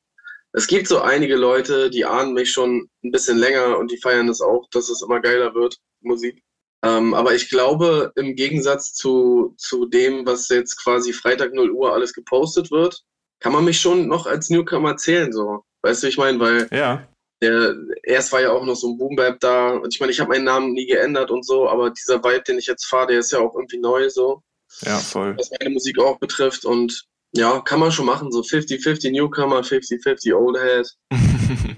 es 0.52 0.66
gibt 0.66 0.88
so 0.88 1.00
einige 1.00 1.37
Leute, 1.37 1.90
die 1.90 2.04
ahnen 2.04 2.34
mich 2.34 2.50
schon 2.50 2.88
ein 3.04 3.11
bisschen 3.11 3.38
länger 3.38 3.78
und 3.78 3.90
die 3.90 3.98
feiern 3.98 4.26
das 4.26 4.40
auch, 4.40 4.68
dass 4.70 4.88
es 4.88 5.02
immer 5.02 5.20
geiler 5.20 5.54
wird, 5.54 5.76
Musik. 6.00 6.42
Ähm, 6.84 7.12
aber 7.14 7.34
ich 7.34 7.50
glaube, 7.50 8.12
im 8.16 8.37
Gegensatz 8.37 8.94
zu, 8.94 9.54
zu 9.58 9.87
dem, 9.87 10.24
was 10.26 10.48
jetzt 10.48 10.82
quasi 10.82 11.12
Freitag 11.12 11.52
0 11.52 11.70
Uhr 11.70 11.92
alles 11.92 12.12
gepostet 12.12 12.70
wird, 12.70 13.02
kann 13.40 13.52
man 13.52 13.64
mich 13.64 13.80
schon 13.80 14.08
noch 14.08 14.26
als 14.26 14.48
Newcomer 14.50 14.96
zählen, 14.96 15.32
so. 15.32 15.64
Weißt 15.82 16.02
du, 16.02 16.08
ich 16.08 16.18
meine, 16.18 16.40
weil 16.40 16.68
ja. 16.72 17.06
Der, 17.40 17.74
erst 18.03 18.33
war 18.33 18.40
ja 18.40 18.51
auch 18.51 18.64
noch 18.64 18.74
so 18.74 18.88
ein 18.88 18.98
Boom-Bap 18.98 19.38
da 19.40 19.70
und 19.70 19.94
ich 19.94 20.01
meine, 20.01 20.11
ich 20.11 20.18
habe 20.18 20.31
meinen 20.31 20.44
Namen 20.44 20.72
nie 20.72 20.87
geändert 20.87 21.31
und 21.31 21.46
so, 21.46 21.68
aber 21.68 21.90
dieser 21.90 22.22
Vibe, 22.22 22.42
den 22.42 22.59
ich 22.59 22.66
jetzt 22.66 22.87
fahre, 22.87 23.09
der 23.09 23.20
ist 23.20 23.31
ja 23.31 23.38
auch 23.38 23.55
irgendwie 23.55 23.79
neu 23.79 24.11
so. 24.11 24.42
Ja, 24.81 24.98
voll. 24.98 25.37
Was 25.38 25.51
meine 25.59 25.70
Musik 25.72 25.98
auch 26.01 26.18
betrifft 26.18 26.64
und 26.64 27.07
ja, 27.33 27.61
kann 27.61 27.81
man 27.81 27.92
schon 27.92 28.07
machen, 28.07 28.33
so 28.33 28.40
50-50 28.40 29.12
Newcomer, 29.12 29.61
50-50 29.61 30.35
Old 30.35 30.59
Head. 30.59 30.96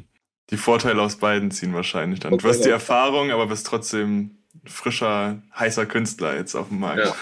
die 0.51 0.57
Vorteile 0.57 1.03
aus 1.03 1.16
beiden 1.16 1.51
ziehen 1.51 1.75
wahrscheinlich 1.75 2.20
dann. 2.20 2.37
Du 2.38 2.49
hast 2.49 2.64
die 2.64 2.70
Erfahrung, 2.70 3.31
aber 3.31 3.46
bist 3.46 3.66
trotzdem 3.66 4.38
frischer, 4.64 5.42
heißer 5.59 5.87
Künstler 5.87 6.37
jetzt 6.37 6.55
auf 6.55 6.68
dem 6.68 6.81
Markt. 6.81 7.07
Ja. 7.07 7.16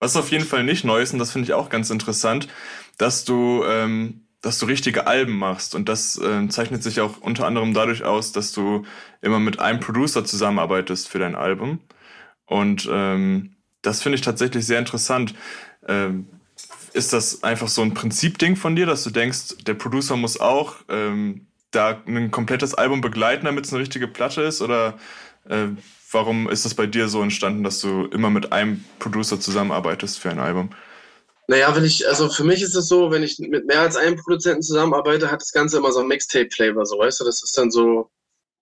Was 0.00 0.16
auf 0.16 0.30
jeden 0.30 0.44
Fall 0.44 0.64
nicht 0.64 0.84
neu 0.84 1.00
ist, 1.00 1.12
und 1.12 1.20
das 1.20 1.30
finde 1.30 1.46
ich 1.46 1.54
auch 1.54 1.68
ganz 1.68 1.90
interessant, 1.90 2.48
dass 2.98 3.24
du 3.24 3.62
ähm, 3.64 4.26
dass 4.42 4.58
du 4.58 4.66
richtige 4.66 5.06
Alben 5.06 5.38
machst. 5.38 5.74
Und 5.74 5.88
das 5.88 6.18
äh, 6.18 6.48
zeichnet 6.48 6.82
sich 6.82 7.00
auch 7.00 7.18
unter 7.20 7.46
anderem 7.46 7.72
dadurch 7.72 8.04
aus, 8.04 8.32
dass 8.32 8.52
du 8.52 8.84
immer 9.22 9.40
mit 9.40 9.60
einem 9.60 9.80
Producer 9.80 10.24
zusammenarbeitest 10.24 11.08
für 11.08 11.20
dein 11.20 11.36
Album. 11.36 11.78
Und 12.44 12.88
ähm, 12.92 13.54
das 13.80 14.02
finde 14.02 14.16
ich 14.16 14.22
tatsächlich 14.22 14.66
sehr 14.66 14.80
interessant. 14.80 15.34
Ähm, 15.88 16.26
ist 16.92 17.12
das 17.12 17.42
einfach 17.42 17.68
so 17.68 17.82
ein 17.82 17.94
Prinzipding 17.94 18.56
von 18.56 18.76
dir, 18.76 18.84
dass 18.84 19.04
du 19.04 19.10
denkst, 19.10 19.56
der 19.66 19.74
Producer 19.74 20.16
muss 20.16 20.38
auch 20.38 20.76
ähm, 20.88 21.46
da 21.70 22.02
ein 22.06 22.30
komplettes 22.30 22.74
Album 22.74 23.00
begleiten, 23.00 23.46
damit 23.46 23.64
es 23.64 23.72
eine 23.72 23.80
richtige 23.80 24.08
Platte 24.08 24.42
ist? 24.42 24.60
Oder 24.60 24.98
äh, 25.48 25.68
warum 26.10 26.50
ist 26.50 26.64
das 26.64 26.74
bei 26.74 26.86
dir 26.86 27.08
so 27.08 27.22
entstanden, 27.22 27.62
dass 27.62 27.80
du 27.80 28.06
immer 28.06 28.28
mit 28.28 28.52
einem 28.52 28.84
Producer 28.98 29.40
zusammenarbeitest 29.40 30.18
für 30.18 30.30
ein 30.30 30.38
Album? 30.38 30.70
Naja, 31.52 31.76
wenn 31.76 31.84
ich, 31.84 32.08
also 32.08 32.30
für 32.30 32.44
mich 32.44 32.62
ist 32.62 32.74
es 32.74 32.88
so, 32.88 33.10
wenn 33.10 33.22
ich 33.22 33.38
mit 33.38 33.66
mehr 33.66 33.82
als 33.82 33.94
einem 33.94 34.16
Produzenten 34.16 34.62
zusammenarbeite, 34.62 35.30
hat 35.30 35.42
das 35.42 35.52
Ganze 35.52 35.76
immer 35.76 35.92
so 35.92 36.00
ein 36.00 36.08
Mixtape-Flavor, 36.08 36.86
so 36.86 36.98
weißt 36.98 37.20
du, 37.20 37.24
das 37.24 37.42
ist 37.42 37.58
dann 37.58 37.70
so 37.70 38.10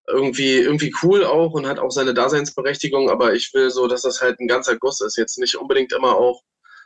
irgendwie, 0.08 0.56
irgendwie 0.56 0.92
cool 1.04 1.24
auch 1.24 1.52
und 1.52 1.68
hat 1.68 1.78
auch 1.78 1.92
seine 1.92 2.14
Daseinsberechtigung, 2.14 3.08
aber 3.08 3.32
ich 3.32 3.54
will 3.54 3.70
so, 3.70 3.86
dass 3.86 4.02
das 4.02 4.20
halt 4.20 4.40
ein 4.40 4.48
ganzer 4.48 4.76
Guss 4.76 5.00
ist. 5.02 5.16
Jetzt 5.16 5.38
nicht 5.38 5.54
unbedingt 5.54 5.92
immer 5.92 6.16
auch 6.16 6.42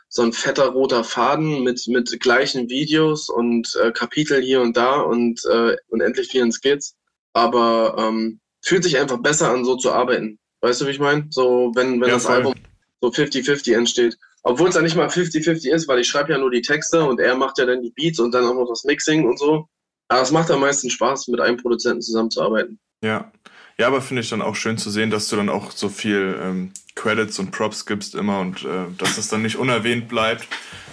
so 0.07 0.21
ein 0.21 0.31
fetter 0.31 0.67
roter 0.67 1.03
Faden 1.03 1.63
mit, 1.63 1.87
mit 1.87 2.19
gleichen 2.19 2.69
Videos 2.69 3.27
und 3.27 3.75
äh, 3.83 3.91
Kapitel 3.91 4.43
hier 4.43 4.61
und 4.61 4.77
da 4.77 5.01
und 5.01 5.43
äh, 5.45 5.75
unendlich 5.87 6.27
vielen 6.27 6.51
Skits. 6.51 6.95
Aber 7.33 7.95
ähm, 7.97 8.39
fühlt 8.61 8.83
sich 8.83 8.99
einfach 8.99 9.17
besser 9.17 9.49
an, 9.49 9.65
so 9.65 9.75
zu 9.75 9.91
arbeiten. 9.91 10.37
Weißt 10.61 10.81
du, 10.81 10.85
wie 10.85 10.91
ich 10.91 10.99
meine? 10.99 11.25
So, 11.31 11.71
wenn, 11.73 11.99
wenn 11.99 12.09
ja, 12.09 12.13
das 12.13 12.27
voll. 12.27 12.35
Album 12.35 12.53
so 13.01 13.09
50-50 13.09 13.75
entsteht. 13.75 14.17
Obwohl 14.47 14.69
es 14.69 14.75
ja 14.75 14.81
nicht 14.83 14.95
mal 14.95 15.07
50-50 15.07 15.71
ist, 15.71 15.87
weil 15.87 15.99
ich 15.99 16.07
schreibe 16.07 16.31
ja 16.31 16.37
nur 16.37 16.51
die 16.51 16.61
Texte 16.61 17.03
und 17.03 17.19
er 17.19 17.35
macht 17.35 17.57
ja 17.57 17.65
dann 17.65 17.81
die 17.81 17.89
Beats 17.89 18.19
und 18.19 18.31
dann 18.31 18.45
auch 18.45 18.53
noch 18.53 18.67
das 18.69 18.83
Mixing 18.83 19.25
und 19.25 19.39
so. 19.39 19.67
Aber 20.07 20.21
es 20.21 20.29
macht 20.29 20.51
am 20.51 20.59
meisten 20.59 20.91
Spaß, 20.91 21.29
mit 21.29 21.41
einem 21.41 21.57
Produzenten 21.57 22.03
zusammenzuarbeiten. 22.03 22.79
Ja. 23.01 23.31
Ja, 23.79 23.87
aber 23.87 24.01
finde 24.01 24.21
ich 24.21 24.29
dann 24.29 24.43
auch 24.43 24.55
schön 24.55 24.77
zu 24.77 24.91
sehen, 24.91 25.09
dass 25.09 25.27
du 25.29 25.35
dann 25.35 25.49
auch 25.49 25.71
so 25.71 25.89
viel 25.89 26.39
ähm, 26.39 26.71
Credits 26.93 27.39
und 27.39 27.51
Props 27.51 27.87
gibst 27.87 28.13
immer 28.13 28.39
und 28.39 28.63
äh, 28.63 28.85
dass 28.99 29.17
es 29.17 29.29
dann 29.29 29.41
nicht 29.41 29.57
unerwähnt 29.57 30.07
bleibt, 30.07 30.47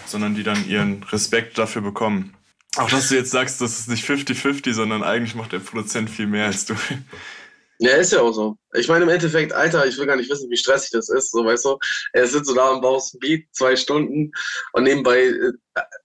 sondern 0.07 0.35
die 0.35 0.43
dann 0.43 0.67
ihren 0.67 1.03
Respekt 1.05 1.59
dafür 1.59 1.83
bekommen. 1.83 2.35
Auch 2.77 2.89
dass 2.89 3.11
du 3.11 3.17
jetzt 3.17 3.31
sagst, 3.31 3.61
das 3.61 3.81
ist 3.81 3.89
nicht 3.89 4.09
50-50, 4.09 4.73
sondern 4.73 5.03
eigentlich 5.03 5.35
macht 5.35 5.53
der 5.53 5.59
Produzent 5.59 6.09
viel 6.09 6.27
mehr 6.27 6.47
als 6.47 6.65
du. 6.65 6.75
Ja, 7.83 7.97
ist 7.97 8.13
ja 8.13 8.21
auch 8.21 8.33
so. 8.33 8.57
Ich 8.75 8.87
meine, 8.87 9.03
im 9.03 9.11
Endeffekt, 9.11 9.53
Alter, 9.53 9.85
ich 9.87 9.99
will 9.99 10.07
gar 10.07 10.15
nicht 10.15 10.31
wissen, 10.31 10.49
wie 10.49 10.57
stressig 10.57 10.91
das 10.93 11.09
ist, 11.09 11.33
so, 11.33 11.45
weißt 11.45 11.65
du. 11.65 11.79
Er 12.13 12.29
sitzt 12.29 12.47
so 12.47 12.55
da 12.55 12.71
und 12.71 12.81
baust 12.81 13.15
ein 13.15 13.19
Beat, 13.19 13.47
zwei 13.51 13.75
Stunden 13.75 14.31
und 14.73 14.85
nebenbei 14.85 15.23
äh, 15.23 15.53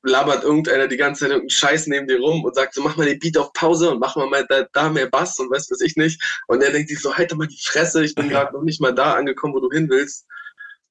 labert 0.01 0.43
irgendeiner 0.43 0.87
die 0.87 0.97
ganze 0.97 1.19
Zeit 1.19 1.29
irgendeinen 1.29 1.51
Scheiß 1.51 1.85
neben 1.85 2.07
dir 2.07 2.19
rum 2.19 2.43
und 2.43 2.55
sagt 2.55 2.73
so, 2.73 2.81
mach 2.81 2.97
mal 2.97 3.05
den 3.05 3.19
Beat 3.19 3.37
auf 3.37 3.53
Pause 3.53 3.91
und 3.91 3.99
mach 3.99 4.15
mal, 4.15 4.27
mal 4.27 4.43
da, 4.49 4.65
da 4.73 4.89
mehr 4.89 5.05
Bass 5.05 5.37
und 5.37 5.51
weißt 5.51 5.69
was 5.69 5.81
ich 5.81 5.95
nicht. 5.97 6.19
Und 6.47 6.63
er 6.63 6.71
denkt 6.71 6.89
sich 6.89 6.99
so, 6.99 7.15
halt 7.15 7.31
doch 7.31 7.37
mal 7.37 7.45
die 7.45 7.61
Fresse, 7.63 8.03
ich 8.03 8.15
bin 8.15 8.27
gerade 8.29 8.55
noch 8.55 8.63
nicht 8.63 8.81
mal 8.81 8.95
da 8.95 9.13
angekommen, 9.13 9.53
wo 9.53 9.59
du 9.59 9.69
hin 9.69 9.87
willst. 9.87 10.25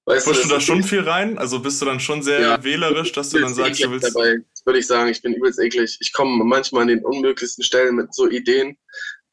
Weißt 0.05 0.25
Pushst 0.25 0.44
du, 0.44 0.49
da 0.49 0.61
schon 0.61 0.85
viel 0.85 1.01
rein? 1.01 1.37
Also 1.37 1.59
bist 1.59 1.83
du 1.83 1.85
dann 1.85 1.99
schon 1.99 2.22
sehr 2.22 2.40
ja, 2.40 2.62
wählerisch, 2.62 3.11
dass 3.11 3.31
du 3.31 3.40
dann 3.40 3.55
sagst, 3.55 3.83
du 3.83 3.90
willst. 3.90 4.14
Dabei, 4.14 4.37
würde 4.64 4.79
ich 4.79 4.87
sagen, 4.87 5.11
ich 5.11 5.20
bin 5.20 5.35
übelst 5.35 5.59
eklig. 5.59 5.99
Ich 5.99 6.12
komme 6.12 6.44
manchmal 6.44 6.83
an 6.83 6.88
den 6.88 7.05
unmöglichsten 7.05 7.64
Stellen 7.64 7.96
mit 7.96 8.14
so 8.14 8.31
Ideen, 8.31 8.79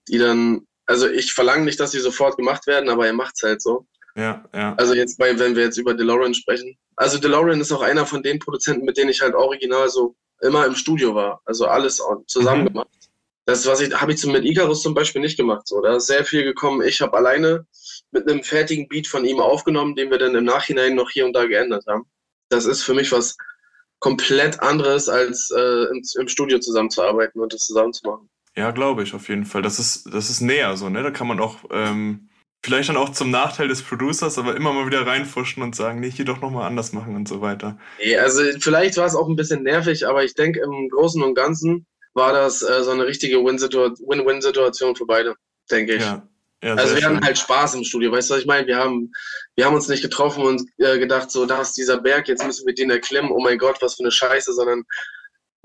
die 0.08 0.18
dann 0.18 0.66
also 0.86 1.08
ich 1.08 1.34
verlange 1.34 1.66
nicht, 1.66 1.80
dass 1.80 1.92
sie 1.92 2.00
sofort 2.00 2.38
gemacht 2.38 2.68
werden, 2.68 2.90
aber 2.90 3.08
er 3.08 3.14
macht 3.14 3.36
es 3.36 3.44
halt 3.44 3.62
so. 3.62 3.86
Ja, 4.16 4.44
ja. 4.54 4.76
Also 4.76 4.94
jetzt 4.94 5.18
bei, 5.18 5.38
wenn 5.40 5.56
wir 5.56 5.64
jetzt 5.64 5.78
über 5.78 5.94
DeLorean 5.94 6.34
sprechen. 6.34 6.78
Also 6.96 7.18
DeLorean 7.18 7.62
ist 7.62 7.72
auch 7.72 7.82
einer 7.82 8.06
von 8.06 8.22
den 8.22 8.40
Produzenten, 8.40 8.86
mit 8.86 8.98
denen 8.98 9.10
ich 9.10 9.22
halt 9.22 9.34
original 9.34 9.90
so 9.90 10.16
immer 10.42 10.66
im 10.66 10.76
Studio 10.76 11.16
war. 11.16 11.42
Also 11.46 11.66
alles 11.66 12.02
zusammen 12.28 12.64
mhm. 12.64 12.68
gemacht. 12.68 12.88
Das 13.46 13.66
was 13.66 13.82
ich 13.82 13.94
habe 13.94 14.14
ich 14.14 14.26
mit 14.26 14.46
Icarus 14.46 14.82
zum 14.82 14.94
Beispiel 14.94 15.22
nicht 15.22 15.38
gemacht. 15.38 15.68
So, 15.68 15.82
da 15.82 15.98
ist 15.98 16.08
sehr 16.08 16.24
viel 16.24 16.44
gekommen. 16.44 16.82
Ich 16.82 17.02
habe 17.02 17.18
alleine 17.18 17.66
mit 18.12 18.30
einem 18.30 18.44
fertigen 18.44 18.88
Beat 18.88 19.08
von 19.08 19.26
ihm 19.26 19.40
aufgenommen, 19.40 19.96
den 19.96 20.12
wir 20.12 20.18
dann 20.18 20.36
im 20.36 20.46
Nachhinein 20.46 20.96
noch 20.96 21.10
hier 21.10 21.26
und 21.26 21.34
da 21.34 21.46
geändert 21.46 21.86
haben. 21.88 22.06
Das 22.50 22.66
ist 22.66 22.84
für 22.84 22.94
mich 22.94 23.12
was 23.12 23.36
komplett 24.00 24.62
anderes, 24.62 25.10
als 25.10 25.52
äh, 25.52 25.86
im, 25.86 26.04
im 26.20 26.28
Studio 26.28 26.60
zusammenzuarbeiten 26.60 27.42
und 27.42 27.54
das 27.54 27.68
zusammenzumachen. 27.68 28.30
Ja, 28.56 28.72
glaube 28.72 29.04
ich 29.04 29.14
auf 29.14 29.30
jeden 29.30 29.46
Fall. 29.46 29.62
Das 29.62 29.80
ist, 29.80 30.14
das 30.14 30.30
ist 30.30 30.42
näher 30.42 30.78
so, 30.78 30.90
ne? 30.90 31.02
Da 31.02 31.12
kann 31.12 31.28
man 31.28 31.40
auch 31.40 31.58
ähm, 31.72 32.30
vielleicht 32.64 32.90
dann 32.90 32.98
auch 32.98 33.10
zum 33.10 33.32
Nachteil 33.32 33.68
des 33.68 33.82
Producers, 33.82 34.38
aber 34.38 34.56
immer 34.56 34.74
mal 34.74 34.86
wieder 34.86 35.06
reinfuschen 35.06 35.64
und 35.64 35.76
sagen, 35.76 36.00
nee, 36.00 36.12
hier 36.12 36.26
doch 36.26 36.40
nochmal 36.40 36.68
anders 36.68 36.94
machen 36.94 37.16
und 37.16 37.28
so 37.28 37.42
weiter. 37.42 37.78
Nee, 38.00 38.18
also 38.18 38.42
vielleicht 38.60 38.98
war 38.98 39.06
es 39.06 39.16
auch 39.16 39.28
ein 39.28 39.36
bisschen 39.36 39.64
nervig, 39.64 40.08
aber 40.08 40.24
ich 40.24 40.36
denke, 40.36 40.62
im 40.62 40.90
Großen 40.90 41.22
und 41.22 41.36
Ganzen 41.36 41.86
war 42.14 42.32
das 42.32 42.62
äh, 42.62 42.84
so 42.84 42.92
eine 42.92 43.06
richtige 43.06 43.38
Win-Win-Situation 43.38 44.96
für 44.96 45.06
beide, 45.06 45.36
denke 45.70 45.96
ich. 45.96 46.04
Ja. 46.04 46.28
Ja, 46.64 46.76
also 46.76 46.96
wir 46.96 47.02
schön. 47.02 47.16
hatten 47.16 47.26
halt 47.26 47.38
Spaß 47.38 47.76
im 47.76 47.84
Studio, 47.84 48.10
weißt 48.14 48.30
du, 48.30 48.36
was 48.36 48.42
ich 48.42 48.48
meine? 48.48 48.66
Wir 48.66 48.78
haben, 48.78 49.12
wir 49.56 49.66
haben 49.66 49.76
uns 49.76 49.90
nicht 49.90 50.02
getroffen 50.02 50.46
und 50.46 50.64
äh, 50.78 50.98
gedacht, 50.98 51.30
so, 51.30 51.46
da 51.46 51.60
ist 51.60 51.74
dieser 51.74 52.00
Berg, 52.00 52.30
jetzt 52.30 52.46
müssen 52.46 52.66
wir 52.66 52.74
den 52.74 52.90
erklimmen, 52.90 53.32
oh 53.32 53.42
mein 53.44 53.58
Gott, 53.58 53.82
was 53.82 53.96
für 53.96 54.04
eine 54.04 54.12
Scheiße, 54.12 54.54
sondern 54.54 54.86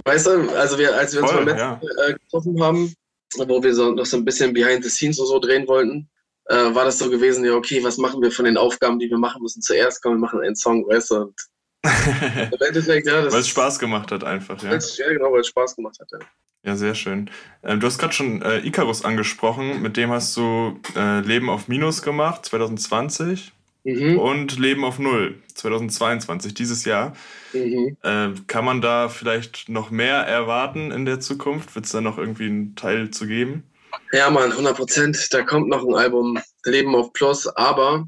Weißt 0.05 0.27
du, 0.27 0.51
also 0.57 0.79
wir, 0.79 0.97
als 0.97 1.13
wir 1.13 1.23
uns 1.23 1.31
Voll, 1.31 1.45
beim 1.45 1.49
letzten 1.49 1.87
ja. 1.87 2.07
äh, 2.07 2.13
getroffen 2.15 2.63
haben, 2.63 2.95
wo 3.37 3.63
wir 3.63 3.75
so, 3.75 3.93
noch 3.93 4.07
so 4.07 4.17
ein 4.17 4.25
bisschen 4.25 4.53
behind 4.53 4.85
the 4.85 4.91
scenes 4.91 5.19
und 5.19 5.27
so 5.27 5.39
drehen 5.39 5.67
wollten, 5.69 6.09
äh, 6.47 6.75
war 6.75 6.85
das 6.85 6.99
so 6.99 7.11
gewesen, 7.11 7.45
ja, 7.45 7.55
okay, 7.55 7.83
was 7.85 7.99
machen 7.99 8.23
wir 8.23 8.31
von 8.31 8.45
den 8.45 8.57
Aufgaben, 8.57 8.99
die 8.99 9.11
wir 9.11 9.19
machen 9.19 9.43
müssen? 9.43 9.61
Zuerst 9.61 10.03
kommen 10.03 10.17
wir 10.17 10.21
machen 10.21 10.41
einen 10.41 10.57
Song, 10.57 10.87
weißt 10.87 11.11
du? 11.11 11.15
Und 11.17 11.35
Im 11.85 12.67
Endeffekt, 12.67 13.07
ja. 13.07 13.31
weil 13.31 13.41
es 13.41 13.49
Spaß 13.49 13.79
gemacht 13.79 14.11
hat, 14.11 14.25
einfach, 14.25 14.61
ja. 14.63 14.73
Ja, 14.73 15.13
genau, 15.13 15.33
weil 15.33 15.41
es 15.41 15.49
Spaß 15.49 15.77
gemacht 15.77 15.99
hat, 16.01 16.09
ja. 16.13 16.19
Ja, 16.65 16.77
sehr 16.77 16.95
schön. 16.95 17.31
Ähm, 17.63 17.79
du 17.79 17.87
hast 17.87 17.99
gerade 17.99 18.13
schon 18.13 18.43
äh, 18.43 18.59
Icarus 18.59 19.05
angesprochen, 19.05 19.81
mit 19.81 19.97
dem 19.97 20.11
hast 20.11 20.37
du 20.37 20.79
äh, 20.97 21.21
Leben 21.21 21.51
auf 21.51 21.69
Minus 21.69 22.03
gemacht, 22.03 22.47
2020. 22.47 23.53
Mhm. 23.89 24.19
Und 24.19 24.59
Leben 24.59 24.85
auf 24.85 24.99
Null, 24.99 25.37
2022, 25.55 26.53
dieses 26.53 26.85
Jahr. 26.85 27.15
Mhm. 27.55 27.97
Äh, 28.03 28.31
kann 28.47 28.65
man 28.67 28.83
da 28.83 29.09
vielleicht 29.09 29.71
noch 29.71 29.91
mehr 29.91 30.17
erwarten 30.17 30.91
in 30.91 31.07
der 31.07 31.21
Zukunft? 31.21 31.75
Wird 31.75 31.87
es 31.87 31.93
da 31.93 32.03
noch 32.03 32.19
irgendwie 32.19 32.47
einen 32.47 32.77
Teil 32.77 33.11
zu 33.11 33.27
geben? 33.27 33.65
Ja, 34.13 34.29
Mann, 34.29 34.53
100 34.53 34.77
Prozent. 34.77 35.29
Da 35.33 35.43
kommt 35.43 35.69
noch 35.69 35.87
ein 35.87 35.95
Album, 35.95 36.39
Leben 36.67 36.95
auf 36.95 37.15
Plus. 37.15 37.47
Aber 37.47 38.07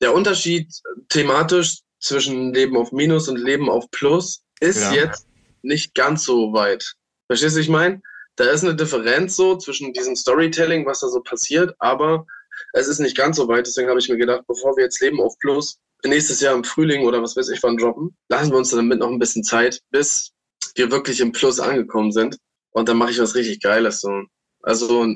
der 0.00 0.14
Unterschied 0.14 0.72
thematisch 1.08 1.80
zwischen 1.98 2.54
Leben 2.54 2.76
auf 2.76 2.92
Minus 2.92 3.28
und 3.28 3.38
Leben 3.38 3.68
auf 3.68 3.90
Plus 3.90 4.42
ist 4.60 4.82
ja. 4.82 4.92
jetzt 4.92 5.26
nicht 5.62 5.96
ganz 5.96 6.24
so 6.24 6.52
weit. 6.52 6.94
Verstehst 7.26 7.56
du, 7.56 7.60
ich 7.60 7.68
meine? 7.68 8.00
Da 8.36 8.44
ist 8.44 8.62
eine 8.62 8.76
Differenz 8.76 9.34
so 9.34 9.56
zwischen 9.56 9.92
diesem 9.92 10.14
Storytelling, 10.14 10.86
was 10.86 11.00
da 11.00 11.08
so 11.08 11.20
passiert, 11.20 11.74
aber 11.80 12.24
es 12.72 12.88
ist 12.88 12.98
nicht 12.98 13.16
ganz 13.16 13.36
so 13.36 13.48
weit. 13.48 13.66
Deswegen 13.66 13.88
habe 13.88 13.98
ich 13.98 14.08
mir 14.08 14.16
gedacht, 14.16 14.42
bevor 14.46 14.76
wir 14.76 14.84
jetzt 14.84 15.00
Leben 15.00 15.20
auf 15.20 15.38
Plus 15.38 15.78
nächstes 16.04 16.40
Jahr 16.40 16.54
im 16.54 16.64
Frühling 16.64 17.04
oder 17.04 17.22
was 17.22 17.36
weiß 17.36 17.48
ich 17.48 17.62
wann 17.62 17.76
droppen, 17.76 18.16
lassen 18.28 18.50
wir 18.50 18.58
uns 18.58 18.70
damit 18.70 19.00
noch 19.00 19.10
ein 19.10 19.18
bisschen 19.18 19.42
Zeit, 19.42 19.80
bis 19.90 20.32
wir 20.76 20.90
wirklich 20.90 21.20
im 21.20 21.32
Plus 21.32 21.58
angekommen 21.58 22.12
sind. 22.12 22.38
Und 22.70 22.88
dann 22.88 22.96
mache 22.96 23.10
ich 23.10 23.18
was 23.18 23.34
richtig 23.34 23.60
Geiles. 23.60 24.00
So. 24.00 24.22
Also, 24.62 25.06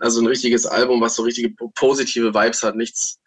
also 0.00 0.20
ein 0.20 0.26
richtiges 0.26 0.66
Album, 0.66 1.00
was 1.00 1.16
so 1.16 1.22
richtige 1.22 1.54
positive 1.74 2.34
Vibes 2.34 2.62
hat, 2.62 2.76
nichts 2.76 3.18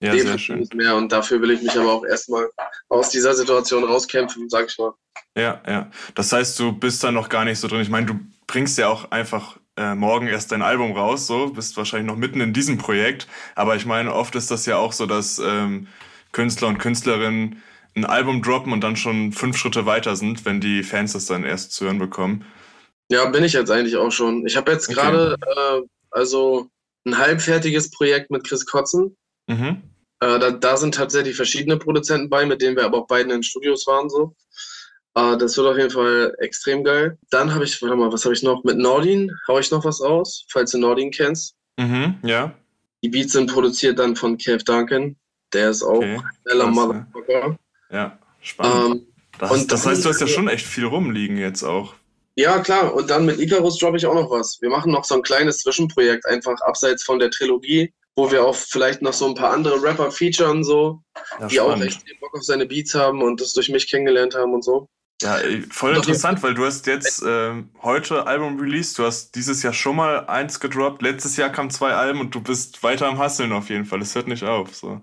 ja, 0.00 0.16
sehr 0.18 0.38
schön. 0.38 0.68
mehr. 0.74 0.96
Und 0.96 1.12
dafür 1.12 1.40
will 1.40 1.52
ich 1.52 1.62
mich 1.62 1.76
aber 1.76 1.92
auch 1.92 2.04
erstmal 2.04 2.48
aus 2.88 3.10
dieser 3.10 3.34
Situation 3.34 3.84
rauskämpfen, 3.84 4.48
sag 4.48 4.68
ich 4.68 4.78
mal. 4.78 4.92
Ja, 5.36 5.62
ja. 5.66 5.90
Das 6.14 6.32
heißt, 6.32 6.58
du 6.58 6.72
bist 6.72 7.02
da 7.04 7.12
noch 7.12 7.28
gar 7.28 7.44
nicht 7.44 7.58
so 7.58 7.68
drin. 7.68 7.80
Ich 7.80 7.88
meine, 7.88 8.06
du 8.06 8.20
bringst 8.46 8.78
ja 8.78 8.88
auch 8.88 9.10
einfach 9.10 9.58
äh, 9.82 9.94
morgen 9.94 10.28
erst 10.28 10.52
dein 10.52 10.62
Album 10.62 10.92
raus, 10.92 11.26
so, 11.26 11.48
bist 11.48 11.76
wahrscheinlich 11.76 12.06
noch 12.06 12.16
mitten 12.16 12.40
in 12.40 12.52
diesem 12.52 12.78
Projekt. 12.78 13.26
Aber 13.54 13.74
ich 13.76 13.84
meine, 13.84 14.14
oft 14.14 14.34
ist 14.36 14.50
das 14.50 14.66
ja 14.66 14.76
auch 14.76 14.92
so, 14.92 15.06
dass 15.06 15.38
ähm, 15.38 15.88
Künstler 16.30 16.68
und 16.68 16.78
Künstlerinnen 16.78 17.62
ein 17.94 18.04
Album 18.04 18.42
droppen 18.42 18.72
und 18.72 18.80
dann 18.82 18.96
schon 18.96 19.32
fünf 19.32 19.56
Schritte 19.56 19.84
weiter 19.84 20.16
sind, 20.16 20.44
wenn 20.44 20.60
die 20.60 20.82
Fans 20.82 21.12
das 21.12 21.26
dann 21.26 21.44
erst 21.44 21.72
zu 21.72 21.84
hören 21.84 21.98
bekommen. 21.98 22.44
Ja, 23.10 23.26
bin 23.26 23.44
ich 23.44 23.52
jetzt 23.52 23.70
eigentlich 23.70 23.96
auch 23.96 24.10
schon. 24.10 24.46
Ich 24.46 24.56
habe 24.56 24.72
jetzt 24.72 24.88
okay. 24.88 25.00
gerade 25.00 25.36
äh, 25.42 25.82
also 26.10 26.68
ein 27.04 27.18
halbfertiges 27.18 27.90
Projekt 27.90 28.30
mit 28.30 28.44
Chris 28.44 28.64
Kotzen. 28.64 29.16
Mhm. 29.48 29.82
Äh, 30.20 30.38
da, 30.38 30.50
da, 30.52 30.76
sind 30.76 30.94
tatsächlich 30.94 31.36
verschiedene 31.36 31.76
Produzenten 31.76 32.30
bei, 32.30 32.46
mit 32.46 32.62
denen 32.62 32.76
wir 32.76 32.84
aber 32.84 32.98
auch 32.98 33.06
beiden 33.08 33.32
in 33.32 33.42
Studios 33.42 33.86
waren 33.86 34.08
so. 34.08 34.34
Uh, 35.14 35.36
das 35.36 35.56
wird 35.58 35.66
auf 35.66 35.76
jeden 35.76 35.90
Fall 35.90 36.34
extrem 36.38 36.84
geil. 36.84 37.18
Dann 37.30 37.52
habe 37.54 37.64
ich, 37.64 37.80
warte 37.82 37.96
mal, 37.96 38.10
was 38.10 38.24
habe 38.24 38.34
ich 38.34 38.42
noch? 38.42 38.64
Mit 38.64 38.78
Nordin 38.78 39.30
haue 39.46 39.60
ich 39.60 39.70
noch 39.70 39.84
was 39.84 40.00
raus, 40.00 40.46
falls 40.48 40.70
du 40.70 40.78
Nordin 40.78 41.10
kennst. 41.10 41.54
Mhm, 41.78 42.14
ja. 42.22 42.54
Die 43.02 43.08
Beats 43.08 43.32
sind 43.32 43.52
produziert 43.52 43.98
dann 43.98 44.16
von 44.16 44.38
Kev 44.38 44.64
Duncan. 44.64 45.16
Der 45.52 45.70
ist 45.70 45.82
auch 45.82 45.96
okay, 45.96 46.18
schneller 46.42 46.66
Motherfucker. 46.68 47.58
Ja, 47.90 48.18
spannend. 48.40 48.94
Ähm, 48.94 49.06
das, 49.38 49.50
und 49.50 49.72
das 49.72 49.86
heißt, 49.86 50.04
du 50.04 50.08
hast 50.08 50.20
ja 50.20 50.26
schon 50.26 50.48
echt 50.48 50.64
viel 50.64 50.86
rumliegen 50.86 51.36
jetzt 51.36 51.62
auch. 51.62 51.94
Ja, 52.36 52.60
klar. 52.60 52.94
Und 52.94 53.10
dann 53.10 53.26
mit 53.26 53.38
Icarus 53.38 53.78
droppe 53.78 53.98
ich 53.98 54.06
auch 54.06 54.14
noch 54.14 54.30
was. 54.30 54.58
Wir 54.62 54.70
machen 54.70 54.92
noch 54.92 55.04
so 55.04 55.16
ein 55.16 55.22
kleines 55.22 55.58
Zwischenprojekt, 55.58 56.24
einfach 56.26 56.58
abseits 56.62 57.02
von 57.02 57.18
der 57.18 57.30
Trilogie, 57.30 57.92
wo 58.16 58.30
wir 58.30 58.44
auch 58.44 58.54
vielleicht 58.54 59.02
noch 59.02 59.12
so 59.12 59.26
ein 59.26 59.34
paar 59.34 59.52
andere 59.52 59.82
Rapper 59.82 60.10
featuren, 60.10 60.64
so, 60.64 61.02
ja, 61.38 61.48
die 61.48 61.54
spannend. 61.56 61.82
auch 61.82 61.84
extrem 61.84 62.18
Bock 62.20 62.34
auf 62.34 62.42
seine 62.42 62.64
Beats 62.64 62.94
haben 62.94 63.22
und 63.22 63.40
das 63.40 63.52
durch 63.52 63.68
mich 63.68 63.90
kennengelernt 63.90 64.34
haben 64.34 64.54
und 64.54 64.64
so. 64.64 64.88
Ja, 65.22 65.38
voll 65.70 65.96
interessant, 65.96 66.42
weil 66.42 66.54
du 66.54 66.64
hast 66.64 66.86
jetzt 66.86 67.22
äh, 67.22 67.62
heute 67.82 68.26
Album 68.26 68.58
released, 68.58 68.98
du 68.98 69.04
hast 69.04 69.34
dieses 69.34 69.62
Jahr 69.62 69.72
schon 69.72 69.96
mal 69.96 70.26
eins 70.26 70.60
gedroppt, 70.60 71.02
letztes 71.02 71.36
Jahr 71.36 71.50
kamen 71.50 71.70
zwei 71.70 71.92
Alben 71.92 72.20
und 72.20 72.34
du 72.34 72.40
bist 72.40 72.82
weiter 72.82 73.06
am 73.06 73.18
Hasseln 73.18 73.52
auf 73.52 73.70
jeden 73.70 73.84
Fall. 73.84 74.02
Es 74.02 74.14
hört 74.14 74.28
nicht 74.28 74.44
auf. 74.44 74.74
So. 74.74 75.00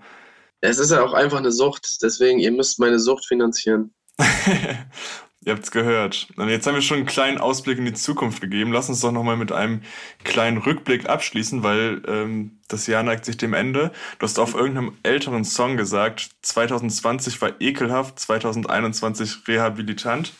Es 0.61 0.77
ist 0.77 0.91
ja 0.91 1.03
auch 1.03 1.13
einfach 1.13 1.37
eine 1.37 1.51
Sucht, 1.51 2.01
deswegen, 2.03 2.39
ihr 2.39 2.51
müsst 2.51 2.79
meine 2.79 2.99
Sucht 2.99 3.25
finanzieren. 3.25 3.93
Ihr 5.45 5.53
habt's 5.53 5.71
gehört. 5.71 6.27
Und 6.35 6.49
jetzt 6.49 6.67
haben 6.67 6.75
wir 6.75 6.81
schon 6.81 6.97
einen 6.97 7.05
kleinen 7.05 7.37
Ausblick 7.37 7.77
in 7.77 7.85
die 7.85 7.93
Zukunft 7.93 8.41
gegeben. 8.41 8.73
Lass 8.73 8.89
uns 8.89 8.99
doch 8.99 9.13
nochmal 9.13 9.37
mit 9.37 9.53
einem 9.53 9.81
kleinen 10.25 10.57
Rückblick 10.57 11.07
abschließen, 11.07 11.63
weil 11.63 12.01
ähm, 12.07 12.59
das 12.67 12.87
Jahr 12.87 13.03
neigt 13.03 13.23
sich 13.23 13.37
dem 13.37 13.53
Ende. 13.53 13.91
Du 14.19 14.25
hast 14.25 14.37
auf 14.37 14.53
irgendeinem 14.53 14.97
älteren 15.03 15.45
Song 15.45 15.77
gesagt, 15.77 16.29
2020 16.41 17.41
war 17.41 17.53
ekelhaft, 17.61 18.19
2021 18.19 19.47
rehabilitant. 19.47 20.33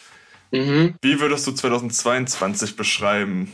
Mhm. 0.52 0.96
Wie 1.02 1.22
würdest 1.22 1.48
du 1.48 1.54
2022 1.54 2.76
beschreiben? 2.76 3.54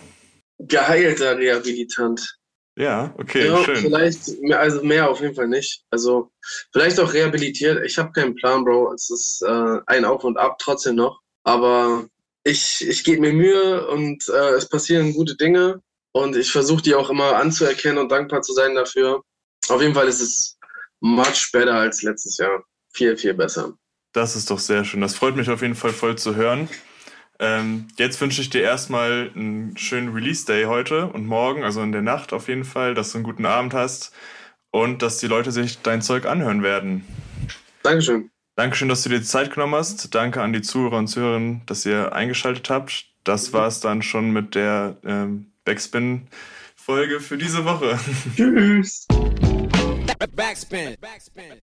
Geheilter 0.58 1.38
Rehabilitant. 1.38 2.38
Ja, 2.78 3.14
okay, 3.18 3.48
ja, 3.48 3.64
schön. 3.64 3.78
Vielleicht, 3.78 4.20
also 4.52 4.84
mehr 4.84 5.10
auf 5.10 5.22
jeden 5.22 5.36
Fall 5.36 5.48
nicht. 5.48 5.84
Also 5.92 6.32
vielleicht 6.74 7.00
auch 7.00 7.14
rehabilitiert. 7.14 7.86
Ich 7.86 7.98
habe 7.98 8.12
keinen 8.12 8.36
Plan, 8.36 8.66
Bro. 8.66 8.94
Es 8.94 9.10
ist 9.10 9.42
äh, 9.44 9.80
ein 9.86 10.04
Auf 10.04 10.24
und 10.24 10.38
Ab 10.38 10.58
trotzdem 10.60 10.96
noch. 10.96 11.22
Aber 11.46 12.08
ich, 12.44 12.86
ich 12.86 13.04
gebe 13.04 13.22
mir 13.22 13.34
Mühe 13.34 13.88
und 13.88 14.28
äh, 14.28 14.52
es 14.52 14.68
passieren 14.68 15.14
gute 15.14 15.36
Dinge 15.36 15.82
und 16.12 16.36
ich 16.36 16.52
versuche 16.52 16.82
die 16.82 16.96
auch 16.96 17.10
immer 17.10 17.38
anzuerkennen 17.38 17.98
und 17.98 18.12
dankbar 18.12 18.42
zu 18.42 18.54
sein 18.54 18.76
dafür. 18.76 19.24
Auf 19.70 19.82
jeden 19.82 19.94
Fall 19.94 20.08
ist 20.08 20.22
es 20.22 20.58
much 21.00 21.52
better 21.54 21.76
als 21.76 22.04
letztes 22.04 22.38
Jahr. 22.38 22.64
Viel, 22.94 23.16
viel 23.18 23.34
besser. 23.34 23.74
Das 24.14 24.36
ist 24.36 24.50
doch 24.50 24.60
sehr 24.60 24.86
schön. 24.86 25.02
Das 25.02 25.16
freut 25.16 25.36
mich 25.36 25.50
auf 25.50 25.62
jeden 25.62 25.76
Fall 25.76 25.92
voll 25.92 26.18
zu 26.18 26.36
hören. 26.36 26.70
Ähm, 27.40 27.88
jetzt 27.98 28.22
wünsche 28.22 28.42
ich 28.42 28.50
dir 28.50 28.62
erstmal 28.62 29.32
einen 29.36 29.76
schönen 29.76 30.14
Release-Day 30.14 30.66
heute 30.66 31.08
und 31.08 31.28
morgen, 31.28 31.64
also 31.64 31.82
in 31.82 31.92
der 31.92 32.02
Nacht 32.02 32.32
auf 32.32 32.48
jeden 32.48 32.64
Fall, 32.64 32.96
dass 32.96 33.12
du 33.12 33.18
einen 33.18 33.26
guten 33.26 33.46
Abend 33.46 33.74
hast 33.74 34.14
und 34.72 35.02
dass 35.02 35.18
die 35.18 35.28
Leute 35.28 35.52
sich 35.52 35.82
dein 35.82 36.02
Zeug 36.02 36.26
anhören 36.26 36.64
werden. 36.64 37.06
Dankeschön. 37.84 38.32
Dankeschön, 38.56 38.88
dass 38.88 39.04
du 39.04 39.10
dir 39.10 39.20
die 39.20 39.26
Zeit 39.26 39.54
genommen 39.54 39.76
hast. 39.76 40.16
Danke 40.16 40.42
an 40.42 40.54
die 40.54 40.62
Zuhörer 40.62 40.98
und 40.98 41.08
Zuhörerinnen, 41.08 41.62
dass 41.66 41.86
ihr 41.86 42.14
eingeschaltet 42.14 42.70
habt. 42.70 43.06
Das 43.26 43.52
war 43.52 43.68
es 43.68 43.82
dann 43.82 44.02
schon 44.02 44.32
mit 44.32 44.56
der 44.56 44.96
ähm, 45.04 45.52
Backspin-Folge 45.66 47.20
für 47.20 47.38
diese 47.38 47.66
Woche. 47.66 48.00
Tschüss. 48.38 49.08
Backspin. 50.36 50.96
Backspin. 51.02 51.62